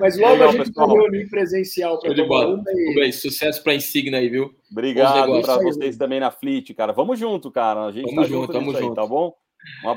Mas 0.00 0.16
logo 0.18 0.32
Legal, 0.32 0.48
a 0.48 0.52
gente 0.52 0.72
vai 0.72 0.88
reunir 0.88 1.28
presencial 1.28 2.00
para 2.00 2.14
tomar 2.14 2.46
uma 2.46 2.64
e... 2.72 2.94
Bem, 2.94 3.12
sucesso 3.12 3.62
para 3.62 3.72
a 3.72 3.76
Insignia 3.76 4.18
aí, 4.18 4.28
viu? 4.28 4.54
Obrigado 4.70 5.42
para 5.42 5.62
vocês 5.62 5.96
também 5.96 6.20
na 6.20 6.30
Fleet, 6.30 6.72
cara. 6.74 6.92
Vamos 6.92 7.18
junto, 7.18 7.50
cara. 7.50 7.84
A 7.84 7.92
gente 7.92 8.06
tamo 8.06 8.22
tá 8.22 8.26
junto, 8.26 8.52
tamo 8.52 8.72
junto. 8.72 8.88
Aí, 8.88 8.94
tá 8.94 9.06
bom? 9.06 9.34
Um 9.84 9.88
abraço. 9.88 9.94